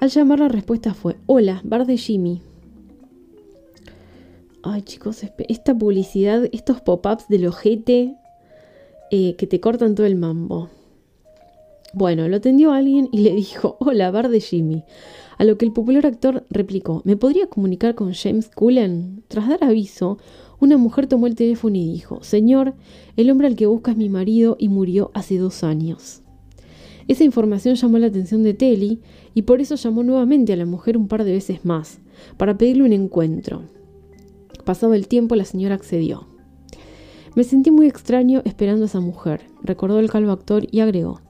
Al 0.00 0.08
llamar 0.08 0.40
la 0.40 0.48
respuesta 0.48 0.94
fue... 0.94 1.16
Hola, 1.26 1.60
bar 1.64 1.86
de 1.86 1.96
Jimmy. 1.96 2.42
Ay 4.62 4.82
chicos, 4.82 5.22
esta 5.48 5.78
publicidad, 5.78 6.48
estos 6.50 6.80
pop-ups 6.80 7.28
del 7.28 7.46
ojete 7.46 8.16
eh, 9.10 9.34
que 9.36 9.46
te 9.46 9.60
cortan 9.60 9.94
todo 9.94 10.06
el 10.06 10.16
mambo. 10.16 10.68
Bueno, 11.92 12.28
lo 12.28 12.36
atendió 12.36 12.72
alguien 12.72 13.08
y 13.12 13.20
le 13.20 13.34
dijo, 13.34 13.76
hola, 13.80 14.10
bar 14.10 14.28
de 14.28 14.40
Jimmy. 14.40 14.84
A 15.38 15.44
lo 15.44 15.58
que 15.58 15.64
el 15.64 15.72
popular 15.72 16.06
actor 16.06 16.44
replicó, 16.50 17.02
¿me 17.04 17.16
podría 17.16 17.46
comunicar 17.46 17.94
con 17.94 18.14
James 18.14 18.50
Cullen? 18.54 19.22
Tras 19.28 19.48
dar 19.48 19.62
aviso, 19.64 20.18
una 20.60 20.76
mujer 20.76 21.06
tomó 21.06 21.26
el 21.26 21.34
teléfono 21.34 21.76
y 21.76 21.92
dijo, 21.92 22.22
Señor, 22.22 22.74
el 23.16 23.30
hombre 23.30 23.46
al 23.46 23.56
que 23.56 23.66
busca 23.66 23.90
es 23.90 23.96
mi 23.96 24.08
marido 24.08 24.56
y 24.58 24.68
murió 24.68 25.10
hace 25.14 25.36
dos 25.38 25.62
años. 25.62 26.22
Esa 27.08 27.24
información 27.24 27.76
llamó 27.76 27.98
la 27.98 28.08
atención 28.08 28.42
de 28.42 28.54
Telly 28.54 29.00
y 29.34 29.42
por 29.42 29.60
eso 29.60 29.76
llamó 29.76 30.02
nuevamente 30.02 30.52
a 30.52 30.56
la 30.56 30.66
mujer 30.66 30.96
un 30.96 31.08
par 31.08 31.24
de 31.24 31.32
veces 31.32 31.64
más, 31.64 31.98
para 32.36 32.58
pedirle 32.58 32.84
un 32.84 32.92
encuentro. 32.92 33.62
Pasado 34.64 34.94
el 34.94 35.06
tiempo, 35.06 35.36
la 35.36 35.44
señora 35.44 35.76
accedió. 35.76 36.26
Me 37.36 37.44
sentí 37.44 37.70
muy 37.70 37.86
extraño 37.86 38.40
esperando 38.46 38.84
a 38.84 38.86
esa 38.86 39.00
mujer, 39.00 39.42
recordó 39.62 39.98
el 39.98 40.10
calvo 40.10 40.32
actor 40.32 40.66
y 40.70 40.80
agregó. 40.80 41.20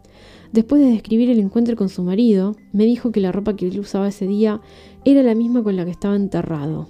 Después 0.53 0.81
de 0.81 0.93
describir 0.93 1.31
el 1.31 1.41
encuentro 1.41 1.75
con 1.75 1.89
su 1.89 2.05
marido, 2.05 2.55
me 2.73 2.85
dijo 2.85 3.11
que 3.11 3.19
la 3.19 3.33
ropa 3.33 3.57
que 3.57 3.67
él 3.67 3.81
usaba 3.81 4.07
ese 4.07 4.29
día 4.29 4.61
era 5.05 5.25
la 5.25 5.35
misma 5.35 5.65
con 5.65 5.75
la 5.75 5.85
que 5.85 5.91
estaba 5.91 6.15
enterrado. 6.15 6.87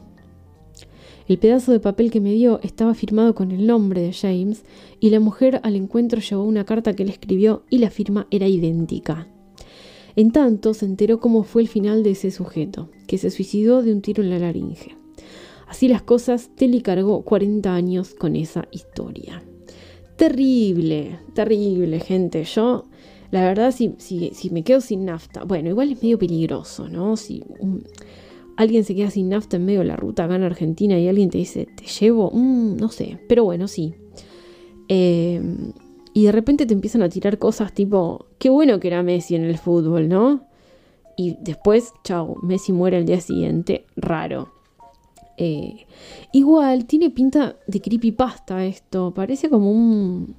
El 1.28 1.38
pedazo 1.38 1.72
de 1.72 1.80
papel 1.80 2.10
que 2.10 2.20
me 2.20 2.34
dio 2.34 2.60
estaba 2.62 2.92
firmado 2.92 3.34
con 3.34 3.52
el 3.52 3.66
nombre 3.66 4.02
de 4.02 4.12
James 4.12 4.64
y 5.00 5.08
la 5.08 5.18
mujer 5.18 5.60
al 5.62 5.76
encuentro 5.76 6.20
llevó 6.20 6.44
una 6.44 6.66
carta 6.66 6.92
que 6.92 7.02
él 7.02 7.08
escribió 7.08 7.62
y 7.70 7.78
la 7.78 7.88
firma 7.88 8.26
era 8.30 8.46
idéntica. 8.48 9.28
En 10.14 10.30
tanto 10.30 10.74
se 10.74 10.84
enteró 10.84 11.20
cómo 11.20 11.42
fue 11.42 11.62
el 11.62 11.68
final 11.68 12.02
de 12.02 12.10
ese 12.10 12.30
sujeto, 12.30 12.90
que 13.06 13.16
se 13.16 13.30
suicidó 13.30 13.82
de 13.82 13.94
un 13.94 14.02
tiro 14.02 14.22
en 14.22 14.28
la 14.28 14.38
laringe. 14.38 15.05
Así 15.66 15.88
las 15.88 16.02
cosas, 16.02 16.50
Telly 16.56 16.80
cargó 16.80 17.22
40 17.22 17.74
años 17.74 18.14
con 18.14 18.36
esa 18.36 18.68
historia. 18.70 19.42
Terrible, 20.16 21.18
terrible, 21.34 22.00
gente. 22.00 22.44
Yo, 22.44 22.84
la 23.30 23.42
verdad, 23.42 23.72
si, 23.72 23.94
si, 23.98 24.30
si 24.32 24.50
me 24.50 24.62
quedo 24.62 24.80
sin 24.80 25.04
nafta, 25.04 25.44
bueno, 25.44 25.68
igual 25.68 25.92
es 25.92 26.02
medio 26.02 26.18
peligroso, 26.18 26.88
¿no? 26.88 27.16
Si 27.16 27.42
alguien 28.56 28.84
se 28.84 28.94
queda 28.94 29.10
sin 29.10 29.28
nafta 29.28 29.56
en 29.56 29.66
medio 29.66 29.80
de 29.80 29.86
la 29.86 29.96
ruta 29.96 30.24
acá 30.24 30.36
en 30.36 30.44
Argentina 30.44 30.98
y 30.98 31.08
alguien 31.08 31.30
te 31.30 31.38
dice, 31.38 31.66
te 31.76 31.84
llevo, 31.84 32.30
mm, 32.32 32.76
no 32.76 32.88
sé, 32.88 33.18
pero 33.28 33.44
bueno, 33.44 33.68
sí. 33.68 33.94
Eh, 34.88 35.40
y 36.14 36.24
de 36.24 36.32
repente 36.32 36.64
te 36.64 36.72
empiezan 36.72 37.02
a 37.02 37.10
tirar 37.10 37.38
cosas 37.38 37.74
tipo, 37.74 38.24
qué 38.38 38.48
bueno 38.48 38.80
que 38.80 38.88
era 38.88 39.02
Messi 39.02 39.34
en 39.34 39.44
el 39.44 39.58
fútbol, 39.58 40.08
¿no? 40.08 40.46
Y 41.14 41.36
después, 41.42 41.92
chao, 42.04 42.36
Messi 42.42 42.72
muere 42.72 42.96
el 42.96 43.04
día 43.04 43.20
siguiente, 43.20 43.84
raro. 43.96 44.55
Eh, 45.36 45.86
igual, 46.32 46.86
tiene 46.86 47.10
pinta 47.10 47.56
de 47.66 47.80
creepypasta 47.80 48.64
esto, 48.64 49.12
parece 49.14 49.50
como 49.50 49.70
un, 49.70 50.34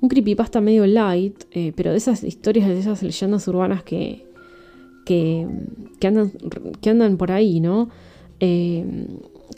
un 0.00 0.08
creepypasta 0.08 0.60
medio 0.60 0.86
light, 0.86 1.44
eh, 1.52 1.72
pero 1.76 1.92
de 1.92 1.98
esas 1.98 2.24
historias, 2.24 2.68
de 2.68 2.78
esas 2.78 3.02
leyendas 3.02 3.46
urbanas 3.46 3.84
que, 3.84 4.26
que, 5.04 5.46
andan, 6.04 6.32
que 6.80 6.90
andan 6.90 7.16
por 7.16 7.30
ahí, 7.30 7.60
¿no? 7.60 7.88
Eh, 8.40 8.84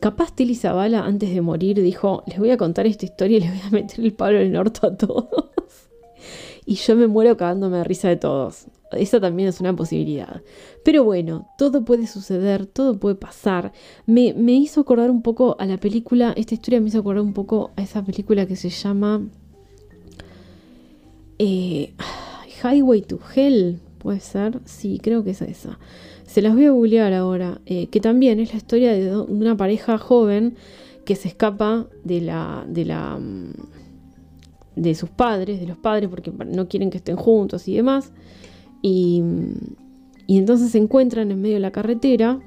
capaz 0.01 0.35
Tilly 0.35 0.55
Zavala 0.55 1.05
antes 1.07 1.33
de 1.33 1.41
morir 1.41 1.81
dijo, 1.81 2.23
les 2.27 2.39
voy 2.39 2.51
a 2.51 2.59
contar 2.59 2.87
esta 2.87 3.07
historia 3.07 3.39
y 3.39 3.41
les 3.41 3.51
voy 3.51 3.61
a 3.67 3.71
meter 3.71 4.05
el 4.05 4.13
palo 4.13 4.39
en 4.39 4.47
el 4.47 4.53
norte 4.53 4.87
a 4.87 4.95
todos. 4.95 5.29
y 6.67 6.75
yo 6.75 6.95
me 6.95 7.07
muero 7.07 7.37
cagándome 7.39 7.79
de 7.79 7.85
risa 7.85 8.09
de 8.09 8.17
todos. 8.17 8.67
Esa 8.95 9.21
también 9.21 9.49
es 9.49 9.61
una 9.61 9.75
posibilidad. 9.75 10.43
Pero 10.85 11.05
bueno, 11.05 11.49
todo 11.59 11.85
puede 11.85 12.07
suceder, 12.07 12.67
todo 12.67 12.99
puede 12.99 13.15
pasar. 13.15 13.73
Me, 14.07 14.33
hizo 14.53 14.81
acordar 14.81 15.11
un 15.11 15.23
poco 15.23 15.57
a 15.59 15.67
la 15.67 15.79
película, 15.79 16.33
esta 16.37 16.55
historia 16.55 16.81
me 16.81 16.89
hizo 16.89 17.01
acordar 17.01 17.23
un 17.23 17.33
poco 17.33 17.73
a 17.77 17.83
esa 17.83 18.05
película 18.05 18.47
que 18.47 18.57
se 18.57 18.71
llama 18.71 19.23
eh, 21.39 21.95
Highway 22.63 23.03
to 23.03 23.19
Hell, 23.35 23.81
puede 23.99 24.21
ser. 24.21 24.61
Sí, 24.65 25.01
creo 25.03 25.25
que 25.25 25.31
es 25.31 25.43
esa. 25.43 25.79
Se 26.27 26.43
las 26.43 26.55
voy 26.55 26.67
a 26.67 26.71
googlear 26.71 27.13
ahora, 27.13 27.61
eh, 27.67 27.89
que 27.89 28.01
también 28.01 28.41
es 28.41 28.53
la 28.53 28.59
historia 28.59 28.93
de, 28.93 29.17
una 29.17 29.57
pareja 29.57 29.99
joven 29.99 30.57
que 31.05 31.17
se 31.17 31.29
escapa 31.29 31.87
de 32.03 32.23
la, 32.23 32.65
de 32.67 32.85
la 32.87 33.19
mm, 33.19 33.53
de 34.77 34.95
sus 34.95 35.11
padres, 35.11 35.61
de 35.61 35.67
los 35.67 35.77
padres, 35.77 36.09
porque 36.09 36.33
no 36.47 36.69
quieren 36.69 36.91
que 36.91 36.99
estén 36.99 37.17
juntos 37.17 37.69
y 37.69 37.77
demás. 37.77 38.13
Y, 38.87 39.23
entonces 40.29 40.73
se 40.73 40.79
encuentran 40.79 41.31
en 41.31 41.41
medio 41.41 41.55
de 41.55 41.61
la 41.61 41.71
carretera 41.71 42.39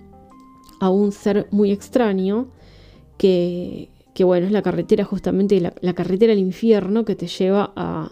a 0.80 0.92
un 0.92 1.12
ser 1.12 1.48
muy 1.50 1.72
extraño 1.72 2.50
que, 3.18 3.90
que 4.14 4.24
bueno, 4.24 4.46
es 4.46 4.52
la 4.52 4.62
carretera 4.62 5.04
justamente, 5.04 5.60
la, 5.60 5.94
carretera 5.94 6.34
al 6.34 6.40
infierno 6.40 7.06
que 7.06 7.16
te 7.16 7.26
lleva 7.26 7.74
a, 7.76 8.12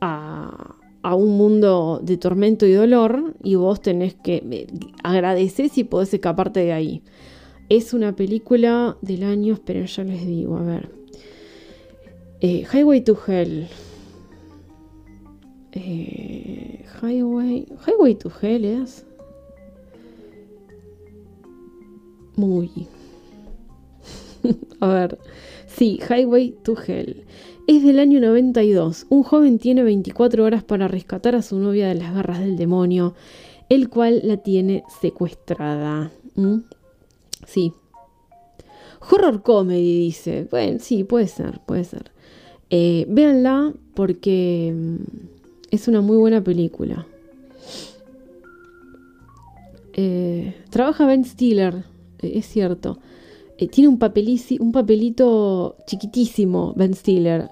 a, 0.00 1.14
un 1.16 1.36
mundo 1.36 2.00
de 2.00 2.16
tormento 2.18 2.66
y 2.66 2.72
dolor 2.72 3.34
y 3.42 3.56
vos 3.56 3.80
tenés 3.80 4.14
que 4.14 4.44
eh, 4.48 4.66
agradecer 5.02 5.70
si 5.70 5.82
podés 5.82 6.14
escaparte 6.14 6.60
de 6.60 6.72
ahí. 6.72 7.02
Es 7.68 7.92
una 7.92 8.14
película 8.14 8.96
del 9.02 9.24
año, 9.24 9.54
esperen, 9.54 9.86
ya 9.86 10.04
les 10.04 10.24
digo, 10.24 10.56
a 10.56 10.62
ver. 10.62 10.88
Eh, 12.40 12.64
Highway 12.72 13.00
to 13.00 13.18
Hell. 13.26 13.66
Eh, 15.72 16.84
highway. 17.00 17.66
Highway 17.86 18.14
to 18.14 18.30
Hell 18.40 18.64
es. 18.64 19.04
Muy. 22.36 22.70
A 24.80 24.88
ver. 24.88 25.18
Sí, 25.66 26.00
Highway 26.08 26.54
to 26.62 26.74
Hell. 26.76 27.24
Es 27.66 27.84
del 27.84 28.00
año 28.00 28.20
92. 28.20 29.06
Un 29.08 29.22
joven 29.22 29.58
tiene 29.58 29.82
24 29.82 30.44
horas 30.44 30.64
para 30.64 30.88
rescatar 30.88 31.36
a 31.36 31.42
su 31.42 31.58
novia 31.58 31.88
de 31.88 31.94
las 31.94 32.14
garras 32.14 32.40
del 32.40 32.56
demonio, 32.56 33.14
el 33.68 33.88
cual 33.88 34.20
la 34.24 34.38
tiene 34.38 34.82
secuestrada. 35.00 36.10
¿Mm? 36.34 36.58
Sí. 37.46 37.72
Horror 39.08 39.42
comedy, 39.42 39.98
dice. 40.00 40.48
Bueno, 40.50 40.78
sí, 40.80 41.04
puede 41.04 41.28
ser, 41.28 41.60
puede 41.60 41.84
ser. 41.84 42.10
Eh, 42.70 43.06
véanla 43.08 43.72
porque 43.94 44.72
mm, 44.74 45.29
es 45.70 45.88
una 45.88 46.00
muy 46.00 46.16
buena 46.16 46.42
película. 46.42 47.06
Eh, 49.92 50.54
trabaja 50.70 51.06
Ben 51.06 51.24
Stiller, 51.24 51.84
eh, 52.20 52.32
es 52.36 52.46
cierto. 52.46 52.98
Eh, 53.58 53.68
tiene 53.68 53.88
un, 53.88 53.98
un 54.60 54.72
papelito 54.72 55.76
chiquitísimo, 55.86 56.72
Ben 56.74 56.94
Stiller. 56.94 57.50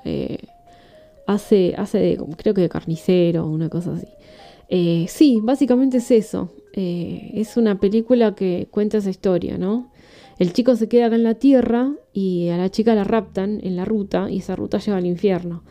hace, 1.27 1.75
hace 1.77 2.19
creo 2.37 2.55
que 2.55 2.63
de 2.63 2.69
carnicero, 2.69 3.47
una 3.47 3.69
cosa 3.69 3.93
así. 3.93 5.09
sí, 5.09 5.41
básicamente 5.43 5.99
es 5.99 6.11
eso. 6.11 6.53
es 6.73 7.57
una 7.57 7.79
película 7.79 8.35
que 8.35 8.69
cuenta 8.71 8.99
esa 8.99 9.11
historia, 9.11 9.59
¿no? 9.59 9.91
El 10.39 10.53
chico 10.53 10.77
se 10.77 10.89
queda 10.89 11.07
acá 11.07 11.17
en 11.17 11.25
la 11.25 11.35
tierra 11.35 11.93
y 12.13 12.49
a 12.49 12.57
la 12.57 12.71
chica 12.71 12.95
la 12.95 13.05
raptan 13.05 13.59
en 13.63 13.75
la 13.77 13.85
ruta 13.85 14.31
y 14.31 14.39
esa 14.39 14.55
ruta 14.55 14.79
lleva 14.79 14.99
al 14.99 15.07
infierno. 15.07 15.65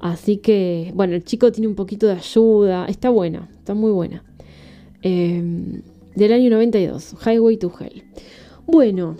Así 0.00 0.38
que, 0.38 0.92
bueno, 0.94 1.14
el 1.14 1.24
chico 1.24 1.50
tiene 1.50 1.68
un 1.68 1.74
poquito 1.74 2.06
de 2.06 2.12
ayuda. 2.14 2.86
Está 2.86 3.10
buena, 3.10 3.48
está 3.58 3.74
muy 3.74 3.90
buena. 3.90 4.24
Em, 5.02 5.82
del 6.14 6.32
año 6.32 6.50
92, 6.50 7.16
Highway 7.24 7.56
to 7.56 7.72
Hell. 7.78 8.04
Bueno, 8.66 9.16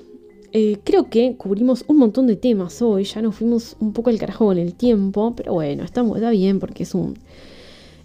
eh, 0.52 0.78
creo 0.84 1.10
que 1.10 1.36
cubrimos 1.36 1.84
un 1.88 1.98
montón 1.98 2.26
de 2.26 2.36
temas 2.36 2.80
hoy. 2.82 3.04
Ya 3.04 3.22
nos 3.22 3.36
fuimos 3.36 3.76
un 3.80 3.92
poco 3.92 4.10
al 4.10 4.18
carajo 4.18 4.46
con 4.46 4.58
el 4.58 4.74
tiempo. 4.74 5.34
Pero 5.36 5.54
bueno, 5.54 5.84
está, 5.84 6.02
está 6.02 6.30
bien 6.30 6.60
porque 6.60 6.84
es 6.84 6.94
un. 6.94 7.14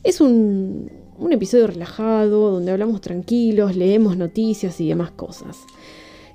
Es 0.03 0.19
un, 0.19 0.91
un 1.17 1.31
episodio 1.31 1.67
relajado 1.67 2.51
donde 2.51 2.71
hablamos 2.71 3.01
tranquilos, 3.01 3.75
leemos 3.75 4.17
noticias 4.17 4.79
y 4.81 4.89
demás 4.89 5.11
cosas. 5.11 5.59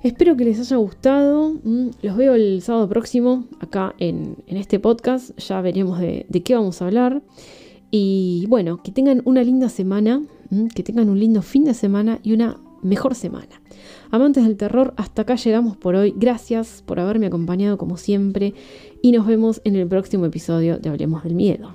Espero 0.01 0.37
que 0.37 0.45
les 0.45 0.59
haya 0.59 0.77
gustado. 0.77 1.55
Mm, 1.63 1.89
los 2.01 2.15
veo 2.15 2.33
el 2.33 2.61
sábado 2.61 2.87
próximo 2.87 3.45
acá 3.59 3.95
en, 3.99 4.37
este 4.47 4.79
podcast. 4.79 5.37
Ya 5.37 5.59
veremos 5.59 5.99
de, 5.99 6.25
qué 6.43 6.55
vamos 6.55 6.81
a 6.81 6.85
hablar. 6.85 7.21
Y 7.91 8.45
bueno, 8.47 8.81
que 8.81 8.91
tengan 8.91 9.21
una 9.25 9.43
linda 9.43 9.67
semana, 9.67 10.21
mm, 10.51 10.67
que 10.67 10.83
tengan 10.83 11.09
un 11.09 11.19
lindo 11.19 11.41
fin 11.41 11.65
de 11.65 11.73
semana 11.73 12.19
y 12.23 12.31
una 12.31 12.57
mejor 12.81 13.13
semana. 13.13 13.61
Amantes 14.09 14.45
del 14.45 14.55
terror, 14.55 14.93
hasta 14.95 15.23
acá 15.23 15.35
llegamos 15.35 15.75
por 15.75 15.95
hoy. 15.95 16.13
Gracias 16.15 16.81
por 16.85 17.01
haberme 17.01 17.25
acompañado 17.25 17.77
como 17.77 17.97
siempre 17.97 18.53
y 19.01 19.11
nos 19.11 19.27
vemos 19.27 19.59
en 19.65 19.75
el 19.75 19.85
próximo 19.85 20.25
episodio 20.25 20.79
de 20.79 20.89
Hablemos 20.89 21.23
del 21.23 21.35
Miedo. 21.35 21.73